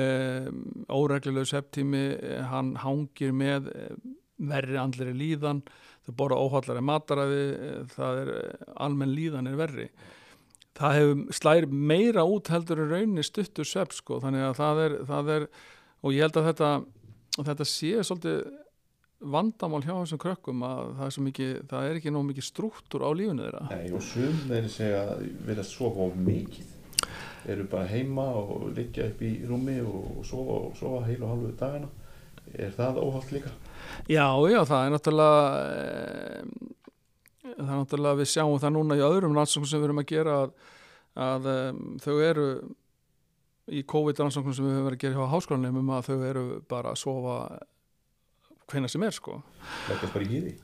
óreglilegu 0.90 1.52
svefntími 1.52 2.04
hann 2.50 2.74
hangir 2.84 3.36
með 3.36 3.70
verri 4.40 4.80
andleri 4.80 5.14
líðan 5.18 5.62
þau 6.08 6.14
borða 6.22 6.40
óhaldari 6.46 6.86
mataræði 6.86 7.44
það 7.94 8.22
er 8.24 8.32
almenn 8.80 9.14
líðan 9.14 9.52
er 9.52 9.60
verri. 9.60 9.90
Það 10.80 10.96
hefur 10.96 11.36
slæri 11.36 11.68
meira 11.92 12.24
út 12.24 12.50
heldur 12.54 12.86
en 12.86 12.94
rauninni 12.94 13.26
stuttur 13.26 13.68
svepp 13.68 13.92
sko, 13.94 14.22
þannig 14.24 14.46
að 14.48 14.58
það 14.62 14.82
er, 14.86 14.96
það 15.10 15.32
er 15.36 15.48
og 16.00 16.16
ég 16.16 16.24
held 16.24 16.40
að 16.40 16.50
þetta, 16.50 16.70
þetta 17.50 17.68
sé 17.68 17.92
svolítið 18.08 18.38
vandamál 19.20 19.82
hjá 19.84 19.94
þessum 19.94 20.22
krökkum 20.22 20.64
að 20.64 20.92
það 20.98 21.10
er, 21.10 21.24
mikið, 21.28 21.54
það 21.70 21.88
er 21.88 22.00
ekki 22.00 22.14
nóg 22.16 22.28
mikið 22.30 22.48
struktúr 22.48 23.04
á 23.04 23.10
lífunu 23.12 23.46
þeirra? 23.46 23.64
Nei, 23.74 23.92
og 23.92 24.04
sum 24.06 24.38
þeir 24.48 24.70
segja 24.72 25.04
vilja 25.48 25.66
sofa 25.68 26.08
of 26.08 26.20
mikið. 26.24 26.76
Eru 27.50 27.66
bara 27.72 27.88
heima 27.90 28.26
og 28.40 28.70
liggja 28.76 29.10
upp 29.10 29.24
í 29.24 29.34
rúmi 29.48 29.80
og 29.84 30.24
sofa, 30.28 30.60
og 30.70 30.78
sofa 30.80 31.04
heil 31.08 31.22
og 31.24 31.34
halvu 31.34 31.54
dagana. 31.60 31.92
Er 32.50 32.74
það 32.74 33.00
óhald 33.04 33.32
líka? 33.36 33.52
Já, 34.10 34.26
já, 34.50 34.60
það 34.66 34.84
er 34.86 34.94
náttúrulega 34.96 35.40
eh, 35.70 36.70
það 37.60 37.74
er 37.74 37.80
náttúrulega 37.80 38.20
við 38.20 38.30
sjáum 38.34 38.60
það 38.62 38.76
núna 38.76 38.98
í 38.98 39.04
öðrum 39.06 39.36
rannsóknum 39.38 39.70
sem 39.70 39.82
við 39.82 39.90
erum 39.90 40.02
að 40.02 40.10
gera 40.10 40.38
að, 40.44 40.54
að 41.26 41.50
um, 41.54 41.82
þau 42.02 42.16
eru 42.26 42.48
í 43.70 43.84
COVID-rannsóknum 43.90 44.56
sem 44.56 44.66
við 44.66 44.78
höfum 44.78 44.88
verið 44.88 44.98
að 44.98 45.04
gera 45.04 45.20
hjá 45.20 45.34
háskólanum 45.34 45.82
um 45.84 45.92
að 45.94 46.08
þau 46.10 46.24
eru 46.30 46.46
bara 46.72 46.94
að 46.94 47.02
sofa 47.04 47.36
hvena 48.72 48.90
sem 48.92 49.04
er 49.06 49.16
sko. 49.16 49.40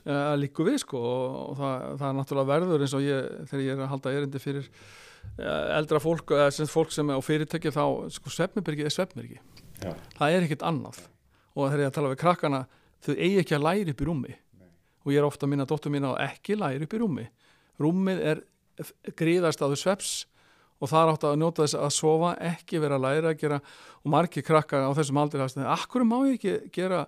Ja, 0.06 0.20
líku 0.38 0.66
við 0.66 0.80
sko 0.84 1.00
og, 1.00 1.56
það, 1.58 1.84
það 2.00 2.06
er 2.08 2.16
náttúrulega 2.20 2.52
verður 2.52 2.86
eins 2.86 2.96
og 2.96 3.04
ég 3.04 3.28
þegar 3.50 3.64
ég 3.66 3.74
er 3.74 3.84
að 3.84 3.92
halda 3.94 4.14
erindi 4.20 4.42
fyrir 4.42 4.70
ja, 4.70 5.54
eldra 5.76 6.00
fólk 6.02 6.34
eða 6.38 6.48
sem 6.54 6.70
fólk 6.70 6.94
sem 6.94 7.10
er 7.10 7.20
á 7.20 7.22
fyrirtæki 7.24 7.74
þá 7.74 7.84
sko 8.16 8.32
svefnmyrki 8.32 8.86
er 8.86 8.94
svefnmyrki 8.94 9.40
Já, 9.82 9.92
það 10.16 10.34
er 10.34 10.46
ekkert 10.46 10.64
annað. 10.66 11.00
Og 11.56 11.70
þegar 11.70 11.82
ég 11.82 11.90
að 11.90 11.96
tala 11.96 12.12
við 12.12 12.20
krakkana 12.22 12.60
þau 13.04 13.12
eigi 13.14 13.40
ekki 13.42 13.56
að 13.56 13.66
læra 13.66 13.92
upp 13.92 14.00
í 14.00 14.08
rúmi. 14.08 14.36
Og 15.06 15.12
ég 15.12 15.20
er 15.20 15.26
ofta 15.28 15.46
að 15.46 15.52
minna 15.52 15.68
dóttur 15.68 15.92
mín 15.94 16.08
á 16.08 16.12
ekki 16.26 16.56
læra 16.58 16.86
upp 16.86 16.96
í 16.96 17.00
rúmi. 17.02 17.26
Rúmið 17.80 18.22
er 18.32 18.42
gríðast 19.16 19.62
á 19.62 19.68
þau 19.68 19.78
sveps 19.80 20.14
og 20.76 20.90
það 20.90 21.02
er 21.02 21.12
átt 21.12 21.24
að 21.24 21.38
njóta 21.40 21.64
þess 21.64 21.78
að 21.80 21.94
sofa 21.96 22.32
ekki 22.50 22.80
vera 22.82 22.98
að 22.98 23.06
læra 23.06 23.32
að 23.32 23.40
gera. 23.44 23.60
Og 24.02 24.12
margir 24.12 24.44
krakkar 24.46 24.84
á 24.88 24.90
þessum 24.96 25.20
aldrei 25.20 25.44
hafst 25.44 25.60
akkur 25.60 26.04
má 26.08 26.18
ég 26.28 26.36
ekki 26.36 26.56
gera 26.74 27.04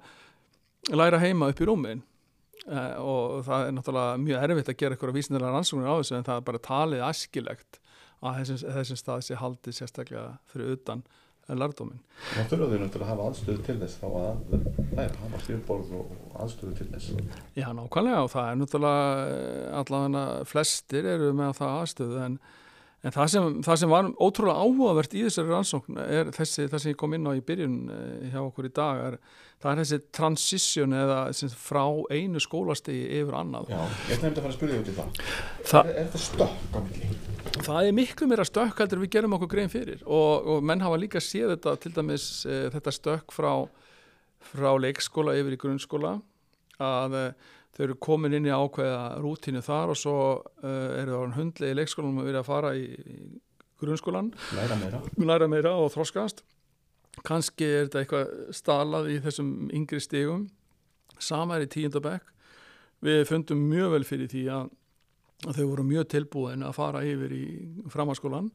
læra 0.92 1.20
heima 1.22 1.50
upp 1.52 1.60
í 1.60 1.68
rúmin 1.68 2.02
uh, 2.68 2.96
og 3.02 3.44
það 3.48 3.66
er 3.66 3.76
náttúrulega 3.76 4.18
mjög 4.24 4.46
erfitt 4.48 4.72
að 4.72 4.80
gera 4.82 4.96
eitthvað 4.96 5.18
vísindilega 5.18 5.54
rannsóknir 5.54 5.90
á 5.90 5.98
þessu 5.98 6.18
en 6.18 6.28
það 6.28 6.40
er 6.40 6.48
bara 6.50 6.64
talið 6.68 7.06
askilegt 7.08 7.80
að 8.18 8.40
þessum, 8.40 8.60
þessum 8.76 9.00
stað 9.02 9.24
sé 9.26 9.38
haldið 9.38 9.78
sérstaklega 9.78 10.28
fyrir 10.50 10.76
utan 10.78 11.04
lardómin. 11.56 12.00
þá 12.34 12.50
þurfa 12.50 12.66
þau 12.68 12.80
náttúrulega 12.82 13.04
að 13.04 13.10
hafa 13.12 13.26
aðstöðu 13.30 13.62
til 13.64 13.76
þess 13.80 14.00
þá 14.02 14.08
að 14.08 14.54
læra, 14.98 15.20
hafa 15.22 15.40
stjórnborð 15.44 15.92
og 15.96 16.40
aðstöðu 16.44 16.74
til 16.76 16.88
þess 16.92 17.06
Já, 17.56 17.68
nákvæmlega 17.76 18.24
og 18.24 18.32
það 18.34 18.48
er 18.50 18.58
náttúrulega 18.60 19.28
eh, 19.32 19.78
allavega 19.78 20.24
flestir 20.50 21.08
eru 21.14 21.30
með 21.38 21.54
það 21.60 21.76
aðstöðu 21.78 22.18
en, 22.26 22.38
en 23.06 23.14
það, 23.14 23.28
sem, 23.34 23.48
það 23.62 23.80
sem 23.82 23.92
var 23.92 24.08
ótrúlega 24.18 24.64
áhugavert 24.64 25.12
í 25.14 25.22
þessari 25.26 25.52
rannsókn 25.54 26.00
er 26.02 26.32
þessi, 26.34 26.66
það 26.66 26.82
sem 26.82 26.92
ég 26.94 26.98
kom 26.98 27.14
inn 27.14 27.28
á 27.30 27.32
í 27.38 27.44
byrjun 27.46 27.76
eh, 27.94 28.28
hjá 28.32 28.40
okkur 28.42 28.66
í 28.66 28.72
dag 28.74 29.02
er, 29.06 29.18
það 29.62 29.70
er 29.72 29.82
þessi 29.84 30.00
transition 30.18 30.96
eða 30.98 31.20
frá 31.54 31.84
einu 32.10 32.42
skólastegi 32.42 33.06
yfir 33.20 33.38
annað. 33.38 33.70
Já, 33.70 33.80
ég 34.10 34.18
ætla 34.18 34.32
að 34.32 34.40
fara 34.42 34.52
að 34.52 34.58
spyrja 34.58 34.82
út 34.82 34.90
í 34.90 34.96
það 34.98 35.22
Þa, 35.68 35.82
Er, 35.84 35.92
er 35.94 36.08
þetta 36.08 36.22
stökk 36.26 36.74
á 36.74 36.80
milli? 36.82 37.10
það 37.64 37.88
er 37.88 37.94
miklu 37.96 38.28
meira 38.30 38.44
stökk 38.46 38.80
heldur 38.82 39.00
við 39.02 39.12
gerum 39.16 39.34
okkur 39.38 39.50
grein 39.50 39.70
fyrir 39.72 40.02
og, 40.06 40.48
og 40.54 40.64
menn 40.66 40.82
hafa 40.84 40.98
líka 41.00 41.22
séð 41.22 41.54
þetta 41.54 41.74
til 41.82 41.92
dæmis 41.96 42.26
e, 42.46 42.58
þetta 42.74 42.92
stökk 42.94 43.34
frá, 43.34 43.52
frá 44.52 44.70
leikskóla 44.78 45.34
yfir 45.38 45.56
í 45.56 45.60
grunnskóla 45.60 46.16
að 46.82 47.16
e, 47.18 47.24
þau 47.78 47.84
eru 47.86 47.96
komin 48.02 48.34
inn 48.34 48.48
í 48.48 48.50
ákveða 48.50 49.02
rútínu 49.22 49.62
þar 49.62 49.92
og 49.92 49.98
svo 50.00 50.16
e, 50.58 50.70
eru 50.98 51.14
það 51.14 51.36
hundlega 51.36 51.74
í 51.74 51.76
leikskólanum 51.78 52.22
að 52.24 52.30
vera 52.32 52.40
að 52.42 52.48
fara 52.48 52.72
í, 52.74 52.86
í 52.90 53.18
grunnskólan 53.78 54.32
Læra 54.56 54.78
meira. 54.80 55.02
Læra 55.22 55.48
meira 55.50 55.74
og 55.78 55.92
þroskast. 55.94 56.42
Kannski 57.26 57.66
er 57.66 57.86
þetta 57.86 58.02
eitthvað 58.02 58.32
stalað 58.54 59.12
í 59.14 59.20
þessum 59.22 59.52
yngri 59.74 60.00
stigum. 60.02 60.48
Sama 61.22 61.58
er 61.58 61.68
í 61.68 61.70
tíundabæk 61.70 62.26
við 63.06 63.22
fundum 63.28 63.62
mjög 63.70 63.94
vel 63.94 64.04
fyrir 64.06 64.30
því 64.32 64.42
að, 64.50 64.72
að 65.46 65.60
þau 65.60 65.68
voru 65.68 65.86
mjög 65.86 66.10
tilbúin 66.16 66.66
að 66.66 66.74
fara 66.80 67.04
yfir 67.06 67.34
í 67.34 67.44
framhanskólan 67.94 68.50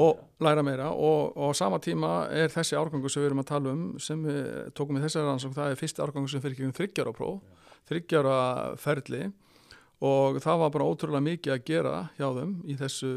og 0.00 0.24
læra 0.40 0.64
meira. 0.64 0.88
Og, 0.96 1.36
og 1.36 1.52
á 1.52 1.58
sama 1.60 1.78
tíma 1.84 2.14
er 2.32 2.48
þessi 2.52 2.80
árgangu 2.80 3.12
sem 3.12 3.20
við 3.20 3.30
erum 3.30 3.44
að 3.44 3.50
tala 3.52 3.76
um 3.76 3.84
sem 4.00 4.24
við 4.24 4.40
tókum 4.76 4.96
í 4.96 5.04
þessari 5.04 5.28
rannsók 5.28 5.54
það 5.56 5.74
er 5.74 5.80
fyrsti 5.82 6.04
árgangu 6.04 6.32
sem 6.32 6.42
fyrir 6.42 6.56
ekki 6.56 6.68
um 6.70 6.76
þryggjára 6.80 7.14
próf 7.16 7.55
þryggjára 7.90 8.38
ferli 8.80 9.26
og 10.04 10.40
það 10.44 10.58
var 10.60 10.72
bara 10.74 10.88
ótrúlega 10.90 11.24
mikið 11.24 11.54
að 11.54 11.62
gera 11.70 11.94
hjá 12.18 12.26
þeim 12.36 12.56
í 12.68 12.76
þessu 12.76 13.12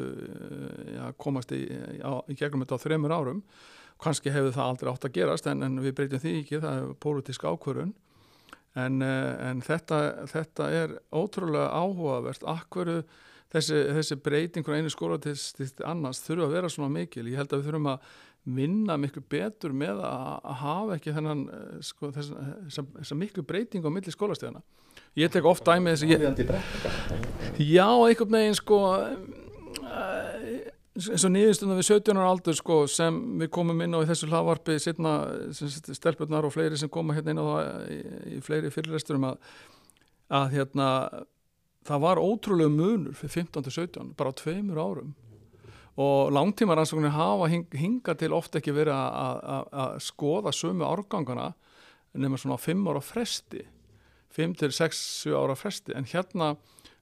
já, 0.96 1.06
komast 1.20 1.52
í, 1.56 1.66
á, 2.00 2.24
í 2.32 2.38
gegnum 2.40 2.64
þetta 2.64 2.80
á 2.80 2.84
þremur 2.86 3.16
árum. 3.16 3.42
Kannski 4.00 4.32
hefur 4.32 4.54
það 4.56 4.70
aldrei 4.70 4.92
átt 4.94 5.08
að 5.10 5.18
gerast 5.18 5.50
en, 5.52 5.66
en 5.66 5.82
við 5.84 5.98
breytum 5.98 6.22
því 6.24 6.36
ekki, 6.40 6.62
það 6.64 6.78
er 6.78 6.94
pólitísk 7.04 7.44
ákvörun 7.44 7.92
en, 8.80 9.02
en 9.04 9.64
þetta, 9.66 10.00
þetta 10.32 10.70
er 10.72 10.96
ótrúlega 11.12 11.68
áhugavert. 11.76 12.46
Akveru 12.48 13.02
þessi, 13.52 13.82
þessi 13.98 14.20
breyting 14.24 14.66
frá 14.66 14.78
einu 14.78 14.94
skóla 14.94 15.20
til, 15.22 15.36
til 15.36 15.70
annars 15.84 16.24
þurfa 16.24 16.48
að 16.48 16.56
vera 16.56 16.72
svona 16.72 16.94
mikil? 16.96 17.28
Ég 17.28 17.42
held 17.42 17.52
að 17.52 17.60
við 17.60 17.72
þurfum 17.72 17.92
að 17.92 18.16
vinna 18.46 18.98
miklu 18.98 19.22
betur 19.30 19.74
með 19.76 20.00
að, 20.06 20.28
að 20.44 20.60
hafa 20.64 20.96
ekki 20.98 21.16
þennan 21.16 21.46
sko, 21.86 22.12
þessa, 22.16 22.46
þessa, 22.66 22.86
þessa 23.00 23.18
miklu 23.20 23.44
breyting 23.46 23.86
á 23.86 23.92
milli 23.92 24.14
skólastegana 24.14 24.64
ég 25.20 25.32
tek 25.34 25.46
oft 25.50 25.66
dæmi 25.68 25.94
þess 25.94 26.06
að 26.06 26.14
ég 26.14 26.24
já, 27.60 27.88
einhvern 27.90 28.36
veginn 28.38 28.58
sko 28.58 28.82
eins 31.00 31.24
og 31.24 31.32
nýðistundum 31.32 31.80
við 31.80 31.88
17 31.88 32.20
ára 32.20 32.30
aldur 32.34 32.58
sko, 32.58 32.82
sem 32.92 33.18
við 33.40 33.52
komum 33.56 33.84
inn 33.86 33.96
á 33.96 34.04
í 34.04 34.10
þessu 34.10 34.30
hlaðvarpi 34.32 34.78
setna 34.82 35.14
stelpurnar 35.96 36.48
og 36.48 36.54
fleiri 36.56 36.80
sem 36.80 36.92
koma 36.92 37.16
hérna 37.18 37.36
inn 37.36 37.42
á 37.42 37.46
það 37.48 37.94
í, 37.94 38.00
í 38.36 38.40
fleiri 38.46 38.72
fyrirlesturum 38.74 39.30
að, 39.30 39.40
að 40.40 40.58
hérna 40.58 40.90
það 41.88 42.04
var 42.06 42.22
ótrúlega 42.22 42.74
munur 42.74 43.18
fyrir 43.18 43.36
15-17 43.46 44.14
bara 44.20 44.34
á 44.34 44.40
tveimur 44.42 44.82
árum 44.82 45.14
og 46.00 46.32
langtímarannsóknir 46.32 47.12
hafa 47.12 47.50
hing, 47.52 47.66
hinga 47.76 48.16
til 48.16 48.32
ofta 48.38 48.62
ekki 48.62 48.76
verið 48.76 48.96
að 48.96 49.98
skoða 50.06 50.54
sömu 50.56 50.88
árgangana 50.88 51.52
nema 52.16 52.40
svona 52.40 52.58
5 52.62 52.88
ára 52.90 53.02
fresti 53.04 53.66
5-6 54.36 55.34
ára 55.34 55.56
fresti. 55.56 55.94
En 55.96 56.06
hérna 56.06 56.56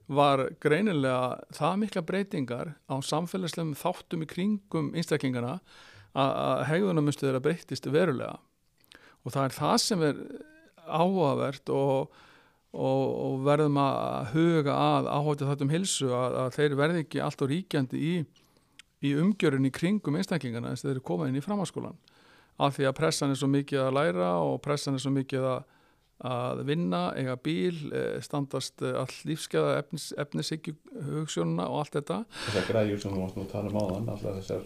var 0.08 0.46
greinilega 0.62 1.38
það 1.52 1.80
mikla 1.82 2.02
breytingar 2.08 2.72
á 2.88 2.96
samfélagslegum 3.04 3.76
þáttum 3.76 4.24
í 4.24 4.28
kringum 4.30 4.92
einstaklingana 4.96 5.58
að 6.18 6.64
hegðunarmynstu 6.70 7.26
þeirra 7.26 7.44
breytist 7.44 7.90
verulega. 7.92 8.38
Og 9.24 9.34
það 9.34 9.44
er 9.44 9.56
það 9.58 9.76
sem 9.84 10.04
er 10.08 10.22
áhugavert 10.88 11.72
og, 11.74 12.16
og, 12.72 13.04
og 13.26 13.42
verðum 13.44 13.76
að 13.82 14.32
huga 14.32 14.76
að 14.78 15.10
áhugja 15.12 15.50
þetta 15.50 15.66
um 15.66 15.74
hilsu 15.74 16.08
að, 16.16 16.38
að 16.44 16.54
þeir 16.56 16.78
verði 16.80 17.04
ekki 17.04 17.24
alltaf 17.26 17.52
ríkjandi 17.52 18.00
í, 18.00 18.14
í 19.04 19.14
umgjörun 19.18 19.68
í 19.68 19.74
kringum 19.74 20.18
einstaklingana 20.18 20.72
þess 20.72 20.84
að 20.84 20.90
þeir 20.90 20.96
eru 20.96 21.08
komað 21.10 21.32
inn 21.32 21.40
í 21.40 21.44
framhanskólan 21.44 21.98
af 22.58 22.74
því 22.74 22.88
að 22.88 22.96
pressan 22.98 23.34
er 23.34 23.38
svo 23.38 23.50
mikið 23.52 23.84
að 23.84 23.96
læra 23.98 24.30
og 24.42 24.56
pressan 24.64 24.98
er 24.98 25.04
svo 25.04 25.12
mikið 25.14 25.50
að 25.54 25.66
að 26.26 26.64
vinna, 26.66 27.12
eiga 27.14 27.36
bíl 27.38 27.76
standast 28.24 28.82
all 28.82 29.10
lífskeiða 29.28 29.76
efnis, 29.78 30.08
efnisíkju 30.18 30.74
hugssjónuna 31.06 31.68
og 31.70 31.84
allt 31.84 31.98
þetta. 32.00 32.16
Þessar 32.48 32.64
græjur 32.72 33.02
sem 33.02 33.12
þú 33.12 33.20
varst 33.22 33.36
nú 33.38 33.44
að 33.44 33.52
tala 33.52 33.70
um 33.70 33.78
áðan 33.78 34.08
alltaf 34.14 34.40
þessar 34.40 34.64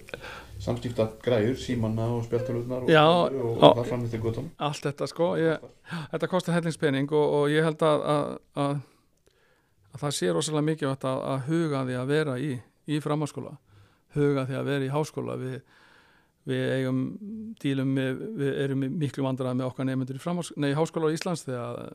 samskipta 0.65 1.07
græjur 1.25 1.59
símanna 1.61 2.07
og 2.15 2.25
spjaltalutnar 2.25 2.87
og, 2.87 2.93
Já, 2.93 3.05
og, 3.05 3.37
og 3.59 3.77
það 3.83 3.91
framist 3.91 4.17
í 4.17 4.23
gutum 4.23 4.49
Allt 4.65 4.89
þetta 4.89 5.11
sko, 5.11 5.29
ég, 5.41 5.67
þetta 6.15 6.31
kostar 6.33 6.57
hellingspenning 6.57 7.13
og, 7.13 7.37
og 7.43 7.53
ég 7.53 7.69
held 7.69 7.85
að, 7.85 8.07
að, 8.15 8.33
að, 8.65 8.81
að 9.93 10.07
það 10.07 10.17
sé 10.23 10.33
rosalega 10.33 10.69
mikið 10.71 10.95
að, 10.95 11.07
að 11.35 11.47
huga 11.51 11.85
því 11.91 12.01
að 12.01 12.15
vera 12.17 12.39
í, 12.41 12.55
í 12.89 13.03
framháskóla 13.05 13.59
huga 14.17 14.47
því 14.49 14.59
að 14.59 14.69
vera 14.71 14.87
í 14.87 14.93
háskóla. 14.93 15.39
Við 15.41 15.61
við 16.49 16.73
eigum 16.77 17.03
dílum 17.63 17.93
við, 17.95 18.23
við 18.41 18.57
erum 18.65 18.83
miklu 18.99 19.23
vandrað 19.27 19.55
með 19.59 19.69
okkar 19.69 19.87
nefnendur 19.87 20.19
í, 20.19 20.73
í 20.73 20.75
háskóla 20.75 21.11
á 21.11 21.15
Íslands 21.15 21.45
þegar, 21.47 21.93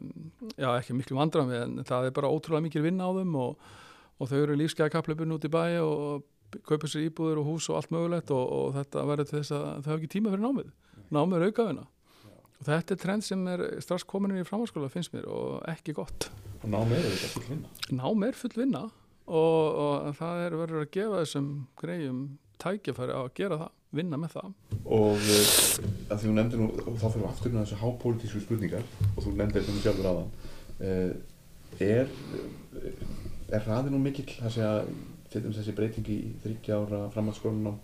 já 0.55 0.69
ekki 0.69 0.95
miklu 0.95 1.17
vandrað 1.17 1.49
með 1.49 1.63
en 1.65 1.87
það 1.87 2.07
er 2.07 2.15
bara 2.15 2.31
ótrúlega 2.31 2.63
mikil 2.63 2.85
vinna 2.85 3.09
á 3.09 3.17
þeim 3.17 3.35
og, 3.43 3.67
og 4.17 4.31
þau 4.31 4.37
eru 4.39 4.57
lífskeiða 4.61 4.93
kaplöpun 4.93 5.35
út 5.35 5.47
í 5.47 5.51
bæ 5.51 5.63
og 5.83 6.61
kaupa 6.63 6.87
sér 6.87 7.09
íbúður 7.09 7.41
og 7.41 7.49
hús 7.51 7.67
og 7.67 7.81
allt 7.81 7.91
mögulegt 7.91 8.31
og, 8.31 8.45
og 8.47 8.77
þetta 8.77 9.03
verður 9.09 9.31
þess 9.33 9.55
að 9.57 9.67
þau 9.67 9.91
hafa 9.91 9.97
ekki 9.99 10.11
tíma 10.15 10.31
fyrir 10.31 10.45
námið, 10.45 10.71
námið 11.11 11.37
er 11.39 11.47
aukaðuna 11.49 11.87
og 12.57 12.69
þetta 12.69 12.95
er 12.95 13.01
trend 13.03 13.27
sem 13.27 13.43
er 13.51 13.65
strax 13.83 14.07
komin 14.07 14.39
í 14.39 14.47
framháskóla 14.47 14.87
finnst 14.89 15.11
mér 15.13 15.27
og 15.29 15.59
ekki 15.69 15.93
gott. 15.97 16.31
Og 16.63 16.71
námið 16.71 17.03
er 17.03 17.11
þetta 17.11 17.33
full 17.35 17.49
vinna. 17.51 17.75
Námið 17.99 18.31
er 18.31 18.39
full 18.39 18.55
vinna 18.55 18.85
og, 19.27 19.79
og 19.83 20.13
það 20.17 20.43
er 20.45 20.57
verður 20.61 20.85
að 20.85 20.93
gefa 20.95 21.23
þessum 21.23 21.49
greiðum 21.79 22.21
tækifæri 22.61 23.13
á 23.15 23.21
að 23.21 23.33
gera 23.37 23.59
það 23.61 23.73
vinna 23.97 24.19
með 24.19 24.35
það. 24.37 24.49
Og 24.97 25.15
uh, 25.15 25.51
að 26.11 26.21
því 26.21 26.23
þú 26.23 26.33
nefndir 26.37 26.61
nú 26.61 26.69
og 26.83 26.97
þá 26.97 27.05
fyrir 27.05 27.21
við 27.21 27.29
aftur 27.29 27.53
með 27.53 27.61
þessu 27.63 27.79
hápolítísku 27.83 28.43
spurningar 28.43 28.87
og 29.13 29.21
þú 29.23 29.35
nefndir 29.35 29.63
þetta 29.63 29.75
nú 29.75 29.83
sjálfur 29.85 30.09
aðan 30.11 30.33
uh, 30.87 31.11
er 31.83 32.11
er 33.47 33.63
hraði 33.63 33.93
nú 33.93 34.01
mikill 34.03 34.27
sé 34.51 34.65
að 34.65 34.91
dæmis 35.31 35.59
þessi 35.59 35.75
breytingi 35.77 36.17
í 36.17 36.33
þryggja 36.43 36.81
ára 36.81 36.99
framhaldsskólanum 37.13 37.77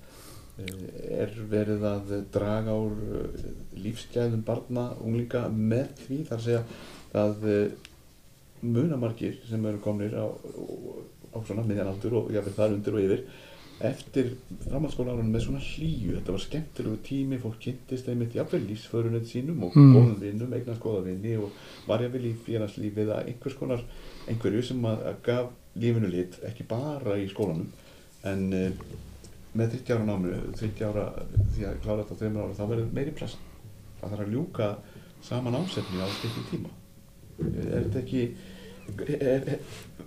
er 0.53 1.31
verið 1.49 1.85
að 1.89 2.11
draga 2.33 2.75
úr 2.77 2.99
eh, 3.17 3.45
lífsgæðum 3.81 4.43
barna, 4.45 4.91
unglinga 5.01 5.47
með 5.49 5.95
því? 6.03 6.19
Þar 6.27 6.37
að 6.37 6.45
segja 6.45 6.61
að 7.23 7.47
munamarkir 8.63 9.39
sem 9.49 9.65
eru 9.65 9.81
komnir 9.83 10.13
á, 10.13 10.29
á 11.33 11.37
svona 11.43 11.65
miðjanaldur 11.67 12.13
og 12.21 12.31
jáfnveg 12.35 12.55
þar 12.59 12.75
undir 12.77 12.97
og 12.97 13.03
yfir 13.07 13.25
eftir 13.83 14.29
framhaldsskólaárunum 14.69 15.31
með 15.33 15.41
svona 15.47 15.59
hlýju. 15.65 16.13
Þetta 16.19 16.31
var 16.35 16.43
skemmtilegu 16.43 16.99
tími, 17.03 17.39
fólk 17.41 17.57
kynntist 17.59 18.07
einmitt 18.07 18.35
jafnveg 18.37 18.67
lífsförunum 18.69 19.25
sínum 19.27 19.63
og 19.65 19.75
Mm. 19.75 19.93
góðum 19.95 20.19
vinnum, 20.21 20.53
eignast 20.53 20.79
góða 20.81 21.01
vinni 21.03 21.35
og 21.37 21.49
var 21.87 21.99
jáfnvel 22.05 22.25
í 22.29 22.35
félagslífið 22.45 23.09
að 23.15 23.27
einhvers 23.33 23.57
konar 23.59 23.81
einhverju 24.29 24.61
sem 24.63 24.85
að, 24.85 25.01
að 25.09 25.15
gaf 25.23 25.49
lífinu 25.75 26.07
lit, 26.13 26.37
ekki 26.45 26.63
bara 26.69 27.17
í 27.17 27.27
skólanum 27.27 27.67
en 28.23 28.53
uh, 28.53 28.69
með 29.57 29.71
30 29.73 29.93
ára 29.97 30.05
námi, 30.05 30.31
30 30.55 30.85
ára 30.87 31.07
því 31.55 31.65
að 31.67 31.81
klára 31.83 32.05
þetta 32.05 32.15
á 32.15 32.21
3 32.21 32.37
ára, 32.37 32.55
þá 32.57 32.65
verður 32.69 32.93
meiri 32.93 33.11
press 33.11 33.37
það 33.99 34.09
þarf 34.13 34.23
að 34.27 34.33
ljúka 34.33 34.69
saman 35.23 35.55
ásefni 35.59 35.99
á 35.99 36.07
styrkjum 36.13 36.47
tíma. 36.51 36.69
Er 37.41 37.83
þetta 37.87 37.99
ekki 38.03 38.23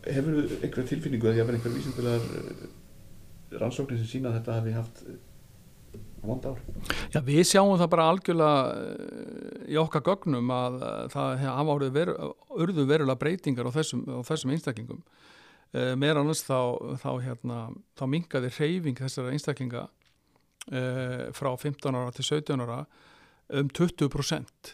hefur 0.06 0.34
þú 0.34 0.42
einhverja 0.60 0.88
tilfinningu 0.90 1.30
að 1.30 1.40
ég 1.40 1.48
verði 1.48 1.60
einhverja 1.60 1.78
vísindulegar 1.78 3.60
rannsóknir 3.60 4.00
sem 4.00 4.10
sína 4.10 4.30
að 4.30 4.38
þetta 4.40 4.58
hafi 4.58 4.74
haft 4.76 5.02
vond 6.26 6.46
ár 6.48 6.60
Já, 7.14 7.20
við 7.24 7.42
sjáum 7.48 7.76
það 7.78 7.90
bara 7.94 8.08
algjörlega 8.12 8.62
eh, 8.80 9.72
í 9.72 9.78
okkar 9.80 10.04
gögnum 10.06 10.52
að 10.54 10.78
eh, 10.82 11.02
það 11.14 11.44
hafa 11.46 11.76
orðið 11.76 11.94
veru, 11.96 12.30
urðu 12.56 12.86
verulega 12.88 13.20
breytingar 13.22 13.70
á 13.70 13.76
þessum, 13.76 14.04
á 14.10 14.20
þessum 14.26 14.54
einstaklingum. 14.54 15.02
Meira 15.76 16.22
annars 16.22 16.40
þá, 16.46 16.78
þá, 17.02 17.10
hérna, 17.20 17.56
þá 17.98 18.04
mingaði 18.08 18.48
reyfing 18.54 18.96
þessara 18.96 19.32
einstaklinga 19.34 19.82
frá 21.36 21.48
15 21.52 21.98
ára 21.98 22.14
til 22.14 22.24
17 22.24 22.62
ára 22.64 22.78
um 23.60 23.68
20% 23.68 24.70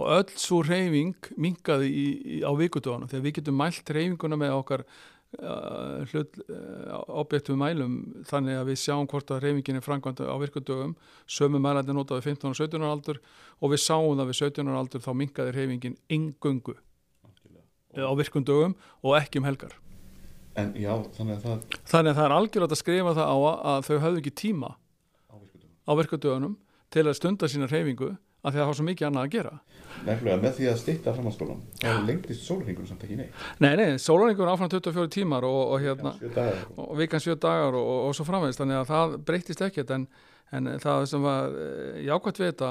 og 0.00 0.10
öll 0.16 0.34
svo 0.40 0.60
reyfing 0.64 1.30
mingaði 1.36 1.88
í, 1.90 2.04
í, 2.18 2.36
á 2.42 2.52
vikutöðunum 2.56 3.10
þegar 3.10 3.24
við 3.26 3.34
getum 3.38 3.58
mælt 3.60 3.90
reyfinguna 3.92 4.38
með 4.40 4.54
okkar 4.56 4.84
uh, 4.86 6.06
hlut, 6.10 6.38
uh, 6.46 7.00
objektum 7.22 7.60
mælum 7.60 7.98
þannig 8.28 8.60
að 8.60 8.70
við 8.72 8.80
sjáum 8.84 9.08
hvort 9.10 9.32
að 9.34 9.44
reyfingin 9.44 9.80
er 9.80 9.84
framkvæmd 9.84 10.22
á 10.24 10.36
virkudögum. 10.40 10.94
Sömu 11.28 11.60
mælandi 11.62 11.96
notaði 11.96 12.26
15 12.30 12.52
og 12.52 12.58
17 12.58 12.80
ára 12.80 12.94
aldur 12.96 13.20
og 13.60 13.74
við 13.74 13.84
sáum 13.84 14.16
það 14.16 14.32
við 14.32 14.40
17 14.40 14.72
ára 14.72 14.80
aldur 14.84 15.04
þá 15.04 15.12
mingaði 15.22 15.54
reyfingin 15.58 15.98
engöngu 16.08 16.76
á 17.94 18.12
virkundögum 18.16 18.76
og 19.02 19.16
ekki 19.20 19.42
um 19.42 19.48
helgar. 19.48 19.76
En 20.58 20.72
já, 20.74 20.92
þannig 21.14 21.36
að 21.38 21.44
það 21.44 21.78
þannig 21.92 22.10
að 22.10 22.16
það 22.16 22.24
er 22.24 22.34
algjörlega 22.36 22.74
að 22.74 22.80
skrifa 22.80 23.12
það 23.18 23.30
á 23.30 23.36
að 23.70 23.84
þau 23.86 23.96
höfðu 24.06 24.22
ekki 24.22 24.38
tíma 24.44 24.74
á 25.86 25.92
virkudögunum. 25.98 26.58
til 26.90 27.06
að 27.06 27.16
stunda 27.18 27.46
sína 27.46 27.68
reyfingu 27.70 28.16
af 28.40 28.52
því 28.54 28.56
að 28.56 28.62
það 28.62 28.70
var 28.70 28.78
svo 28.78 28.86
mikið 28.88 29.06
annað 29.10 29.26
að 29.26 29.32
gera. 29.34 29.52
Nefnilega 30.06 30.40
með 30.40 30.54
því 30.56 30.66
að 30.70 30.78
styrta 30.80 31.12
framhaldsskólan 31.16 31.62
þá 31.82 32.06
lengtist 32.08 32.44
sólurringur 32.46 32.86
samt 32.88 33.02
ekki 33.04 33.16
neitt. 33.18 33.44
Nei, 33.60 33.72
nei, 33.76 33.98
sólaringur 34.00 34.46
er 34.46 34.52
áfram 34.54 34.70
24 34.72 35.08
tímar 35.12 35.44
og, 35.48 35.60
og 35.74 35.80
hérna 35.84 36.12
vikan 37.00 37.20
7 37.20 37.34
dagar 37.42 37.74
og, 37.76 37.84
og, 37.84 38.02
og 38.08 38.14
svo 38.16 38.26
framvegist 38.28 38.62
þannig 38.62 38.78
að 38.80 38.92
það 38.92 39.16
breytist 39.28 39.64
ekkert 39.66 39.92
en, 39.96 40.06
en 40.56 40.70
það 40.82 41.04
sem 41.10 41.26
var 41.26 41.52
eh, 41.66 41.98
jákvæmt 42.06 42.40
við 42.40 42.48
þetta 42.52 42.70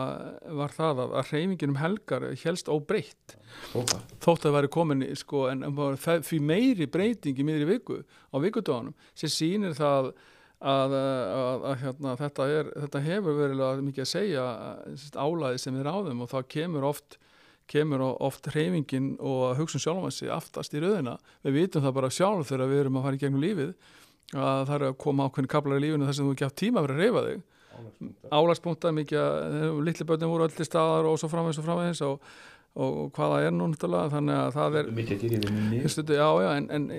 var 0.63 0.73
það 0.79 1.03
að, 1.05 1.13
að 1.21 1.29
reyfingin 1.35 1.75
um 1.75 1.79
helgar 1.83 2.25
helst 2.45 2.71
óbreytt. 2.73 3.35
Stópa 3.69 4.01
þótt 4.25 4.49
að 4.49 4.57
væri 4.57 4.71
komin 4.79 5.05
í, 5.05 5.11
sko, 5.19 5.45
en 5.51 5.63
en 5.67 5.77
það- 6.01 6.25
því 6.31 6.41
meiri 6.49 6.89
breyting 6.91 7.37
í 7.39 7.45
miðri 7.51 7.69
viku 7.75 8.01
á 8.31 8.35
vikudaganum 8.41 8.95
sem 9.13 9.29
sýnir 9.31 9.77
það 9.77 10.13
að, 10.59 10.93
að, 10.99 11.65
að 11.69 11.75
hérna, 11.83 12.17
þetta, 12.19 12.47
er, 12.51 12.69
þetta 12.83 13.01
hefur 13.05 13.37
verilega 13.37 13.85
mikið 13.85 14.05
að 14.05 14.11
segja 14.11 14.45
álæði 15.15 15.61
sem 15.63 15.77
við 15.77 15.87
ráðum 15.87 16.25
og 16.25 16.31
þá 16.33 16.39
kemur 16.51 16.87
oft 16.89 17.19
kemur 17.69 18.01
oft 18.01 18.49
hreyfingin 18.49 19.13
og 19.21 19.53
hugsun 19.59 19.81
sjálfum 19.83 20.11
sig 20.13 20.31
aftast 20.33 20.73
í 20.73 20.81
rauðina 20.81 21.19
við 21.45 21.59
vitum 21.59 21.85
það 21.85 21.95
bara 21.99 22.11
sjálf 22.13 22.49
þegar 22.49 22.71
við 22.71 22.83
erum 22.83 22.97
að 22.97 23.05
fara 23.05 23.19
í 23.19 23.21
gegnum 23.21 23.43
lífið 23.43 23.73
að 24.33 24.63
það 24.67 24.75
er 24.75 24.85
að 24.89 24.99
koma 25.05 25.29
ákveðin 25.29 25.51
kaplar 25.53 25.79
í 25.79 25.83
lífinu 25.85 26.07
þar 26.07 26.17
sem 26.17 26.27
þú 26.27 26.35
ekki 26.35 26.47
haft 26.47 26.59
tíma 26.59 26.81
að 26.81 26.87
vera 26.87 26.97
að 26.97 27.03
reyfa 27.03 27.23
þig. 27.27 27.47
Álagspunkta 28.29 28.91
mikið 28.93 29.79
litli 29.85 30.05
börnum 30.05 30.33
voru 30.33 30.45
öll 30.45 30.55
til 30.55 30.67
staðar 30.67 31.07
og 31.09 31.17
svo 31.21 31.29
framvegis 31.31 31.61
og 31.61 31.65
framvegis 31.65 32.01
og, 32.05 32.27
og, 32.75 32.99
og 33.05 33.11
hvaða 33.15 33.39
er 33.45 33.55
nú 33.55 33.69
náttúrulega 33.71 34.13
þannig 34.13 34.37
að 34.41 34.51
það 34.57 34.77
er 34.81 34.91
já, 36.19 36.27
já, 36.43 36.49
en, 36.57 36.69
en 36.75 36.89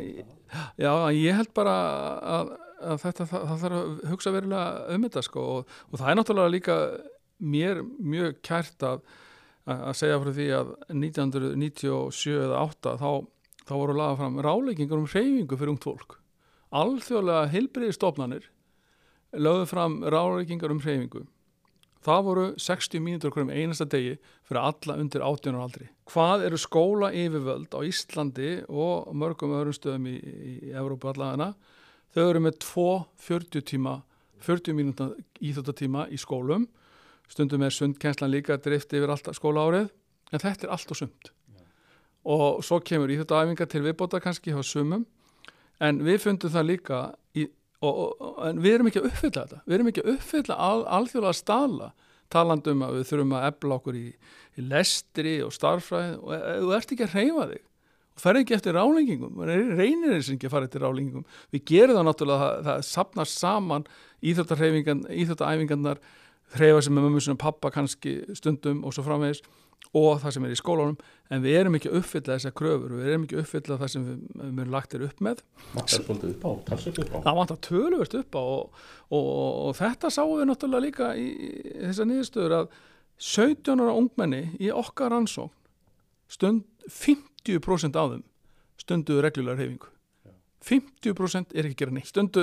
já, 0.81 0.93
ég 1.19 1.39
held 1.39 1.53
bara 1.55 1.77
að, 2.39 2.55
að 2.81 3.03
þetta, 3.05 3.27
það, 3.31 3.47
það 3.49 3.65
þarf 3.65 3.79
að 3.79 4.05
hugsa 4.11 4.35
verulega 4.35 4.95
um 4.95 5.07
þetta 5.07 5.25
sko 5.27 5.47
og, 5.55 5.75
og 5.91 6.01
það 6.01 6.13
er 6.13 6.19
náttúrulega 6.19 6.55
líka 6.55 6.77
mér 7.41 7.83
mjög 7.85 8.39
kært 8.47 8.87
að, 8.87 9.03
að 9.71 9.93
segja 10.01 10.21
frá 10.23 10.33
því 10.37 10.49
að 10.59 10.73
1997 10.95 12.37
eða 12.37 12.63
8 12.67 12.95
þá, 13.01 13.11
þá 13.67 13.75
voru 13.75 13.99
laga 13.99 14.21
fram 14.21 14.41
ráleikingur 14.47 15.03
um 15.03 15.11
hreyfingu 15.11 15.61
fyrir 15.61 15.75
ungt 15.75 15.89
fólk 15.89 16.17
alþjóðlega 16.81 17.51
heilbriði 17.55 17.97
stofnanir 17.97 18.49
lögðu 19.37 19.69
fram 19.71 20.01
ráleikingar 20.13 20.75
um 20.75 20.83
hreyfingu 20.83 21.27
Það 22.01 22.21
voru 22.25 22.45
60 22.57 23.03
mínútur 23.05 23.29
okkur 23.29 23.45
um 23.45 23.51
einasta 23.53 23.85
degi 23.93 24.15
fyrir 24.49 24.63
alla 24.63 24.95
undir 25.03 25.21
18 25.21 25.53
ára 25.53 25.67
aldri. 25.67 25.89
Hvað 26.09 26.45
eru 26.47 26.61
skóla 26.61 27.11
yfirvöld 27.13 27.77
á 27.77 27.81
Íslandi 27.85 28.53
og 28.73 29.11
mörgum 29.13 29.53
öðrum 29.59 29.77
stöðum 29.77 30.07
í, 30.09 30.15
í 30.17 30.73
Evrópu 30.73 31.11
allavegna? 31.11 31.51
Þau 32.15 32.25
eru 32.27 32.43
með 32.43 32.59
2 32.65 32.87
40 33.27 33.67
tíma, 33.71 34.01
40 34.43 34.77
mínúta 34.77 35.11
íþjóttatíma 35.39 36.09
í 36.11 36.19
skólum. 36.19 36.67
Stundum 37.31 37.63
er 37.63 37.75
sundkenslan 37.75 38.33
líka 38.33 38.59
drift 38.59 38.91
yfir 38.97 39.13
alltaf 39.13 39.39
skóla 39.39 39.69
árið, 39.69 39.93
en 40.33 40.43
þetta 40.43 40.67
er 40.67 40.75
allt 40.75 40.91
og 40.91 40.99
sund. 40.99 41.31
Og 42.27 42.61
svo 42.67 42.81
kemur 42.83 43.13
íþjóttaæfingar 43.15 43.71
til 43.71 43.85
viðbóta 43.87 44.21
kannski 44.23 44.55
hjá 44.55 44.65
sumum, 44.67 45.07
en 45.81 46.03
við 46.05 46.25
fundum 46.27 46.53
það 46.53 46.71
líka 46.73 47.01
í 47.39 47.47
Og, 47.81 48.01
og, 48.21 48.41
en 48.45 48.59
við 48.61 48.75
erum 48.77 48.91
ekki 48.91 49.01
að 49.01 49.07
uppfylla 49.09 49.43
þetta. 49.47 49.59
Við 49.65 49.75
erum 49.77 49.87
ekki 49.89 50.03
að 50.03 50.13
uppfylla 50.13 50.57
al, 50.61 50.81
alþjóðlega 50.99 51.39
staðla 51.39 51.87
talandum 52.31 52.77
um 52.77 52.87
að 52.87 52.99
við 52.99 53.07
þurfum 53.09 53.35
að 53.39 53.47
efla 53.49 53.77
okkur 53.81 53.97
í, 53.97 54.07
í 54.61 54.65
lestri 54.69 55.33
og 55.45 55.55
starffræði. 55.57 56.19
Og 56.21 56.35
e- 56.37 56.59
þú 56.61 56.75
ert 56.77 56.93
ekki 56.95 57.07
að 57.07 57.15
reyfa 57.17 57.47
þig 57.55 57.65
og 58.17 58.23
fer 58.23 58.41
ekki 58.41 58.57
eftir 58.57 58.77
rálengingum 58.77 59.41
reynir 59.47 60.17
þess 60.17 60.35
ekki 60.35 60.49
að 60.49 60.55
fara 60.57 60.69
eftir 60.69 60.85
rálengingum 60.85 61.27
við 61.55 61.65
gerum 61.71 61.99
það 61.99 62.09
náttúrulega, 62.09 62.51
það, 62.51 62.65
það 62.69 62.87
sapnast 62.91 63.41
saman 63.41 63.87
íþjóttaæfingarnar 64.21 66.03
hreyfa 66.57 66.85
sem 66.85 66.99
er 66.99 67.07
mömmu 67.07 67.23
svona 67.23 67.41
pappa 67.41 67.71
kannski 67.75 68.21
stundum 68.35 68.85
og 68.85 68.95
svo 68.95 69.07
framvegis 69.07 69.43
og 69.97 70.21
það 70.23 70.35
sem 70.35 70.47
er 70.47 70.53
í 70.55 70.59
skólanum. 70.59 70.99
En 71.31 71.43
við 71.43 71.57
erum 71.61 71.77
ekki 71.79 71.91
að 71.91 72.01
uppfylla 72.01 72.37
þessar 72.37 72.55
kröfur 72.59 72.95
við 72.99 73.09
erum 73.11 73.25
ekki 73.27 73.39
að 73.39 73.43
uppfylla 73.45 73.79
það 73.81 73.93
sem 73.95 74.05
við, 74.07 74.19
við 74.41 74.61
erum 74.65 74.75
lagt 74.75 74.95
er 74.95 75.05
upp 75.07 75.23
með. 75.27 75.43
Upp 75.75 76.45
á, 76.47 76.51
upp 76.51 77.15
það 77.17 77.39
vantar 77.41 77.61
töluvert 77.67 78.17
upp 78.21 78.39
á 78.39 78.43
og, 78.43 78.83
og, 79.09 79.31
og 79.71 79.73
þetta 79.81 80.13
sáum 80.15 80.37
við 80.37 80.51
náttúrulega 80.51 80.87
líka 80.87 81.11
í, 81.19 81.27
í 81.31 81.75
þessar 81.89 82.11
niðurstöður 82.11 82.57
að 82.61 82.77
17 83.31 83.85
ára 83.85 83.97
ungmenni 83.99 84.43
í 84.63 84.71
okkar 84.75 85.15
rannsókn 85.15 85.57
stund 86.31 86.63
50% 86.87 87.30
af 87.49 88.13
þeim 88.13 88.23
stunduðu 88.81 89.23
reglulega 89.25 89.59
reyfingu 89.61 89.89
50% 90.61 91.55
er 91.57 91.65
ekki 91.69 91.77
að 91.77 91.81
gera 91.81 91.95
neitt. 91.97 92.11
Stundu 92.11 92.43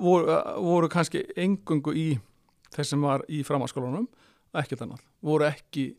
voru, 0.00 0.36
voru 0.64 0.88
kannski 0.92 1.20
engungu 1.36 1.92
í 1.92 2.06
þess 2.72 2.94
sem 2.94 3.02
var 3.04 3.24
í 3.28 3.42
framhanskólanum 3.44 4.06
ekkert 4.56 4.84
annað, 4.86 5.02
voru 5.24 5.44
ekki 5.48 5.90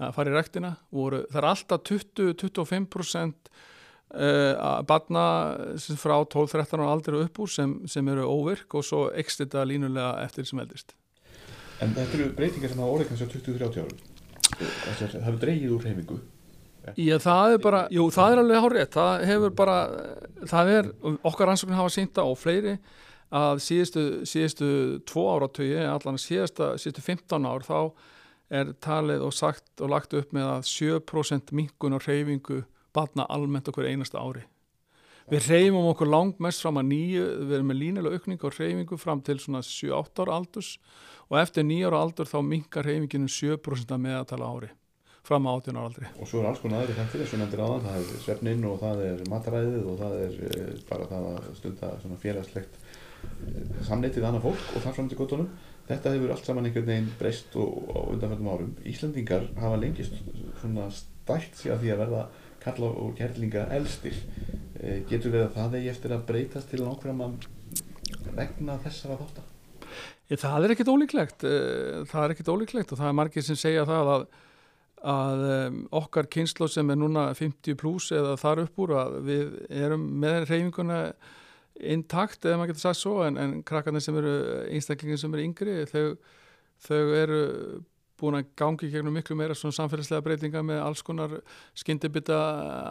að 0.00 0.14
fara 0.16 0.32
í 0.32 0.34
rektina, 0.34 0.70
voru, 0.92 1.22
það 1.30 1.40
er 1.40 1.48
alltaf 1.50 1.84
20-25% 1.88 3.50
uh, 4.16 4.80
badna 4.88 5.24
sem 5.80 5.98
frá 6.00 6.16
12-13 6.24 6.80
ára 6.80 6.90
aldrei 6.96 7.20
upp 7.22 7.40
úr 7.44 7.52
sem, 7.52 7.76
sem 7.88 8.08
eru 8.12 8.26
óvirk 8.28 8.74
og 8.76 8.84
svo 8.84 9.06
ekst 9.14 9.44
þetta 9.44 9.64
línulega 9.68 10.24
eftir 10.24 10.48
sem 10.48 10.60
eldist. 10.64 10.96
En 11.84 11.92
þetta 11.96 12.18
eru 12.18 12.32
breytingar 12.36 12.72
sem 12.72 12.80
hafa 12.80 12.96
orðið 12.96 13.12
kannski 13.12 13.28
á 13.28 13.34
20-30 13.36 13.84
árum. 13.84 13.98
Þessar- 14.54 15.14
Það 15.14 15.24
hefur 15.28 15.40
dreigið 15.44 15.76
úr 15.76 15.86
heimingu 15.88 16.18
Já, 17.00 17.16
það 17.22 17.54
er 17.54 17.60
bara, 17.64 17.80
jú, 17.92 18.04
það 18.12 18.32
er 18.32 18.40
alveg 18.42 18.64
hárið, 18.64 18.88
það 18.92 19.24
hefur 19.30 19.52
bara, 19.56 19.76
það 20.50 20.72
er, 20.74 20.90
okkar 21.24 21.50
rannsóknir 21.50 21.78
hafa 21.78 21.92
sýnda 21.94 22.24
og 22.28 22.36
fleiri 22.40 22.74
að 23.34 23.62
síðustu, 23.64 24.04
síðustu 24.28 24.68
tvo 25.08 25.24
áratögi, 25.32 25.78
allan 25.88 26.20
síðasta, 26.20 26.74
síðustu 26.80 27.04
15 27.06 27.48
ár, 27.48 27.64
þá 27.64 27.78
er 28.54 28.74
talið 28.84 29.24
og 29.24 29.32
sagt 29.34 29.80
og 29.80 29.94
lagt 29.94 30.14
upp 30.14 30.34
með 30.36 30.50
að 30.58 30.68
7% 30.70 31.54
minkun 31.56 31.96
og 31.96 32.04
reyfingu 32.04 32.60
batna 32.94 33.26
almennt 33.32 33.70
okkur 33.72 33.88
einasta 33.88 34.20
ári. 34.20 34.44
Við 35.32 35.48
reyfum 35.48 35.88
okkur 35.88 36.10
langmest 36.12 36.60
fram 36.60 36.76
að 36.82 36.90
nýju, 36.90 37.26
við 37.48 37.56
erum 37.56 37.70
með 37.72 37.80
línilega 37.80 38.18
aukning 38.18 38.44
á 38.44 38.48
reyfingu 38.52 39.00
fram 39.00 39.24
til 39.24 39.38
svona 39.40 39.64
7-8 39.64 40.26
ára 40.26 40.36
aldurs 40.36 40.74
og 41.30 41.38
eftir 41.40 41.64
nýja 41.64 41.88
ára 41.88 42.04
aldur 42.04 42.28
þá 42.28 42.42
minkar 42.44 42.84
reyfinginu 42.84 43.32
7% 43.32 43.96
að 43.96 44.02
meðatala 44.04 44.52
ári 44.52 44.74
fram 45.24 45.46
á 45.48 45.56
18 45.56 45.78
ára 45.78 45.88
aldri. 45.88 46.08
Og 46.20 46.28
svo 46.28 46.42
er 46.42 46.50
alls 46.50 46.60
konar 46.60 46.82
aðri 46.82 46.96
þættir 46.98 47.22
eins 47.24 47.34
og 47.34 47.40
nefndir 47.40 47.62
áðan, 47.64 47.84
það 47.86 48.00
er 48.00 48.24
svefnin 48.24 48.66
og 48.68 48.74
það 48.82 49.02
er 49.04 49.22
mataræðið 49.32 49.86
og 49.88 49.96
það 50.02 50.16
er 50.24 50.34
uh, 50.48 50.66
bara 50.90 51.08
það 51.12 51.28
að 51.30 51.46
stunda 51.60 51.92
svona 52.02 52.18
félagslegt 52.24 52.76
uh, 52.80 53.78
samneitið 53.88 54.28
annað 54.28 54.44
fólk 54.50 54.66
og 54.74 54.84
þar 54.84 54.98
fram 54.98 55.08
til 55.08 55.20
gottunum. 55.20 55.48
Þetta 55.88 56.14
hefur 56.14 56.34
allt 56.34 56.48
saman 56.48 56.68
einhvern 56.68 56.88
veginn 56.88 57.10
breyst 57.20 57.56
og 57.60 57.88
undanfjöldum 58.12 58.52
árum. 58.52 58.76
Íslandingar 58.88 59.48
hafa 59.60 59.80
lengist 59.80 60.20
svona 60.60 60.90
stælt 60.92 61.58
sig 61.60 61.72
að 61.72 61.82
því 61.84 61.94
að 61.94 62.04
verða 62.04 62.22
kalla 62.64 62.94
og 63.04 63.16
kærlinga 63.18 63.66
elstir. 63.78 64.20
Uh, 64.76 65.00
getur 65.08 65.32
við 65.32 65.46
að 65.46 65.52
það 65.56 65.80
eigi 65.80 65.92
eftir 65.96 66.16
að 66.16 66.28
breytast 66.28 66.72
til 66.72 66.84
nákvæm 66.84 67.26
vegna 68.34 68.80
þessara 68.84 69.20
þáttar? 69.20 69.50
Það 70.34 70.64
er 70.64 70.72
ekkit 70.72 70.88
ólíklegt, 70.88 71.44
það 72.08 72.22
er 72.24 72.32
ekkit 72.32 72.48
ólíklegt 72.48 72.92
og 72.94 72.98
það 72.98 73.10
er 73.10 73.16
margir 73.18 73.44
sem 73.44 73.58
segja 73.60 73.84
það 73.86 74.08
að 74.14 74.22
að 75.04 75.46
um, 75.52 75.78
okkar 76.00 76.28
kynslo 76.32 76.68
sem 76.70 76.90
er 76.90 76.98
núna 77.00 77.28
50 77.36 77.76
pluss 77.80 78.12
eða 78.14 78.36
þar 78.40 78.64
upp 78.64 78.84
úr 78.84 78.94
að 78.98 79.16
við 79.26 79.56
erum 79.68 80.06
með 80.22 80.46
reyfinguna 80.48 81.00
intakt 81.94 82.46
eða 82.46 82.60
maður 82.60 82.72
getur 82.72 82.84
sagt 82.86 83.00
svo 83.00 83.16
en, 83.26 83.36
en 83.40 83.58
krakkarnir 83.66 84.04
sem 84.04 84.16
eru 84.20 84.34
einstaklingin 84.70 85.20
sem 85.20 85.34
eru 85.34 85.44
yngri 85.48 85.80
þau, 85.90 86.14
þau 86.86 87.02
eru 87.18 87.42
búin 88.20 88.38
að 88.38 88.50
gangi 88.58 88.90
gegnum 88.92 89.16
miklu 89.16 89.36
meira 89.38 89.56
svona 89.58 89.74
samfélagslega 89.76 90.24
breytinga 90.24 90.62
með 90.64 90.82
alls 90.84 91.02
konar 91.04 91.40
skyndibita 91.78 92.38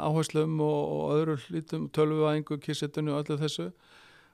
áherslum 0.04 0.60
og, 0.64 0.80
og 0.96 1.14
öðru 1.16 1.38
lítum 1.54 1.88
tölvuæðingu, 1.96 2.60
kissetunu 2.64 3.14
og 3.16 3.24
öllu 3.24 3.40
þessu. 3.42 3.70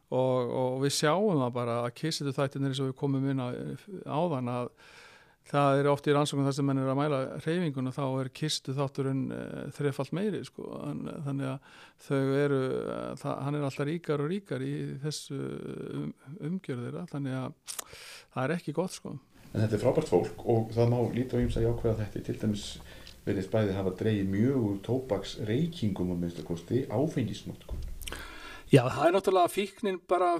Og, 0.10 0.50
og 0.50 0.80
við 0.82 0.96
sjáum 0.98 1.44
það 1.44 1.52
bara 1.54 1.76
að 1.84 1.92
kissetu 2.00 2.34
þættinir 2.34 2.72
eins 2.72 2.82
og 2.82 2.90
við 2.90 2.98
komum 2.98 3.28
inn 3.30 3.44
á 3.44 3.54
áðan 4.10 4.50
að 4.50 4.72
það 5.50 5.80
er 5.80 5.89
oft 5.89 6.08
í 6.10 6.14
rannsóknum 6.14 6.47
þar 6.47 6.56
sem 6.58 6.68
mann 6.70 6.82
er 6.82 6.91
að 6.91 7.00
mæla 7.00 7.20
reyfinguna 7.41 7.93
þá 7.95 8.04
er 8.08 8.30
kistu 8.39 8.76
þátturinn 8.78 9.24
e, 9.34 9.39
þrefalt 9.76 10.14
meiri 10.16 10.43
sko. 10.45 10.68
Þannig 11.26 11.50
að 11.50 11.74
þau 12.06 12.22
eru 12.43 12.62
það, 13.22 13.34
hann 13.47 13.58
er 13.58 13.66
alltaf 13.70 13.89
ríkar 13.89 14.24
og 14.24 14.32
ríkar 14.34 14.66
í 14.66 14.76
þessu 15.04 15.39
um, 15.39 16.14
umgjörðira 16.52 17.08
þannig 17.10 17.39
að 17.39 17.76
það 18.36 18.43
er 18.45 18.56
ekki 18.60 18.78
gott 18.78 18.95
sko. 18.95 19.18
En 19.50 19.64
þetta 19.64 19.80
er 19.80 19.84
frábært 19.84 20.12
fólk 20.12 20.45
og 20.45 20.74
það 20.76 20.91
má 20.93 21.00
lítið 21.16 21.41
á 21.41 21.43
ímsa 21.43 21.66
jákvæða 21.66 22.00
þetta 22.04 22.26
til 22.28 22.39
dæmis 22.43 22.66
verið 23.26 23.45
spæðið 23.47 23.78
hafa 23.78 23.93
dreyið 24.00 24.32
mjög 24.32 24.66
úr 24.70 24.80
tópaks 24.86 25.36
reykingum 25.50 26.14
á 26.14 26.16
minnstakosti 26.18 26.86
áfengisnótkun 26.89 27.86
Já 28.70 28.84
það 28.86 29.06
er 29.08 29.16
náttúrulega 29.16 29.52
fíknin 29.54 30.02
bara 30.10 30.36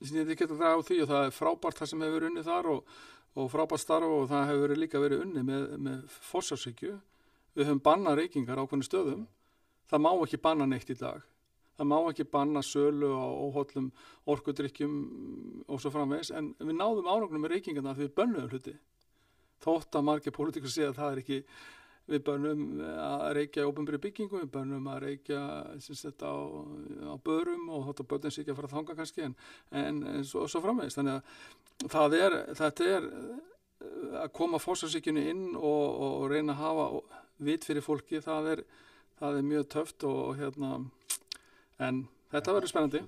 sem 0.00 0.20
ég 0.22 0.36
geta 0.38 0.54
það 0.56 0.78
á 0.78 0.86
því 0.86 0.98
og 1.02 1.10
það 1.10 1.24
er 1.26 1.34
frábært 1.36 1.80
það 1.80 1.90
sem 1.90 2.04
hefur 2.06 2.26
unnið 2.30 2.46
þar 2.46 2.68
og 2.70 2.94
og 3.38 3.50
frábært 3.52 3.82
starf 3.82 4.10
og 4.10 4.28
það 4.30 4.48
hefur 4.50 4.76
líka 4.78 5.02
verið 5.02 5.24
unni 5.24 5.42
með, 5.46 5.66
með 5.78 6.16
fósjársykju. 6.30 6.94
Við 7.54 7.68
höfum 7.68 7.82
bannað 7.84 8.20
reykingar 8.20 8.58
á 8.58 8.64
hvernig 8.64 8.88
stöðum. 8.88 9.26
Það 9.90 10.04
má 10.06 10.10
ekki 10.14 10.40
banna 10.42 10.66
neitt 10.70 10.90
í 10.90 10.98
dag. 10.98 11.22
Það 11.80 11.88
má 11.90 11.96
ekki 12.10 12.26
banna 12.28 12.62
sölu 12.62 13.10
á 13.16 13.26
óhóllum 13.26 13.90
orkudrykkjum 14.28 14.96
og 15.66 15.80
svo 15.80 15.92
framvegs 15.94 16.30
en 16.36 16.52
við 16.58 16.76
náðum 16.76 17.08
ánögnum 17.08 17.46
með 17.46 17.54
reykingarna 17.54 17.94
því 17.96 18.06
við 18.06 18.16
bönnuðum 18.18 18.50
hluti. 18.52 18.74
Þótt 19.64 19.96
að 19.96 20.06
margir 20.08 20.34
pólitíkur 20.36 20.72
sé 20.72 20.84
að 20.88 20.98
það 20.98 21.14
er 21.14 21.22
ekki 21.22 21.38
við 22.10 22.22
bönnum 22.26 22.80
að 22.82 23.26
reykja 23.38 23.66
ofnbyrju 23.68 24.00
byggingum, 24.02 24.42
við 24.42 24.52
bönnum 24.54 24.88
að 24.90 25.02
reykja 25.04 25.42
sagt, 25.84 26.24
á, 26.26 26.34
á 26.34 27.14
börum 27.24 27.68
og 27.70 27.86
þótt 27.88 28.02
að 28.04 28.10
börnum 28.12 28.34
sé 28.34 28.42
ekki 28.42 28.54
að 28.54 28.60
fara 28.60 28.70
að 28.70 28.76
þanga 28.78 28.96
kannski 28.98 29.26
en, 29.26 29.36
en, 29.82 30.02
en 30.14 30.26
svo, 30.26 30.46
svo 30.50 30.62
framvegist 30.64 30.98
þannig 30.98 31.20
að 32.00 32.18
er, 32.18 32.38
þetta 32.58 32.88
er 32.96 33.08
að 34.20 34.32
koma 34.36 34.60
fórsvarsíkjunni 34.60 35.26
inn 35.30 35.44
og, 35.54 35.84
og 36.06 36.24
reyna 36.32 36.56
að 36.56 36.62
hafa 36.64 36.86
vit 37.40 37.64
fyrir 37.64 37.84
fólki, 37.84 38.20
það 38.24 38.50
er, 38.54 38.64
það 39.20 39.38
er 39.38 39.46
mjög 39.52 39.68
töft 39.76 40.08
og 40.08 40.34
hérna 40.40 40.80
en 41.80 42.02
þetta 42.32 42.56
verður 42.56 42.72
spennandi. 42.72 43.04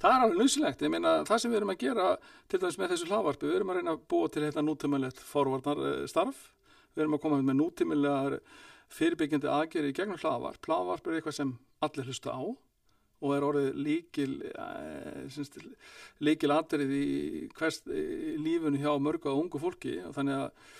Það 0.00 0.12
er 0.12 0.22
alveg 0.24 0.38
nöðsilegt, 0.40 0.82
ég 0.84 0.92
meina 0.92 1.12
það 1.28 1.42
sem 1.42 1.52
við 1.52 1.58
erum 1.60 1.72
að 1.72 1.82
gera 1.82 2.06
til 2.48 2.60
dæmis 2.60 2.78
með 2.80 2.94
þessu 2.94 3.10
hlaðvarpi, 3.10 3.48
við 3.48 3.58
erum 3.58 3.72
að 3.72 3.78
reyna 3.80 3.94
að 3.96 4.02
búa 4.12 4.30
til 4.32 4.42
þetta 4.44 4.64
nútumælegt 4.64 5.22
forvarnar 5.24 5.84
starf 6.10 6.40
við 7.00 7.06
erum 7.06 7.16
að 7.16 7.22
koma 7.24 7.40
með 7.42 7.58
nútímilegar 7.60 8.36
fyrirbyggjandi 8.90 9.48
aðgeri 9.50 9.92
í 9.92 9.96
gegnum 9.96 10.20
hlaðvarp. 10.20 10.66
Hlaðvarp 10.66 11.08
er 11.08 11.18
eitthvað 11.18 11.38
sem 11.38 11.54
allir 11.80 12.10
hlusta 12.10 12.34
á 12.36 12.42
og 13.20 13.34
er 13.36 13.44
orðið 13.44 13.80
líkil 13.84 14.30
eh, 14.48 15.40
líkil 16.24 16.52
aðgerið 16.54 16.94
í, 16.96 17.08
í 17.48 18.36
lífunni 18.40 18.80
hjá 18.80 18.94
mörgu 19.02 19.32
og 19.32 19.42
ungu 19.44 19.60
fólki. 19.60 19.98
Og 20.08 20.14
þannig 20.16 20.38
að, 20.38 20.70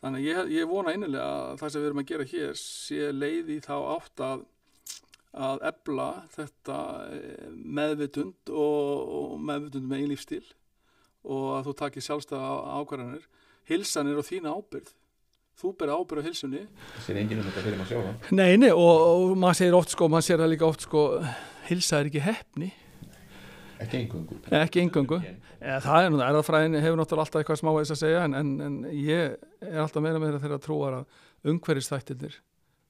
þannig 0.00 0.22
að 0.22 0.28
ég, 0.28 0.54
ég 0.60 0.70
vona 0.70 0.94
einilega 0.94 1.26
að 1.26 1.60
það 1.60 1.74
sem 1.74 1.82
við 1.84 1.90
erum 1.90 2.02
að 2.02 2.08
gera 2.12 2.30
hér 2.32 2.56
sé 2.60 3.10
leið 3.12 3.52
í 3.56 3.60
þá 3.66 3.76
átt 3.96 4.24
að 4.28 4.48
að 5.30 5.60
ebla 5.68 6.08
þetta 6.34 6.76
eh, 7.14 7.50
meðvitund 7.54 8.50
og, 8.50 9.12
og 9.14 9.36
meðvitund 9.46 9.86
með 9.86 10.00
einlífstíl 10.02 10.46
og 11.30 11.44
að 11.54 11.68
þú 11.68 11.74
takir 11.78 12.06
sjálfstæða 12.06 12.48
ákvarðanir. 12.80 13.28
Hilsanir 13.68 14.18
og 14.18 14.26
þína 14.26 14.56
ábyrð 14.56 14.90
þú 15.60 15.72
ber 15.80 15.94
ábyrð 15.94 16.24
á 16.24 16.28
hilsunni 16.28 16.64
það 16.66 17.06
sér 17.06 17.22
enginn 17.22 17.42
um 17.42 17.48
þetta 17.48 17.64
fyrir 17.66 17.80
maður 17.80 17.92
sjá 17.92 18.02
það 18.08 18.36
nei, 18.40 18.52
nei, 18.64 18.70
og, 18.74 19.06
og 19.06 19.38
maður 19.44 19.60
sér 19.62 19.78
oft 19.80 19.94
sko, 19.94 20.10
maður 20.12 20.28
sér 20.28 20.44
það 20.44 20.52
líka 20.54 20.68
oft 20.68 20.86
sko 20.88 21.06
hilsa 21.70 22.00
er 22.00 22.10
ekki 22.10 22.24
hefni 22.26 22.72
ekki 23.80 24.02
engöngu 24.02 24.40
ekki 24.60 24.84
engöngu, 24.84 25.22
það 25.86 26.04
er 26.04 26.12
nú 26.12 26.20
erðafræðin 26.24 26.82
hefur 26.82 27.00
náttúrulega 27.00 27.26
alltaf 27.26 27.42
eitthvað 27.42 27.62
smá 27.62 27.72
veist 27.78 27.96
að 27.96 28.02
segja 28.02 28.26
en, 28.26 28.36
en, 28.36 28.54
en 28.66 28.78
ég 28.92 29.36
er 29.64 29.82
alltaf 29.84 30.04
meira 30.04 30.20
meira 30.20 30.40
þegar 30.42 30.58
að 30.58 30.64
trúa 30.66 30.94
að 30.98 31.52
umhverjastættinir 31.54 32.40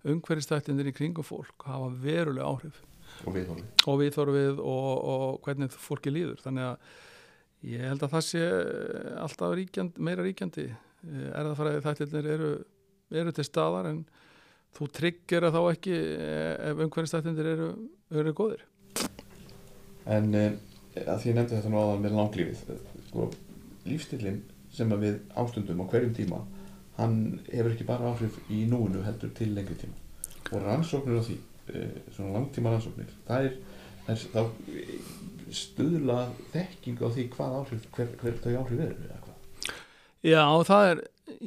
umhverjastættinir 0.08 0.88
í 0.90 0.94
kringum 0.96 1.26
fólk 1.26 1.66
hafa 1.68 1.90
verulega 2.00 2.48
áhrif. 2.48 2.80
Og 3.26 3.34
viðhorfið 3.36 3.86
og, 3.86 3.96
viðhorfið 4.00 4.60
og, 4.64 4.90
og 5.12 5.40
hvernig 5.44 5.74
fólki 5.74 6.12
líður. 6.12 6.38
Þannig 6.44 6.68
að 6.70 7.72
ég 7.74 7.84
held 7.90 8.04
að 8.06 8.14
það 8.14 8.26
sé 8.28 8.44
alltaf 9.20 9.56
ríkjand, 9.58 10.00
meira 10.00 10.24
ríkjandi 10.24 10.70
erðafræði 11.08 11.84
þættirnir 11.84 12.30
eru, 12.34 12.50
eru 13.22 13.32
til 13.36 13.46
staðar 13.46 13.90
en 13.90 14.02
þú 14.76 14.88
tryggir 14.94 15.46
að 15.46 15.56
þá 15.56 15.60
ekki 15.72 15.94
eh, 15.96 16.70
ef 16.70 16.82
umhverfistættinir 16.86 17.50
eru, 17.54 17.70
eru 18.22 18.34
góðir. 18.36 18.64
En 20.10 20.30
eh, 20.36 20.52
að 21.06 21.22
því 21.22 21.32
ég 21.32 21.38
nefndi 21.38 21.56
þetta 21.56 21.72
nú 21.72 21.82
áðan 21.82 22.04
með 22.04 22.16
langlífið 22.18 22.62
sko, 23.08 23.28
lífstillin 23.88 24.40
sem 24.74 24.92
við 25.02 25.20
ástundum 25.40 25.82
á 25.82 25.90
hverjum 25.90 26.14
tíma 26.14 26.44
hann 27.00 27.16
hefur 27.48 27.72
ekki 27.72 27.88
bara 27.88 28.12
áhrif 28.12 28.36
í 28.52 28.62
núinu 28.70 29.02
heldur 29.06 29.32
til 29.34 29.54
lengri 29.56 29.78
tíma. 29.80 29.96
Og 30.50 30.60
rannsóknir 30.62 31.18
á 31.18 31.22
því, 31.24 31.38
eh, 31.74 31.96
svona 32.14 32.36
langtíma 32.36 32.74
rannsóknir 32.74 33.10
það 33.26 33.48
er, 33.48 33.56
það 34.06 34.44
er 34.44 35.54
stuðla 35.60 36.20
þekking 36.52 37.00
á 37.02 37.08
því 37.08 37.26
hvað 37.34 37.56
áhrif, 37.60 37.88
hver, 37.96 38.12
hver 38.20 38.38
þau 38.44 38.52
áhrif 38.60 38.84
eru 38.86 39.19
Já, 40.20 40.44
það 40.68 40.86
er, 40.90 40.98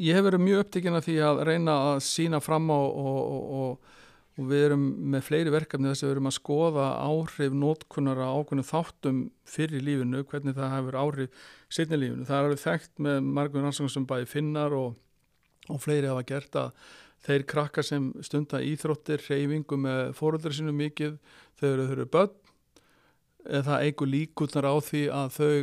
ég 0.01 0.17
hef 0.17 0.25
verið 0.25 0.41
mjög 0.41 0.63
upptikinn 0.63 0.97
af 0.97 1.03
því 1.05 1.17
að 1.21 1.41
reyna 1.45 1.73
að 1.91 1.99
sína 2.07 2.39
fram 2.41 2.71
á 2.73 2.79
og, 2.79 2.95
og, 2.97 3.43
og, 3.59 3.99
og 4.33 4.47
við 4.49 4.63
erum 4.65 4.87
með 5.13 5.25
fleiri 5.27 5.53
verkefni 5.53 5.91
þess 5.91 6.01
að 6.01 6.07
við 6.07 6.13
erum 6.15 6.29
að 6.31 6.35
skoða 6.39 6.87
áhrif 7.05 7.57
nótkunnara 7.61 8.31
ákveðinu 8.33 8.65
þáttum 8.65 9.19
fyrir 9.45 9.85
lífinu, 9.85 10.23
hvernig 10.25 10.57
það 10.57 10.73
hefur 10.73 10.97
áhrif 11.03 11.45
setni 11.69 11.99
lífinu. 12.01 12.25
Það 12.25 12.39
er 12.39 12.49
alveg 12.49 12.63
þekkt 12.63 13.05
með 13.05 13.29
margum 13.37 13.67
rannsóknum 13.67 13.93
sem 13.93 14.09
bæði 14.09 14.29
finnar 14.31 14.73
og 14.79 15.83
fleiri 15.83 16.09
hafa 16.09 16.25
gert 16.33 16.59
að 16.63 16.89
þeir 17.27 17.47
krakkar 17.53 17.87
sem 17.87 18.09
stunda 18.25 18.63
íþróttir, 18.65 19.21
reyfingu 19.29 19.77
með 19.85 20.01
fóröldri 20.17 20.57
sinu 20.57 20.73
mikið, 20.75 21.21
þau 21.61 21.69
eru, 21.69 21.87
eru 21.93 22.09
börn, 22.09 22.33
það 23.45 23.85
eigur 23.85 24.09
líkutnar 24.09 24.65
á 24.65 24.75
því 24.81 25.05
að 25.13 25.37
þau 25.37 25.53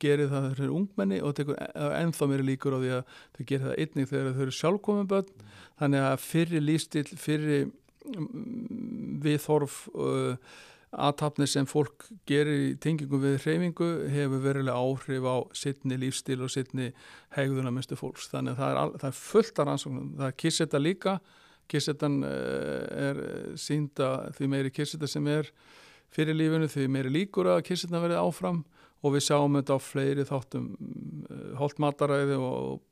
gerir 0.00 0.28
það 0.28 0.46
þegar 0.46 0.56
þau 0.56 0.64
eru 0.64 0.78
ungmenni 0.78 1.20
og 1.24 1.36
tekur 1.38 1.60
ennþá 1.90 2.28
mér 2.30 2.42
líkur 2.46 2.76
á 2.76 2.78
því 2.80 2.90
að 2.96 3.12
þau 3.36 3.44
gerir 3.50 3.66
það 3.66 3.78
einnig 3.84 4.10
þegar 4.10 4.34
þau 4.34 4.42
eru 4.46 4.56
sjálfkominn 4.56 5.10
börn. 5.10 5.30
Mm. 5.30 5.54
þannig 5.80 6.08
að 6.08 6.18
fyrir 6.24 6.66
lífstil, 6.66 7.06
fyrir 7.16 7.70
mm, 7.70 9.22
viðhorf 9.24 9.78
uh, 9.94 10.56
aðtapni 10.90 11.46
sem 11.46 11.68
fólk 11.70 12.08
gerir 12.28 12.64
í 12.66 12.70
tengingum 12.82 13.22
við 13.22 13.38
hreyfingu 13.44 13.90
hefur 14.10 14.42
verilega 14.42 14.76
áhrif 14.76 15.26
á 15.26 15.36
sittni 15.56 15.98
lífstil 16.00 16.40
og 16.42 16.50
sittni 16.50 16.90
hegðuna 17.36 17.70
minnstu 17.72 17.96
fólks. 17.98 18.26
Þannig 18.32 18.56
að 18.56 18.62
það 18.62 18.72
er, 18.72 18.96
það 19.02 19.12
er 19.12 19.20
fullt 19.20 19.60
af 19.60 19.68
rannsóknum. 19.68 20.10
Það 20.18 20.26
er 20.26 20.40
kissetta 20.44 20.82
líka. 20.82 21.20
Kissettan 21.70 22.18
uh, 22.26 22.82
er 23.08 23.22
sínda 23.60 24.10
því 24.36 24.50
meiri 24.50 24.74
kissetta 24.74 25.08
sem 25.08 25.26
er 25.30 25.48
fyrir 26.10 26.34
lífinu 26.34 26.68
því 26.68 26.88
meiri 26.90 27.14
líkur 27.14 27.52
að 27.54 27.64
kissettan 27.70 28.02
verði 28.02 28.18
áfram 28.18 28.64
og 29.00 29.14
við 29.14 29.24
sjáum 29.24 29.56
þetta 29.56 29.76
á 29.76 29.80
fleiri 29.80 30.26
þáttum 30.28 30.66
eh, 30.76 31.52
holdmataræði 31.60 32.36
og 32.36 32.82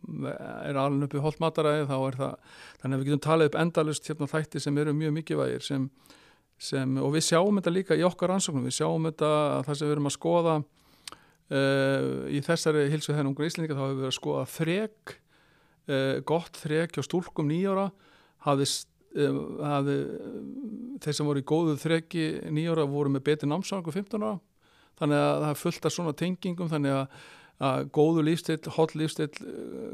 er 0.64 0.78
alveg 0.80 1.08
uppi 1.08 1.22
holdmataræði 1.24 1.88
þá 1.90 1.96
er 1.98 2.18
það, 2.22 2.54
þannig 2.80 2.96
að 2.96 3.02
við 3.02 3.10
getum 3.10 3.24
talið 3.26 3.50
upp 3.50 3.58
endalust 3.62 4.08
hérna 4.08 4.30
þætti 4.30 4.62
sem 4.64 4.80
eru 4.80 4.96
mjög 4.96 5.14
mikilvægir 5.18 5.66
sem, 5.66 5.86
sem, 6.56 6.96
og 7.02 7.12
við 7.16 7.26
sjáum 7.28 7.60
þetta 7.60 7.74
líka 7.74 7.98
í 7.98 8.06
okkar 8.08 8.32
ansóknum, 8.38 8.66
við 8.68 8.78
sjáum 8.80 9.08
þetta 9.10 9.32
það 9.68 9.80
sem 9.80 9.90
við 9.90 9.96
erum 9.98 10.10
að 10.10 10.16
skoða 10.16 10.56
uh, 10.58 12.10
í 12.32 12.42
þessari 12.46 12.88
hilsu 12.92 13.12
þennan 13.12 13.32
ungar 13.34 13.50
íslendinga 13.50 13.76
þá 13.76 13.84
hefur 13.84 14.00
við 14.00 14.10
að 14.10 14.18
skoða 14.18 14.48
þreg 14.56 15.16
uh, 15.92 16.14
gott 16.28 16.62
þrek 16.64 16.96
hjá 16.96 17.04
stúlkum 17.04 17.52
nýjára 17.52 17.90
hafði, 18.48 18.68
uh, 19.20 19.40
hafði 19.74 19.98
þeir 21.04 21.20
sem 21.20 21.28
voru 21.28 21.44
í 21.44 21.48
góðu 21.52 21.78
þreki 21.84 22.28
nýjára 22.48 22.88
voru 22.88 23.12
með 23.12 23.28
betri 23.28 23.50
námsangu 23.50 23.92
15 23.92 24.24
ára 24.24 24.38
þannig 24.98 25.24
að 25.24 25.34
það 25.42 25.50
er 25.50 25.60
fullt 25.62 25.88
af 25.88 25.94
svona 25.94 26.14
tengingum 26.18 26.70
þannig 26.72 26.96
að, 26.96 27.18
að 27.70 27.90
góðu 27.98 28.24
lífstill, 28.28 28.60
holl 28.76 28.90
lífstill 28.98 29.30
uh, 29.44 29.92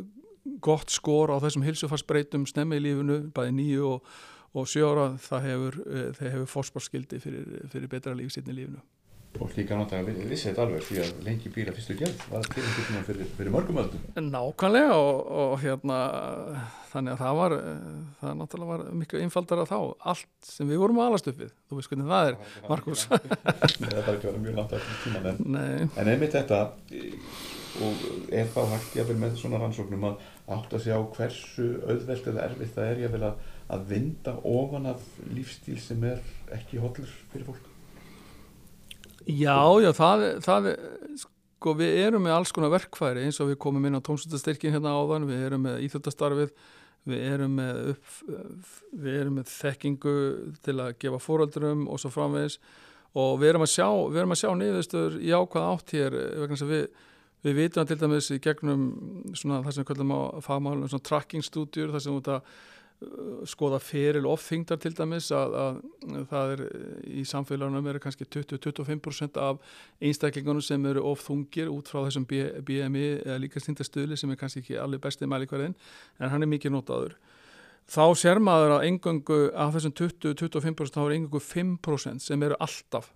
gott 0.64 0.92
skor 0.92 1.32
á 1.32 1.36
þessum 1.44 1.64
hilsufarsbreytum 1.64 2.48
snemmi 2.48 2.80
í 2.80 2.86
lífinu, 2.88 3.20
bæði 3.36 3.56
nýju 3.60 3.92
og, 3.94 4.10
og 4.54 4.68
sjóra, 4.70 5.12
það 5.28 5.48
hefur, 5.50 5.80
uh, 5.86 6.10
hefur 6.20 6.50
fórspárskildi 6.56 7.22
fyrir, 7.22 7.48
fyrir 7.72 7.92
betra 7.92 8.16
lífstilni 8.16 8.56
í 8.56 8.60
lífinu 8.62 8.84
fólk 9.34 9.56
líka 9.58 9.76
náttúrulega 9.78 10.28
vissi 10.30 10.48
þetta 10.48 10.64
alveg 10.64 10.84
því 10.86 11.00
að 11.02 11.24
lengi 11.26 11.50
bíla 11.54 11.74
fyrstu 11.74 11.96
gerð 11.98 12.24
var 12.30 12.46
til 12.46 12.62
einhvern 12.62 12.86
veginn 12.86 13.06
fyrir, 13.08 13.30
fyrir 13.38 13.54
mörgum 13.54 13.80
öldum. 13.82 14.04
Nákvæmlega 14.28 14.98
og, 14.98 15.32
og 15.42 15.54
hérna 15.64 15.98
þannig 16.92 17.16
að 17.16 17.22
það 17.24 17.40
var 17.40 17.56
það 18.20 18.36
náttúrulega 18.40 18.70
var 18.70 18.84
miklu 19.00 19.24
einfaldara 19.24 19.66
þá. 19.70 19.78
Allt 20.12 20.52
sem 20.52 20.70
við 20.70 20.84
vorum 20.84 21.02
að 21.02 21.10
alast 21.10 21.32
upp 21.32 21.42
við 21.42 21.50
þú 21.66 21.80
veist 21.80 21.92
hvernig 21.92 22.12
það 22.12 22.30
er, 22.30 22.38
Markus 22.70 23.04
Það 23.10 23.98
er 23.98 24.14
ekki 24.14 24.30
verið 24.30 24.40
mjög 24.46 24.56
langt. 24.60 24.74
Aftur 24.78 25.02
tíman 25.02 25.28
en, 25.34 25.90
en 25.90 26.14
einmitt 26.14 26.38
þetta 26.38 26.62
og 27.82 28.06
er 28.30 28.46
þá 28.54 28.60
hægt 28.70 28.96
jáfnvel 29.00 29.18
með 29.18 29.38
svona 29.40 29.58
rannsóknum 29.58 30.08
að 30.12 30.22
átt 30.54 30.76
að 30.76 30.84
sjá 30.86 30.96
hversu 31.16 31.68
auðvelt 31.82 32.28
eða 32.30 32.46
erfitt 32.46 32.74
það 32.76 32.90
er 32.92 33.04
jáfnvel 33.04 33.28
að, 33.32 33.44
að 33.74 33.86
vinda 33.90 34.38
ofan 34.46 34.90
af 34.94 35.06
lífstíl 35.34 35.80
sem 35.82 36.06
er 36.06 36.22
ekki 36.54 36.78
hotlur 36.82 37.10
fyrir 37.32 37.48
fólk 37.48 37.73
Já, 39.24 39.56
já, 39.80 39.90
það, 39.96 40.22
það 40.44 40.66
sko 41.64 41.72
við 41.78 41.98
erum 42.02 42.26
með 42.26 42.34
alls 42.36 42.52
konar 42.52 42.72
verkfæri 42.74 43.22
eins 43.24 43.38
og 43.40 43.48
við 43.48 43.60
komum 43.64 43.86
inn 43.88 43.96
á 43.96 44.04
tómsundastyrkin 44.04 44.74
hérna 44.74 44.92
áðan, 44.92 45.24
við 45.30 45.46
erum 45.46 45.62
með 45.64 45.78
íþjóttastarfið, 45.86 46.50
við 47.08 47.22
erum 47.30 47.54
með, 47.56 47.78
upp, 47.94 48.10
við 48.92 49.16
erum 49.22 49.38
með 49.38 49.48
þekkingu 49.54 50.14
til 50.66 50.74
að 50.76 50.98
gefa 51.00 51.22
fóröldurum 51.24 51.86
og 51.88 52.02
svo 52.02 52.12
framvegis. 52.12 52.58
Og 53.16 53.38
við 53.40 53.52
erum 53.54 53.64
að 53.64 53.72
sjá, 53.72 53.88
við 54.10 54.20
erum 54.20 54.34
að 54.34 54.40
sjá 54.42 54.50
niðurstöður 54.60 55.16
í 55.22 55.32
ákvað 55.32 55.68
átt 55.70 55.96
hér 55.96 56.18
vegna 56.42 56.60
sem 56.60 56.72
við, 56.74 56.84
við 57.46 57.58
vitum 57.62 57.84
að 57.84 57.90
til 57.92 57.98
dæmis 58.02 58.30
í 58.34 58.40
gegnum 58.44 58.86
svona 59.32 59.62
það 59.64 59.76
sem 59.76 59.84
við 59.84 59.90
kallum 59.92 60.14
á 60.16 60.20
fagmálum 60.44 60.90
svona 60.90 61.08
tracking 61.08 61.46
stúdjur 61.46 61.94
þar 61.94 62.04
sem 62.04 62.16
við 62.16 62.24
þetta 62.26 62.40
skoða 63.48 63.80
feril 63.82 64.26
ofþingdar 64.30 64.78
til 64.80 64.92
dæmis 64.96 65.30
að, 65.34 65.54
að, 65.58 65.78
að 66.08 66.26
það 66.30 66.52
er 66.54 66.62
í 67.10 67.24
samfélagunum 67.28 67.88
eru 67.90 68.00
kannski 68.02 68.26
20-25% 68.28 69.38
af 69.42 69.60
einstaklingunum 70.04 70.64
sem 70.64 70.86
eru 70.88 71.04
ofþungir 71.10 71.70
út 71.72 71.90
frá 71.90 72.04
þessum 72.06 72.26
BMI 72.28 73.04
eða 73.24 73.38
líkastýndastöðli 73.44 74.18
sem 74.20 74.32
er 74.32 74.40
kannski 74.40 74.62
ekki 74.62 74.78
allir 74.80 75.02
bestið 75.02 75.32
mælikvarðin 75.32 75.76
en 76.20 76.32
hann 76.32 76.46
er 76.46 76.52
mikið 76.54 76.76
notaður. 76.76 77.16
Þá 77.90 78.04
sér 78.16 78.40
maður 78.40 78.78
að 78.78 78.86
engangu 78.88 79.40
af 79.52 79.74
þessum 79.76 79.96
20-25% 80.00 80.96
þá 80.96 81.02
er 81.04 81.16
engangu 81.18 81.42
5% 81.44 82.24
sem 82.24 82.46
eru 82.46 82.56
alltaf 82.62 83.10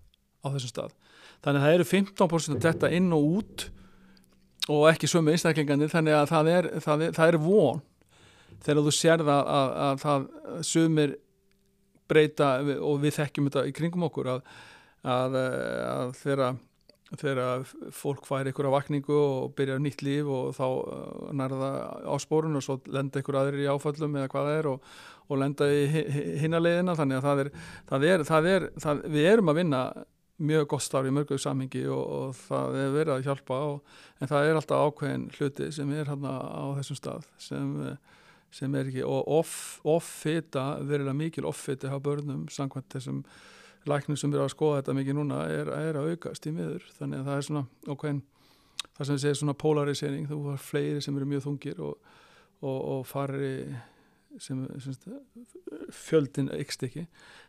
á 0.44 0.46
þessum 0.52 0.74
stað. 0.74 0.96
Þannig 1.44 1.62
að 1.62 1.68
það 1.68 1.76
eru 1.78 1.90
15% 1.94 2.66
þetta 2.66 2.90
inn 2.98 3.12
og 3.14 3.30
út 3.38 3.68
og 4.68 4.88
ekki 4.90 5.08
sömu 5.08 5.32
einstaklinganir 5.32 5.88
þannig 5.92 6.18
að 6.18 6.32
það 6.34 6.50
er, 6.52 6.68
það 6.84 7.06
er, 7.06 7.14
það 7.16 7.32
er 7.32 7.40
von 7.40 7.80
þegar 8.64 8.84
þú 8.86 8.94
sérða 8.94 9.40
að, 9.40 9.50
að, 9.58 9.74
að 9.86 10.04
það 10.04 10.64
sumir 10.68 11.16
breyta 12.08 12.54
og 12.80 13.02
við 13.02 13.18
þekkjum 13.18 13.50
þetta 13.50 13.66
í 13.68 13.76
kringum 13.76 14.08
okkur 14.08 14.32
að, 14.32 14.40
að 15.08 15.36
þegar, 17.18 17.62
fólk 17.96 18.26
fær 18.28 18.48
einhverja 18.48 18.72
vakningu 18.74 19.16
og 19.16 19.54
byrjar 19.56 19.80
nýtt 19.80 20.04
líf 20.04 20.28
og 20.28 20.50
þá 20.56 20.66
nærða 21.36 21.70
á 22.04 22.14
spórun 22.20 22.58
og 22.58 22.64
svo 22.64 22.78
lenda 22.88 23.20
einhver 23.20 23.40
aðrir 23.40 23.64
í 23.64 23.70
áfallum 23.72 24.18
eða 24.18 24.32
hvað 24.32 24.50
það 24.50 24.58
er 24.58 24.70
og, 24.74 24.92
og 25.28 25.42
lenda 25.42 25.70
í 25.72 25.80
hinnalegina 26.42 26.96
þannig 26.98 27.20
að 27.20 27.26
það 27.26 27.42
er, 27.44 27.50
það 27.88 28.06
er, 28.12 28.26
það 28.28 28.50
er 28.52 29.02
við 29.16 29.32
erum 29.32 29.52
að 29.52 29.60
vinna 29.62 29.82
mjög 30.38 30.68
gott 30.70 30.84
starf 30.84 31.08
í 31.08 31.14
mörguðu 31.14 31.42
samhengi 31.42 31.82
og, 31.90 32.04
og 32.18 32.36
það 32.44 32.76
er 32.78 32.92
verið 32.94 33.14
að 33.16 33.24
hjálpa 33.26 33.56
og, 33.72 33.96
en 34.20 34.30
það 34.30 34.50
er 34.50 34.60
alltaf 34.60 34.84
ákveðin 34.86 35.26
hluti 35.34 35.72
sem 35.74 35.90
er 35.96 36.12
hérna 36.12 36.36
á 36.38 36.64
þessum 36.78 37.00
stað 37.00 37.26
sem 37.42 37.72
sem 38.54 38.74
er 38.78 38.88
ekki, 38.88 39.04
og 39.04 39.28
offita 39.28 40.64
off 40.78 40.88
verilega 40.88 41.16
mikil 41.16 41.48
offita 41.48 41.90
á 41.92 41.98
börnum 42.00 42.46
samkvæmt 42.52 42.94
þessum 42.94 43.22
læknum 43.88 44.16
sem 44.18 44.32
eru 44.32 44.44
að 44.44 44.54
skoða 44.54 44.80
þetta 44.80 44.96
mikið 44.98 45.18
núna 45.18 45.42
er, 45.52 45.70
er 45.72 45.98
að 46.00 46.14
aukast 46.14 46.48
í 46.48 46.52
miður, 46.52 46.84
þannig 46.98 47.20
að 47.20 47.28
það 47.28 47.36
er 47.36 47.46
svona 47.48 47.64
okkur, 47.94 48.18
það 48.96 49.10
sem 49.10 49.20
segir 49.22 49.38
svona 49.40 49.58
polarisering, 49.58 50.26
þú 50.28 50.40
har 50.48 50.64
fleiri 50.64 51.04
sem 51.04 51.16
eru 51.16 51.28
mjög 51.28 51.44
þungir 51.46 51.84
og, 51.84 52.10
og, 52.60 52.78
og 52.94 53.04
fari 53.08 53.52
sem, 54.42 54.64
sem 54.82 54.96
fjöldin 55.94 56.50
ykst 56.58 56.84
ekki. 56.88 57.06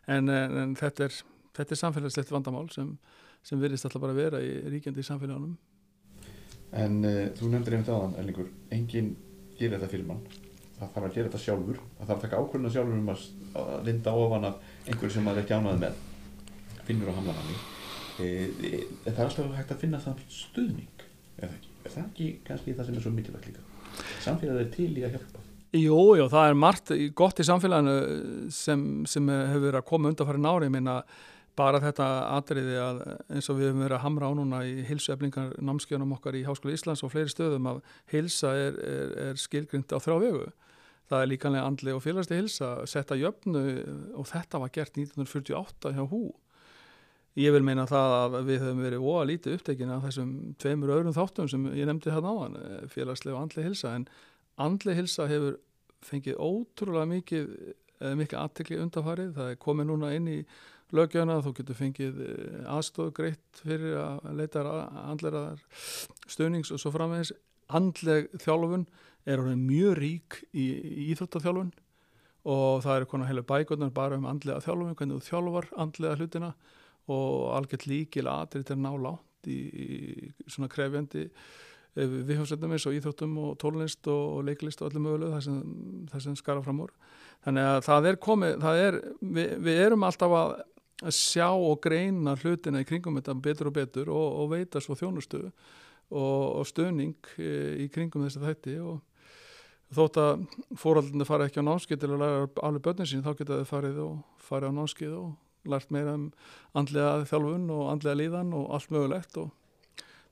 En, 0.07 0.29
en 0.29 0.77
þetta 0.79 1.09
er, 1.09 1.17
er 1.65 1.81
samfélagslegt 1.81 2.31
vandamál 2.31 2.69
sem, 2.75 2.93
sem 3.43 3.59
virðist 3.59 3.87
alltaf 3.87 4.03
bara 4.03 4.15
að 4.15 4.23
vera 4.23 4.43
í 4.43 4.55
ríkjandi 4.75 5.03
í 5.03 5.09
samfélagunum 5.09 5.57
En 6.77 7.01
uh, 7.01 7.23
þú 7.37 7.49
nefndir 7.49 7.75
einmitt 7.77 7.89
aðan, 7.89 8.15
Ellingur 8.21 8.49
enginn 8.75 9.15
gerir 9.57 9.79
þetta 9.79 9.89
fyrir 9.89 10.05
mann 10.09 10.21
það 10.79 10.93
þarf 10.93 11.07
að 11.09 11.15
gera 11.15 11.29
þetta 11.29 11.43
sjálfur 11.43 11.81
það 11.81 12.05
þarf 12.05 12.15
að 12.15 12.23
taka 12.25 12.39
ákvörðuna 12.43 12.73
sjálfur 12.75 12.99
um 12.99 13.11
að, 13.13 13.25
linda 13.87 14.15
ofan 14.23 14.47
af 14.49 14.71
einhverju 14.85 15.15
sem 15.15 15.27
maður 15.27 15.43
ekki 15.43 15.57
ánaði 15.59 15.83
með. 15.83 15.99
Finnur 16.87 17.11
og 17.11 17.19
hamla 17.19 17.35
hann 17.37 17.51
e, 17.53 18.25
e, 18.25 18.71
það 19.05 19.19
er 19.19 19.25
alltaf 19.27 19.57
hægt 19.59 19.73
að 19.75 19.83
finna 19.83 20.01
það 20.03 20.23
stuðning 20.33 21.03
það 21.39 21.55
ekki, 21.55 21.73
er 21.83 21.93
það 21.93 22.05
ekki 22.05 22.29
kannski 22.47 22.75
það 22.77 22.89
sem 22.89 22.99
er 22.99 23.05
svo 23.05 23.13
mikilvægt 23.15 23.49
líka? 23.49 23.65
Samfélagið 24.23 24.63
er 24.63 24.71
til 24.73 24.91
í 24.91 25.03
að 25.05 25.17
hjálpa. 25.17 25.43
Jú, 25.77 25.97
jú, 26.17 26.29
það 26.31 26.47
er 26.49 26.55
margt 26.57 26.93
gott 27.17 27.41
í 27.41 27.45
samfélaginu 27.45 28.49
sem, 28.53 28.85
sem 29.09 29.27
hefur 29.29 29.67
verið 29.67 29.81
að 29.81 29.89
koma 29.91 30.09
undan 30.09 30.29
farin 30.29 30.49
ári 30.49 30.71
minna 30.73 31.03
bara 31.59 31.81
þetta 31.83 32.07
atriði 32.37 32.77
að 32.79 33.01
eins 33.35 33.49
og 33.51 33.59
við 33.59 33.69
höfum 33.69 33.83
verið 33.83 33.97
að 33.97 34.03
hamra 34.05 34.31
á 34.31 34.33
núna 34.37 34.61
í 34.65 34.85
hilsueflingar 34.87 35.51
námskjönum 35.65 36.15
okkar 36.15 36.37
í 36.39 36.45
Háskóla 36.47 36.75
Íslands 36.75 37.03
og 37.03 37.11
fleiri 37.13 37.31
stöðum 37.33 37.67
að 37.73 37.81
hilsa 38.13 38.53
er, 38.55 38.79
er, 38.79 39.13
er 39.27 39.41
skilgrind 39.41 39.91
á 39.91 39.99
þrjá 39.99 40.17
vegu 40.23 40.47
það 41.09 41.23
er 41.23 41.31
líkanlega 41.31 41.69
andli 41.69 41.95
og 41.95 42.03
félagslega 42.05 42.43
hilsa 42.43 42.69
setta 42.89 43.17
jöfnu 43.17 43.63
og 44.19 44.29
þetta 44.29 44.61
var 44.61 44.73
gert 44.75 44.97
1948 44.97 45.93
hjá 45.97 46.05
hú. 46.11 46.23
Ég 47.39 47.53
vil 47.55 47.63
meina 47.63 47.85
það 47.87 48.15
að 48.19 48.37
við 48.49 48.63
höfum 48.65 48.83
verið 48.83 49.05
óa 49.05 49.25
lítið 49.29 49.55
upptekina 49.57 49.97
af 49.97 50.07
þessum 50.07 50.31
tveimur 50.59 50.93
öðrum 50.95 51.15
þáttum 51.15 51.49
sem 51.51 51.67
ég 51.77 51.87
nefndi 51.87 52.11
hérna 52.13 52.33
á 52.33 52.37
hann 52.41 52.57
félagslega 52.91 53.37
og 53.37 53.45
andli 53.45 53.65
hilsa 53.67 53.93
en 53.95 54.07
andli 54.59 54.95
hilsa 54.97 55.27
hefur 55.29 55.59
fengið 56.05 56.39
ótrúlega 56.41 57.07
mikið 57.09 57.53
mikið 57.99 58.39
aðtekli 58.39 58.79
undafarið, 58.79 59.33
það 59.35 59.51
er 59.51 59.59
komið 59.59 59.89
núna 59.89 60.11
inn 60.15 60.27
í 60.31 60.37
lögjöna, 60.95 61.39
þú 61.43 61.53
getur 61.59 61.77
fengið 61.77 62.21
aðstóð 62.71 63.11
greitt 63.17 63.61
fyrir 63.61 63.97
að 63.99 64.39
leita 64.39 64.63
andleiraðar 65.09 65.61
stöðnings 66.29 66.71
og 66.73 66.81
svo 66.81 66.93
framvegis. 66.95 67.33
Andleg 67.75 68.31
þjálfun 68.41 68.87
er 69.29 69.41
orðin 69.41 69.63
mjög 69.67 69.95
rík 69.99 70.41
í, 70.49 70.65
í 70.65 71.07
íþróttaþjálfun 71.13 71.71
og 72.49 72.83
það 72.83 72.95
eru 72.95 73.09
konar 73.11 73.29
heilu 73.29 73.45
bækundar 73.45 73.93
bara 73.93 74.17
um 74.17 74.27
andlega 74.29 74.63
þjálfun, 74.63 74.95
hvernig 74.97 75.19
þú 75.19 75.29
þjálfar 75.29 75.71
andlega 75.83 76.19
hlutina 76.19 76.53
og 77.09 77.49
algjört 77.57 77.87
líkil 77.89 78.29
aðrið 78.29 78.69
til 78.69 78.77
að 78.77 78.85
ná 78.85 78.91
látt 79.05 79.49
í, 79.49 79.57
í 79.57 79.87
svona 80.47 80.69
krefjandi 80.71 81.25
eh, 81.25 82.15
viðhjómsveitnum 82.29 82.75
eins 82.75 82.87
og 82.89 82.97
íþróttum 82.97 83.37
og 83.43 83.57
tónlist 83.61 84.09
og 84.11 84.43
leiklist 84.47 84.81
og 84.83 84.91
öllum 84.91 85.07
möguleg 85.07 85.35
það 85.35 85.45
sem, 85.47 85.59
sem 86.25 86.37
skara 86.39 86.63
fram 86.65 86.83
úr. 86.85 86.93
Þannig 87.45 87.69
að 87.73 87.79
það 87.87 88.09
er 88.11 88.19
komið, 88.27 88.57
það 88.63 88.83
er, 88.85 88.99
við, 89.37 89.53
við 89.67 89.83
erum 89.87 90.07
alltaf 90.07 90.37
að 90.39 90.57
sjá 91.15 91.47
og 91.53 91.79
greina 91.83 92.35
hlutina 92.39 92.81
í 92.83 92.87
kringum 92.87 93.19
þetta 93.19 93.37
betur 93.43 93.69
og 93.69 93.77
betur 93.77 94.09
og, 94.11 94.25
og 94.43 94.49
veita 94.51 94.81
svo 94.83 94.97
þjónustöðu 94.99 95.51
og, 96.09 96.41
og 96.59 96.65
stöning 96.67 97.15
eh, 97.39 97.85
í 97.85 97.87
kringum 97.93 98.25
þessi 98.25 98.43
þætti 98.43 98.79
og 98.83 98.99
þótt 99.95 100.19
að 100.21 100.43
fóraldinu 100.77 101.25
fara 101.27 101.47
ekki 101.49 101.63
á 101.63 101.67
námskið 101.67 102.01
til 102.01 102.11
að 102.13 102.21
læra 102.21 102.49
alveg 102.67 102.85
börnin 102.85 103.09
sín 103.09 103.25
þá 103.25 103.31
geta 103.39 103.59
þau 103.61 103.69
farið 103.69 104.01
og 104.05 104.43
farið 104.45 104.73
á 104.73 104.77
námskið 104.77 105.15
og 105.17 105.69
lært 105.69 105.91
meira 105.91 106.15
um 106.17 106.29
andlega 106.77 107.25
þjálfun 107.29 107.67
og 107.75 107.89
andlega 107.93 108.19
líðan 108.21 108.53
og 108.55 108.69
allt 108.75 108.93
mögulegt 108.93 109.41
og 109.41 109.51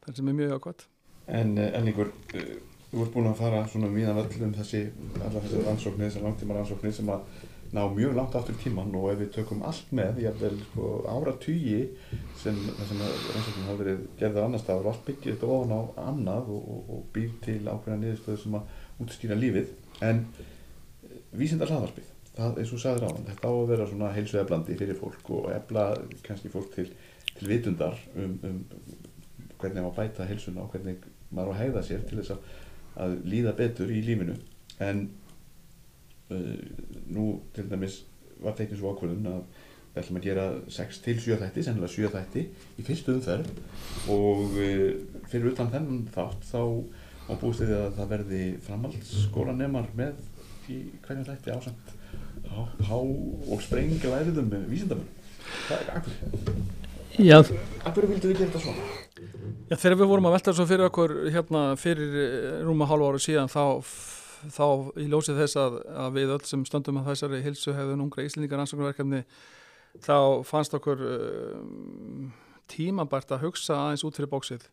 það 0.05 0.20
sem 0.20 0.32
er 0.32 0.39
mjög 0.39 0.55
ákvæmt 0.58 0.88
En 1.28 1.58
Elningur, 1.60 2.14
eh, 2.39 2.55
þú 2.91 3.01
ert 3.03 3.14
búin 3.14 3.28
að 3.28 3.39
fara 3.41 3.66
svona 3.68 3.89
mýðan 3.91 4.22
öllum 4.22 4.53
þessi 4.55 4.86
allar 5.20 5.43
þessi 5.43 5.64
rannsóknir, 5.66 6.08
þessi 6.08 6.24
langtíma 6.24 6.55
rannsóknir 6.55 6.93
sem 6.95 7.10
að 7.12 7.26
ná 7.76 7.82
mjög 7.91 8.14
langt 8.16 8.36
aftur 8.39 8.55
tíman 8.62 8.95
og 8.95 9.10
ef 9.12 9.20
við 9.20 9.34
tökum 9.36 9.64
allt 9.68 9.89
með, 9.91 10.22
ég 10.24 10.32
hef 10.32 10.39
vel 10.39 10.55
sko, 10.70 10.91
ára 11.12 11.34
tugi 11.43 11.82
sem 12.39 12.55
þessum 12.55 13.01
rannsóknum 13.03 13.68
hafa 13.68 13.82
verið 13.82 14.05
gerðið 14.22 14.43
annar 14.45 14.64
staður 14.64 14.88
og 14.88 14.93
allt 14.93 15.05
byggir 15.10 15.36
þetta 15.36 15.49
ofan 15.58 15.76
á 15.76 15.82
annað 16.08 16.51
og, 16.55 16.70
og, 16.76 16.91
og 16.95 17.01
býr 17.18 17.34
til 17.43 17.60
ákveðna 17.68 17.99
niðurstöðu 18.05 18.43
sem 18.45 18.55
að 18.62 18.78
útstýra 19.04 19.38
lífið 19.38 19.74
en 20.06 20.24
eh, 20.24 21.18
vísindar 21.38 21.72
hlaðarpið, 21.72 22.08
það 22.38 22.62
er 22.62 22.70
svo 22.70 22.80
sagður 22.82 23.08
á 23.08 23.14
hann 23.14 23.28
þetta 23.32 23.52
á 23.52 23.54
að 23.54 23.70
vera 23.72 23.89
svona 23.89 24.14
heilsueflandi 24.16 24.78
fyrir 24.80 25.00
fólk 25.00 25.32
og 25.38 25.52
efla 25.54 25.89
kannski 26.26 26.52
fólk 26.54 26.74
til, 26.76 26.88
til 27.34 27.52
vitundar 27.52 28.00
um, 28.16 28.39
um 28.48 28.60
hvernig 29.58 29.82
maður 29.84 29.95
bæta 29.98 30.28
heilsuna 30.30 30.64
og 30.64 30.74
hvernig 30.74 31.06
maður 31.34 31.54
á 31.54 31.54
að 31.56 31.62
hegða 31.64 31.86
sér 31.86 32.04
til 32.08 32.20
þess 32.20 32.36
að, 32.36 32.52
að 33.04 33.16
líða 33.32 33.54
betur 33.58 33.93
í 33.93 34.04
lífinu. 34.06 34.36
En 34.84 35.08
uh, 36.34 36.54
nú 37.14 37.30
til 37.56 37.66
dæmis 37.72 38.04
var 38.43 38.58
teknið 38.58 38.82
svo 38.82 38.93
ákvörðun 38.93 39.32
að 39.32 39.41
við 39.95 40.04
ætlum 40.04 40.20
að 40.20 40.28
gera 40.28 40.45
6 40.78 41.02
til 41.08 41.18
7 41.24 41.39
þætti, 41.41 41.66
sennilega 41.66 41.93
7 41.95 42.12
þætti 42.14 42.45
í 42.78 42.86
fyrstu 42.86 43.16
umferð 43.18 43.50
og 44.14 44.58
uh, 44.62 45.22
fyrir 45.32 45.54
utan 45.54 45.74
þennan 45.74 46.08
þátt 46.14 46.50
þá 46.52 46.62
má 47.28 47.36
búist 47.41 47.63
við 47.63 47.75
að 47.75 47.93
það 47.97 48.11
verði 48.13 48.41
framhaldsskólanemar 48.65 49.89
með 49.97 50.19
í 50.71 50.78
hverjum 51.03 51.28
þætti 51.28 51.55
ásamt 51.55 51.93
há 52.88 52.97
og 52.97 53.63
sprengja 53.63 54.11
læriðum 54.11 54.47
með 54.51 54.67
vísindamönnum. 54.71 55.13
Hvað 55.67 55.82
er 55.82 55.91
akkur? 55.97 56.61
Já. 57.17 57.38
Akkur 57.88 58.07
vildu 58.11 58.30
við 58.30 58.41
gera 58.41 58.51
þetta 58.51 58.61
svona? 58.61 58.88
Já, 59.67 59.75
þegar 59.75 59.97
við 59.99 60.11
vorum 60.11 60.30
að 60.30 60.38
velta 60.38 60.53
svo 60.55 60.67
fyrir 60.69 60.88
okkur 60.88 61.15
hérna 61.34 61.63
fyrir 61.80 62.15
rúma 62.67 62.88
hálfa 62.88 63.11
ára 63.11 63.21
síðan 63.23 63.51
þá, 63.51 63.63
þá 64.53 64.67
í 65.01 65.07
ljósið 65.11 65.41
þess 65.41 65.59
að, 65.59 65.78
að 66.05 66.17
við 66.19 66.34
öll 66.38 66.43
sem 66.47 66.65
stöndum 66.67 67.01
að 67.01 67.09
þessari 67.11 67.43
hilsu 67.43 67.75
hefðun 67.75 68.05
ungra 68.05 68.28
íslendingar 68.28 68.63
ansóknarverkefni 68.63 69.23
þá 70.05 70.17
fannst 70.47 70.75
okkur 70.78 71.03
um, 71.09 72.30
tímabært 72.71 73.34
að 73.34 73.47
hugsa 73.47 73.80
aðeins 73.80 74.05
út 74.07 74.19
fyrir 74.19 74.32
bóksið 74.32 74.67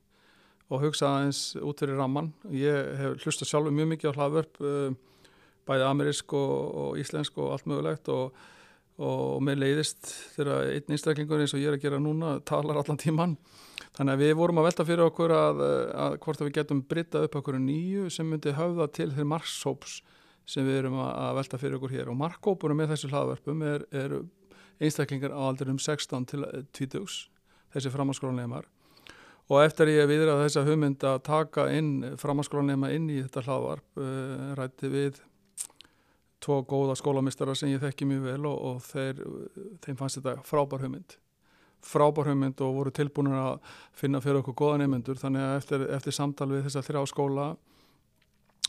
og 0.72 0.80
hugsa 0.84 1.10
aðeins 1.10 1.42
út 1.60 1.82
fyrir 1.82 1.98
ramman. 2.00 2.32
Ég 2.54 2.94
hef 3.00 3.26
hlusta 3.26 3.46
sjálfur 3.48 3.74
mjög 3.74 3.90
mikið 3.92 4.14
á 4.14 4.16
hlaðvörp 4.16 4.62
um, 4.64 4.96
bæði 5.68 5.86
amerísk 5.88 6.34
og, 6.36 6.56
og 6.82 6.98
íslensk 7.00 7.38
og 7.40 7.52
allt 7.54 7.68
mögulegt 7.68 8.08
og, 8.12 8.34
og 9.00 9.42
mér 9.44 9.60
leiðist 9.60 10.08
þegar 10.36 10.72
einn 10.72 10.96
einstaklingur 10.96 11.44
eins 11.44 11.54
og 11.56 11.62
ég 11.62 11.72
er 11.72 11.78
að 11.78 11.84
gera 11.84 12.00
núna 12.02 12.38
talar 12.48 12.80
allan 12.80 13.00
tíman 13.00 13.36
þannig 13.96 14.16
að 14.16 14.24
við 14.24 14.34
vorum 14.40 14.60
að 14.60 14.68
velta 14.68 14.86
fyrir 14.88 15.06
okkur 15.06 15.34
að, 15.36 15.62
að 16.04 16.16
hvort 16.24 16.40
að 16.42 16.48
við 16.48 16.56
getum 16.58 16.82
brittað 16.90 17.28
upp 17.28 17.38
okkur 17.40 17.60
nýju 17.62 18.10
sem 18.12 18.28
myndi 18.28 18.54
höfða 18.56 18.88
til 18.92 19.10
þeir 19.14 19.30
markshóps 19.30 20.00
sem 20.48 20.66
við 20.66 20.82
erum 20.82 20.98
að 21.00 21.38
velta 21.38 21.60
fyrir 21.60 21.78
okkur 21.78 21.94
hér. 21.94 22.10
Og 22.12 22.18
markhópunum 22.20 22.82
með 22.82 22.90
þessu 22.92 23.08
hlaðverpum 23.12 23.62
er, 23.64 23.86
er 23.96 24.18
einstaklingar 24.82 25.32
á 25.32 25.40
aldurum 25.46 25.78
16 25.80 26.26
til 26.28 26.44
20 26.76 27.06
þessi 27.74 27.92
framhanskólanleimar 27.94 28.68
og 29.50 29.60
eftir 29.60 29.92
ég 29.92 30.08
viðra 30.08 30.38
þessa 30.40 30.64
hugmynd 30.64 31.04
að 31.04 31.22
taka 31.26 31.68
inn 31.74 32.16
framhanskólanleima 32.20 32.92
inn 32.96 33.10
í 33.12 33.20
þetta 33.22 33.44
hlaðvarp 33.44 34.00
uh, 34.00 34.52
rætti 34.58 34.90
við 34.92 35.20
tvo 36.44 36.60
góða 36.68 36.96
skólamistara 36.98 37.54
sem 37.56 37.72
ég 37.72 37.82
þekki 37.82 38.08
mjög 38.08 38.24
vel 38.28 38.48
og, 38.50 38.56
og 38.68 38.80
þeir, 38.84 39.20
þeim 39.84 40.00
fannst 40.00 40.20
þetta 40.20 40.34
frábær 40.44 40.84
hugmynd. 40.84 41.16
Frábær 41.84 42.30
hugmynd 42.30 42.60
og 42.64 42.74
voru 42.78 42.92
tilbúin 42.94 43.32
að 43.36 43.60
finna 43.96 44.20
fyrir 44.24 44.42
okkur 44.42 44.56
góða 44.60 44.82
nefnendur 44.82 45.20
þannig 45.20 45.44
að 45.44 45.56
eftir, 45.60 45.86
eftir 45.96 46.16
samtal 46.16 46.50
við 46.52 46.66
þessa 46.66 46.84
þrjá 46.84 47.02
skóla 47.12 47.48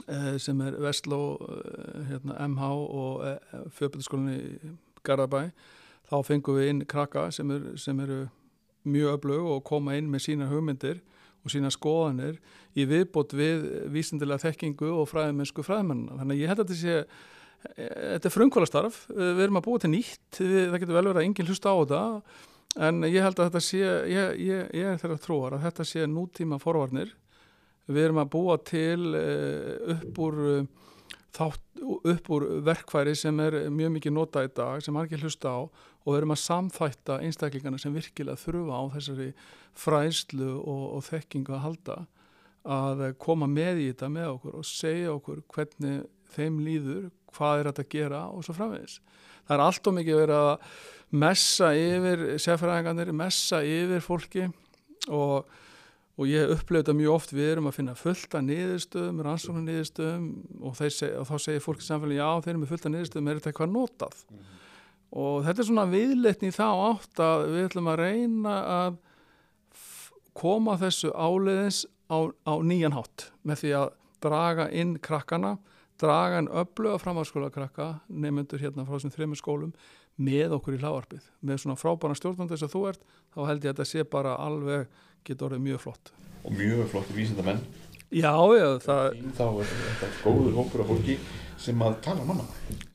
eh, 0.08 0.36
sem 0.42 0.62
er 0.64 0.80
Vestló, 0.84 1.22
eh, 1.52 2.02
hérna, 2.12 2.40
MH 2.48 2.72
og 2.76 3.28
eh, 3.28 3.60
fjöldbyrðskólinni 3.78 4.76
Garðabæ 5.06 5.42
þá 6.10 6.18
fengum 6.28 6.60
við 6.60 6.72
inn 6.72 6.84
krakka 6.90 7.30
sem, 7.36 7.52
er, 7.52 7.70
sem 7.82 8.00
eru 8.04 8.26
mjög 8.88 9.20
öflug 9.20 9.52
og 9.56 9.64
koma 9.68 9.98
inn 10.00 10.10
með 10.12 10.28
sína 10.30 10.50
hugmyndir 10.50 11.02
og 11.46 11.54
sína 11.54 11.70
skoðanir 11.74 12.40
í 12.74 12.88
viðbót 12.90 13.36
við 13.38 13.66
vísindilega 13.94 14.48
þekkingu 14.48 14.90
og 14.96 15.10
fræðmennsku 15.12 15.66
fræðmennina. 15.66 16.18
Þannig 16.20 16.36
að 16.36 16.42
ég 16.42 16.52
held 16.52 16.64
að 16.64 16.70
þetta 16.70 16.82
sé 16.82 17.00
þetta 17.76 18.30
er 18.30 18.34
frumkvælastarf, 18.34 18.98
við 19.10 19.44
erum 19.46 19.60
að 19.60 19.68
búa 19.68 19.82
til 19.82 19.92
nýtt, 19.94 20.40
það 20.40 20.80
getur 20.82 20.98
vel 20.98 21.08
verið 21.08 21.20
að 21.22 21.28
enginn 21.28 21.50
hlusta 21.50 21.74
á 21.74 21.76
þetta 21.82 22.02
en 22.86 23.06
ég 23.08 23.24
held 23.24 23.40
að 23.40 23.50
þetta 23.50 23.62
sé, 23.64 23.84
ég, 24.12 24.42
ég, 24.44 24.72
ég 24.76 24.90
er 24.92 25.00
þeirra 25.02 25.20
trúar 25.24 25.56
að 25.56 25.68
þetta 25.70 25.86
sé 25.88 26.08
nútíma 26.12 26.60
forvarnir, 26.62 27.14
við 27.88 28.08
erum 28.08 28.22
að 28.24 28.32
búa 28.36 28.58
til 28.66 29.16
eh, 29.18 29.94
upp 29.96 30.22
úr, 30.26 30.42
þátt, 31.36 31.62
upp 31.84 32.30
úr 32.32 32.46
verkfæri 32.66 33.16
sem 33.18 33.40
er 33.44 33.58
mjög 33.74 33.94
mikið 33.98 34.16
nota 34.16 34.44
í 34.46 34.50
dag, 34.56 34.82
sem 34.84 34.98
ekki 35.02 35.20
hlusta 35.22 35.52
á 35.52 35.60
og 35.66 36.10
við 36.14 36.20
erum 36.20 36.36
að 36.36 36.44
samþætta 36.44 37.20
einstaklingarna 37.26 37.80
sem 37.82 37.94
virkilega 37.96 38.40
þurfa 38.40 38.80
á 38.80 38.84
þessari 38.96 39.30
fræslu 39.76 40.52
og, 40.62 40.84
og 40.98 41.06
þekkingu 41.10 41.56
að 41.56 41.66
halda 41.66 41.98
að 42.66 43.06
koma 43.22 43.48
með 43.50 43.84
í 43.84 43.88
þetta 43.92 44.10
með 44.10 44.32
okkur 44.36 44.58
og 44.60 44.68
segja 44.68 45.14
okkur 45.14 45.42
hvernig 45.54 46.06
þeim 46.36 46.60
líður, 46.66 47.10
hvað 47.36 47.60
er 47.60 47.70
þetta 47.70 47.84
að 47.86 47.92
gera 47.94 48.22
og 48.32 48.46
svo 48.46 48.56
framvegis. 48.58 49.00
Það 49.46 49.56
er 49.56 49.64
allt 49.66 49.90
og 49.90 49.96
mikið 50.00 50.20
verið 50.22 50.40
að 50.40 50.80
messa 51.26 51.70
yfir 51.78 52.24
sérfæðingarnir, 52.42 53.12
messa 53.16 53.62
yfir 53.62 54.02
fólki 54.04 54.48
og, 55.14 55.46
og 56.16 56.30
ég 56.32 56.52
upplöfu 56.54 56.82
þetta 56.82 56.96
mjög 56.96 57.16
oft 57.16 57.34
við 57.36 57.50
erum 57.52 57.70
að 57.70 57.78
finna 57.80 57.96
fullta 58.00 58.42
niðurstöðum, 58.46 59.24
rannsóknar 59.26 59.66
niðurstöðum 59.66 60.28
og, 60.62 60.78
seg, 60.80 61.16
og 61.20 61.28
þá 61.28 61.36
segir 61.44 61.64
fólki 61.64 61.84
samfélagi 61.84 62.22
já 62.22 62.30
þeir 62.46 62.54
eru 62.54 62.62
með 62.62 62.72
fullta 62.72 62.92
niðurstöðum, 62.94 63.28
er 63.28 63.42
þetta 63.42 63.52
eitthvað 63.52 63.74
notað 63.74 64.22
mm 64.24 64.38
-hmm. 64.38 64.62
og 65.26 65.36
þetta 65.48 65.62
er 65.62 65.70
svona 65.70 65.86
viðleitni 65.92 66.54
þá 66.56 66.68
átt 66.72 67.24
að 67.26 67.46
við 67.52 67.68
ætlum 67.68 67.92
að 67.92 68.02
reyna 68.04 68.56
að 68.78 68.98
koma 70.36 70.78
þessu 70.80 71.12
áleiðins 71.12 71.86
á, 72.12 72.18
á 72.48 72.54
nýjan 72.64 72.96
hátt 72.96 73.32
með 73.44 73.62
því 73.64 73.72
að 73.82 73.88
draga 74.24 74.70
inn 74.72 74.98
krakkana 75.00 75.58
draga 76.00 76.42
en 76.42 76.48
öfluga 76.52 77.00
framhalskóla 77.00 77.50
krakka 77.50 78.00
nefnendur 78.08 78.60
hérna 78.60 78.86
frá 78.86 78.98
þessum 78.98 79.14
þrejum 79.16 79.36
skólum 79.40 79.74
með 80.16 80.56
okkur 80.60 80.78
í 80.78 80.82
hláarpið 80.84 81.26
með 81.46 81.64
svona 81.64 81.80
frábæna 81.80 82.18
stjórnandi 82.18 82.56
þess 82.56 82.68
að 82.68 82.76
þú 82.76 82.84
ert 82.92 83.02
þá 83.36 83.40
held 83.50 83.66
ég 83.66 83.72
að 83.72 83.74
þetta 83.74 83.88
sé 83.90 84.06
bara 84.16 84.38
alveg 84.40 84.86
getur 85.26 85.50
orðið 85.50 85.66
mjög 85.66 85.82
flott. 85.84 86.14
Og 86.46 86.54
mjög 86.56 86.86
flott 86.94 87.12
vísindamenn. 87.16 87.64
Já, 88.14 88.32
já, 88.56 88.68
það 88.86 89.18
þá 89.36 89.46
er 89.50 89.74
þetta 89.74 90.12
góður 90.22 90.58
hópur 90.60 90.84
af 90.84 90.92
fólki 90.94 91.18
sem 91.60 91.82
að 91.84 92.00
tala 92.06 92.26
manna 92.28 92.46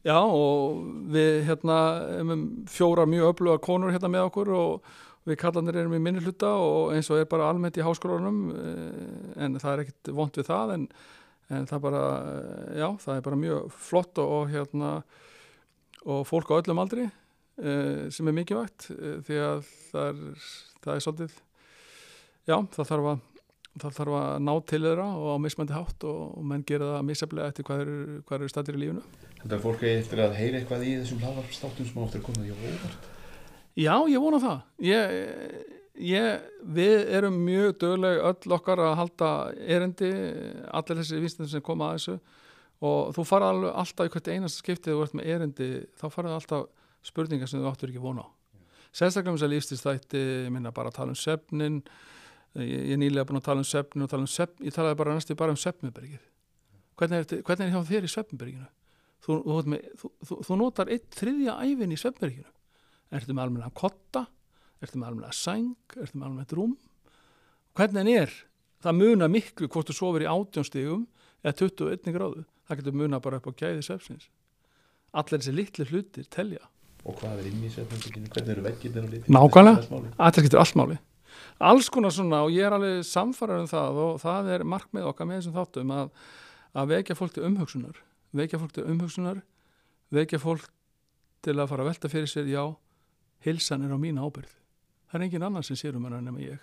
já 0.07 0.17
og 0.17 0.81
við 1.13 1.41
hérna 1.49 1.79
um 2.23 2.43
fjóra 2.71 3.07
mjög 3.09 3.33
öfluga 3.35 3.63
konur 3.65 3.93
hérna 3.93 4.11
með 4.13 4.29
okkur 4.29 4.53
og 4.55 4.91
við 5.29 5.41
kallanir 5.41 5.81
erum 5.81 5.97
í 5.97 6.01
minni 6.03 6.23
hluta 6.23 6.53
og 6.61 6.95
eins 6.95 7.11
og 7.11 7.21
er 7.21 7.29
bara 7.29 7.49
almennt 7.51 7.77
í 7.77 7.85
háskólanum 7.85 8.39
eh, 8.55 9.43
en 9.45 9.59
það 9.61 9.73
er 9.73 9.83
ekkit 9.85 10.13
vond 10.17 10.39
við 10.39 10.49
það 10.49 10.77
en 10.77 10.87
en 11.51 11.67
það 11.67 11.83
bara, 11.83 12.03
já, 12.79 12.87
það 13.03 13.17
er 13.17 13.25
bara 13.27 13.41
mjög 13.41 13.73
flott 13.75 14.21
og, 14.23 14.35
og 14.37 14.53
hérna 14.53 14.91
og 16.07 16.23
fólk 16.29 16.53
á 16.53 16.59
öllum 16.61 16.83
aldri 16.83 17.07
eh, 17.07 18.07
sem 18.13 18.29
er 18.29 18.37
mikilvægt 18.37 18.91
eh, 18.95 19.19
því 19.27 19.41
að 19.47 19.65
það 19.91 20.07
er, 20.13 20.47
það 20.85 20.95
er 20.95 21.05
svolítið 21.07 21.35
já, 22.51 22.57
það 22.77 22.93
þarf 22.93 23.11
að 23.15 23.27
það 23.81 23.99
þarf 24.01 24.17
að 24.19 24.31
ná 24.43 24.53
til 24.67 24.81
þeirra 24.83 25.09
og 25.15 25.29
á 25.31 25.37
mismandi 25.45 25.77
hátt 25.77 26.07
og, 26.11 26.39
menn 26.43 26.65
gera 26.67 26.95
það 26.97 27.05
misaflega 27.07 27.53
eftir 27.53 27.69
hvað 27.69 27.85
eru, 27.85 27.99
hvað 28.27 28.39
eru 28.39 28.53
stættir 28.53 28.79
í 28.79 28.83
lífunu 28.85 29.05
Þetta 29.41 29.55
er 29.57 29.63
fólki 29.63 29.93
eftir 29.95 30.21
að 30.21 30.35
heyra 30.37 30.59
eitthvað 30.59 30.83
í 30.85 30.97
þessum 30.99 31.21
hlaðvarpstáttum 31.23 31.87
sem 31.89 32.01
áttur 32.03 32.21
að 32.21 32.25
koma 32.27 32.43
því 32.43 32.51
á 32.53 32.57
óvart. 32.61 33.07
Já, 33.81 33.95
ég 34.11 34.21
vona 34.21 34.41
það. 34.43 34.59
Ég 34.85 35.79
Ég, 36.01 36.45
við 36.65 37.11
erum 37.13 37.35
mjög 37.45 37.75
dögleg 37.83 38.23
öll 38.25 38.55
okkar 38.57 38.81
að 38.81 38.95
halda 39.03 39.31
erindi 39.61 40.09
allir 40.73 41.01
þessi 41.03 41.19
vísnir 41.21 41.51
sem 41.51 41.65
koma 41.65 41.91
að 41.91 41.99
þessu 41.99 42.15
og 42.81 43.15
þú 43.17 43.25
fara 43.29 43.51
alveg 43.53 43.75
alltaf 43.83 44.09
í 44.09 44.13
hvert 44.15 44.31
einasta 44.33 44.63
skiptið 44.63 44.95
þú 44.95 45.03
ert 45.05 45.17
með 45.19 45.33
erindi 45.35 45.71
þá 46.01 46.07
faraðu 46.09 46.37
alltaf 46.39 46.69
spurningar 47.05 47.51
sem 47.51 47.61
þú 47.61 47.71
áttur 47.71 47.93
ekki 47.93 48.03
vona 48.03 48.25
á. 48.25 48.29
Sérstaklega 48.91 49.35
um 49.35 49.39
þess 49.39 49.47
að 49.47 49.55
lífstilstætti 49.55 50.23
minna 50.51 50.73
bara 50.75 50.91
að 50.91 50.99
tala 50.99 51.15
um 51.15 51.19
söfnin 51.21 51.81
ég, 52.59 52.91
ég 52.93 52.99
nýlega 52.99 53.29
búin 53.29 53.39
að 53.39 53.47
tala 53.51 53.63
um 53.63 53.69
söfnin 53.69 54.07
og 54.07 54.11
tala 54.11 54.27
um 54.27 54.31
söfn 54.31 54.67
ég 54.67 54.75
talaði 54.75 54.99
bara 54.99 55.15
næstu 55.15 55.37
bara 55.39 55.55
um 55.55 55.61
söfnubyrgið 55.61 56.25
hvernig 56.99 57.21
er, 57.21 57.45
er 57.55 57.75
hjá 57.75 57.83
þér 57.93 58.09
í 58.09 58.13
söfnubyrginu 58.15 58.67
þú, 59.25 59.37
þú, 59.45 60.11
þú, 60.27 60.41
þú 60.49 60.59
notar 60.59 60.91
eitt 60.93 61.09
þriðja 61.21 61.59
æfin 61.63 61.95
í 61.95 62.01
söfnubyrginu 62.01 62.51
ertu 63.11 63.35
með 63.35 63.47
almenna 63.47 63.73
kotta? 63.75 64.25
Ertu 64.81 65.01
með 65.01 65.11
almenna 65.11 65.33
sæng, 65.35 65.75
ertu 65.97 66.19
með 66.19 66.29
almenna 66.29 66.57
rúm? 66.57 66.77
Hvernig 67.77 68.11
er? 68.17 68.37
Það 68.81 68.97
muna 68.97 69.29
miklu 69.29 69.69
hvort 69.69 69.91
þú 69.91 69.97
sofir 69.97 70.25
í 70.25 70.31
átjónstígum 70.31 71.03
eða 71.45 71.57
21 71.61 72.15
gráðu 72.15 72.45
það 72.71 72.81
getur 72.81 72.99
muna 73.03 73.21
bara 73.21 73.41
upp 73.41 73.51
á 73.51 73.53
gæði 73.65 73.85
söfsins 73.87 74.31
allir 75.11 75.41
þessi 75.41 75.55
litli 75.57 75.85
hlutir 75.91 76.27
telja. 76.31 76.63
Og 77.03 77.17
hvað 77.19 77.41
er 77.41 77.47
inn 77.51 77.63
í 77.67 77.71
söfninginu, 77.73 78.29
hvernig 78.31 78.53
eru 78.55 78.63
veggir 78.63 78.93
nákvæmlega, 79.27 80.13
allir 80.23 80.47
getur 80.47 80.61
allt 80.63 80.77
máli. 80.79 80.99
Alls 81.61 81.89
konar 81.91 82.13
svona 82.15 82.45
og 82.47 82.55
ég 82.55 82.69
er 82.69 82.77
alveg 82.77 83.03
samfarað 83.09 83.65
um 83.65 83.71
það 83.71 83.99
og 84.05 84.21
það 84.23 84.51
er 84.55 84.65
markmið 84.69 85.09
okkar 85.11 85.29
með 85.29 85.41
þessum 85.41 85.57
þáttum 85.57 85.95
að, 85.97 86.13
að 86.79 86.93
vekja 86.95 87.17
fólk 87.19 87.35
til 87.35 87.47
umhugsunar. 87.49 87.99
Vekja 88.37 88.61
fólk 88.63 88.77
til 88.77 88.87
umhugsunar 88.87 89.43
vekja 90.15 90.41
fólk 90.43 90.67
til 91.45 91.57
að 91.57 91.71
fara 91.71 91.85
að 91.85 91.93
velta 91.93 92.11
fyrir 92.13 92.31
sér 92.31 92.51
já, 92.51 92.65
hilsan 93.47 93.87
er 93.87 93.95
á 93.95 93.99
mín 93.99 94.19
ábyrð 94.21 94.53
það 95.11 95.21
er 95.21 95.27
engin 95.27 95.47
annan 95.47 95.67
sem 95.67 95.79
sér 95.79 95.97
um 95.97 96.07
hennar 96.07 96.25
nema 96.25 96.43
ég 96.43 96.59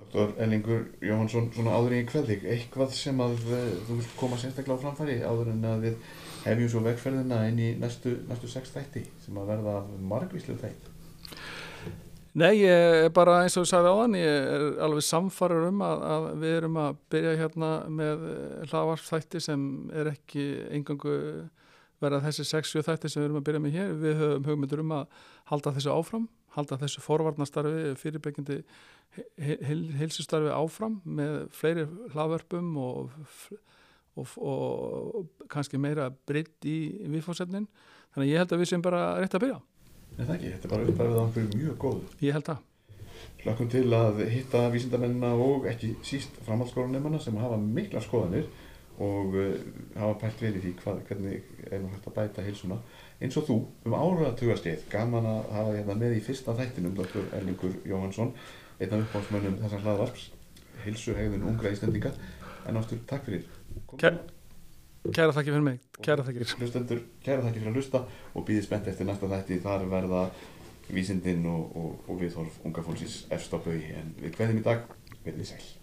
Dr. 0.00 0.32
Ellingur 0.42 0.86
Jóhansson 1.04 1.50
svona 1.54 1.76
áður 1.76 1.96
í 1.98 2.04
kveldík, 2.08 2.46
eitthvað 2.48 2.94
sem 2.96 3.20
að 3.22 3.36
uh, 3.46 3.66
þú 3.86 3.98
vil 4.00 4.08
koma 4.18 4.38
sérstaklega 4.40 4.80
á 4.80 4.82
framfæri 4.84 5.18
áður 5.22 5.52
en 5.54 5.68
að 5.70 5.86
við 5.86 6.08
hefjum 6.46 6.72
svo 6.72 6.84
vegferðina 6.86 7.42
inn 7.50 7.60
í 7.60 7.70
næstu, 7.78 8.16
næstu 8.28 8.50
sex 8.50 8.72
þætti 8.74 9.04
sem 9.24 9.38
að 9.38 9.52
verða 9.54 9.76
margvíslu 10.12 10.56
þætt 10.60 10.90
Nei, 12.30 12.60
ég 12.62 13.04
er 13.04 13.08
bara 13.10 13.40
eins 13.42 13.56
og 13.58 13.64
ég 13.64 13.70
sagði 13.72 13.90
á 13.90 13.96
hann, 13.98 14.12
ég 14.14 14.44
er 14.54 14.64
alveg 14.86 15.02
samfarið 15.02 15.64
um 15.66 15.80
að, 15.82 16.02
að 16.14 16.26
við 16.38 16.52
erum 16.60 16.76
að 16.78 17.00
byrja 17.10 17.32
hérna 17.40 17.70
með 17.90 18.20
hlaðvarpþætti 18.70 19.40
sem 19.42 19.64
er 19.98 20.12
ekki 20.12 20.44
engangu 20.78 21.16
verða 22.00 22.22
þessi 22.28 22.46
60 22.48 22.86
þætti 22.86 23.10
sem 23.10 23.20
við 23.20 23.28
erum 23.28 23.40
að 23.40 23.46
byrja 23.48 23.62
með 23.64 23.74
hér. 23.76 23.90
Við 24.04 24.22
höfum 24.22 24.46
hugmyndur 24.46 24.84
um 24.84 24.94
að 25.00 25.18
halda 25.50 25.74
þessu 25.76 25.92
áfram, 25.96 26.28
halda 26.54 26.78
þessu 26.80 27.02
forvarnastarfi, 27.04 27.82
fyrirbyggjandi 28.00 28.60
heilsustarfi 29.40 30.52
áfram 30.54 31.00
með 31.04 31.36
fleiri 31.56 31.86
hlaðvarpum 32.14 32.70
og, 32.80 33.16
og, 34.14 34.36
og 34.38 35.48
kannski 35.50 35.80
meira 35.82 36.10
breytt 36.28 36.68
í 36.68 36.78
viðfórsefnin. 37.10 37.68
Þannig 38.14 38.26
að 38.26 38.32
ég 38.32 38.42
held 38.42 38.54
að 38.54 38.62
við 38.62 38.72
sem 38.72 38.84
bara 38.84 39.04
rétt 39.18 39.36
að 39.36 39.46
byrja. 39.46 39.60
Nei 40.16 40.24
það 40.24 40.34
ekki, 40.36 40.50
þetta 40.54 40.66
er 40.68 40.74
bara 40.74 40.88
uppæfið 40.90 41.18
á 41.18 41.22
okkur 41.24 41.52
mjög 41.54 41.76
góð. 41.84 42.00
Ég 42.24 42.36
held 42.36 42.48
það. 42.50 42.66
Hlakkum 43.40 43.68
til 43.72 43.86
að 43.96 44.18
hitta 44.28 44.64
vísindamennina 44.72 45.30
og 45.40 45.68
ekki 45.70 45.94
síst 46.04 46.34
framhaldsskólanemana 46.46 47.20
sem 47.22 47.36
hafa 47.40 47.56
mikla 47.60 48.02
skoðanir 48.04 48.48
og 49.00 49.36
uh, 49.40 49.54
hafa 49.96 50.16
pælt 50.20 50.42
í 50.44 50.50
því 50.58 50.72
hvað, 50.82 50.98
hvernig 51.08 51.68
er 51.70 51.80
nú 51.80 51.92
hægt 51.92 52.08
að 52.10 52.16
bæta 52.18 52.44
heilsuna. 52.44 52.80
Eins 53.20 53.36
og 53.36 53.46
þú, 53.48 53.56
um 53.88 53.96
áratugarskeið, 53.96 54.84
gaman 54.92 55.28
að 55.28 55.40
hafa 55.56 55.76
hérna 55.76 55.96
með 56.02 56.18
í 56.18 56.24
fyrsta 56.24 56.56
þættinum, 56.56 56.96
Dr. 56.96 57.24
Erlingur 57.36 57.78
Jóhansson, 57.88 58.34
einn 58.80 58.94
af 58.96 59.02
uppáhaldsmönnum 59.04 59.56
þessar 59.60 59.82
hlaðvarps, 59.84 60.28
heilsuhegðun 60.84 61.48
ungra 61.50 61.72
ístendinga, 61.74 62.12
en 62.68 62.80
áttur 62.80 63.00
takk 63.08 63.26
fyrir. 63.28 63.44
Kæra, 64.00 64.22
kæra 65.10 65.34
þakki 65.36 65.54
fyrir 65.54 65.66
mig, 65.66 65.82
kæra 66.00 66.24
þakki 66.24 66.44
fyrir. 66.44 67.02
Að 67.68 67.76
hlusta 67.76 68.04
og 68.34 68.46
býðið 68.48 68.66
spennt 68.68 68.88
eftir 68.92 69.08
næsta 69.08 69.30
þætti, 69.34 69.60
þar 69.66 69.84
verða 69.92 70.24
vísindin 70.90 71.44
og, 71.50 71.76
og, 71.76 71.92
og 72.08 72.22
viðhorf 72.22 72.64
unga 72.64 72.86
fólksins 72.86 73.24
efst 73.30 73.52
á 73.54 73.58
bau, 73.60 73.76
en 73.76 74.16
við 74.22 74.34
hverjum 74.38 74.62
í 74.62 74.66
dag, 74.66 74.88
verðið 75.26 75.52
sæl. 75.52 75.79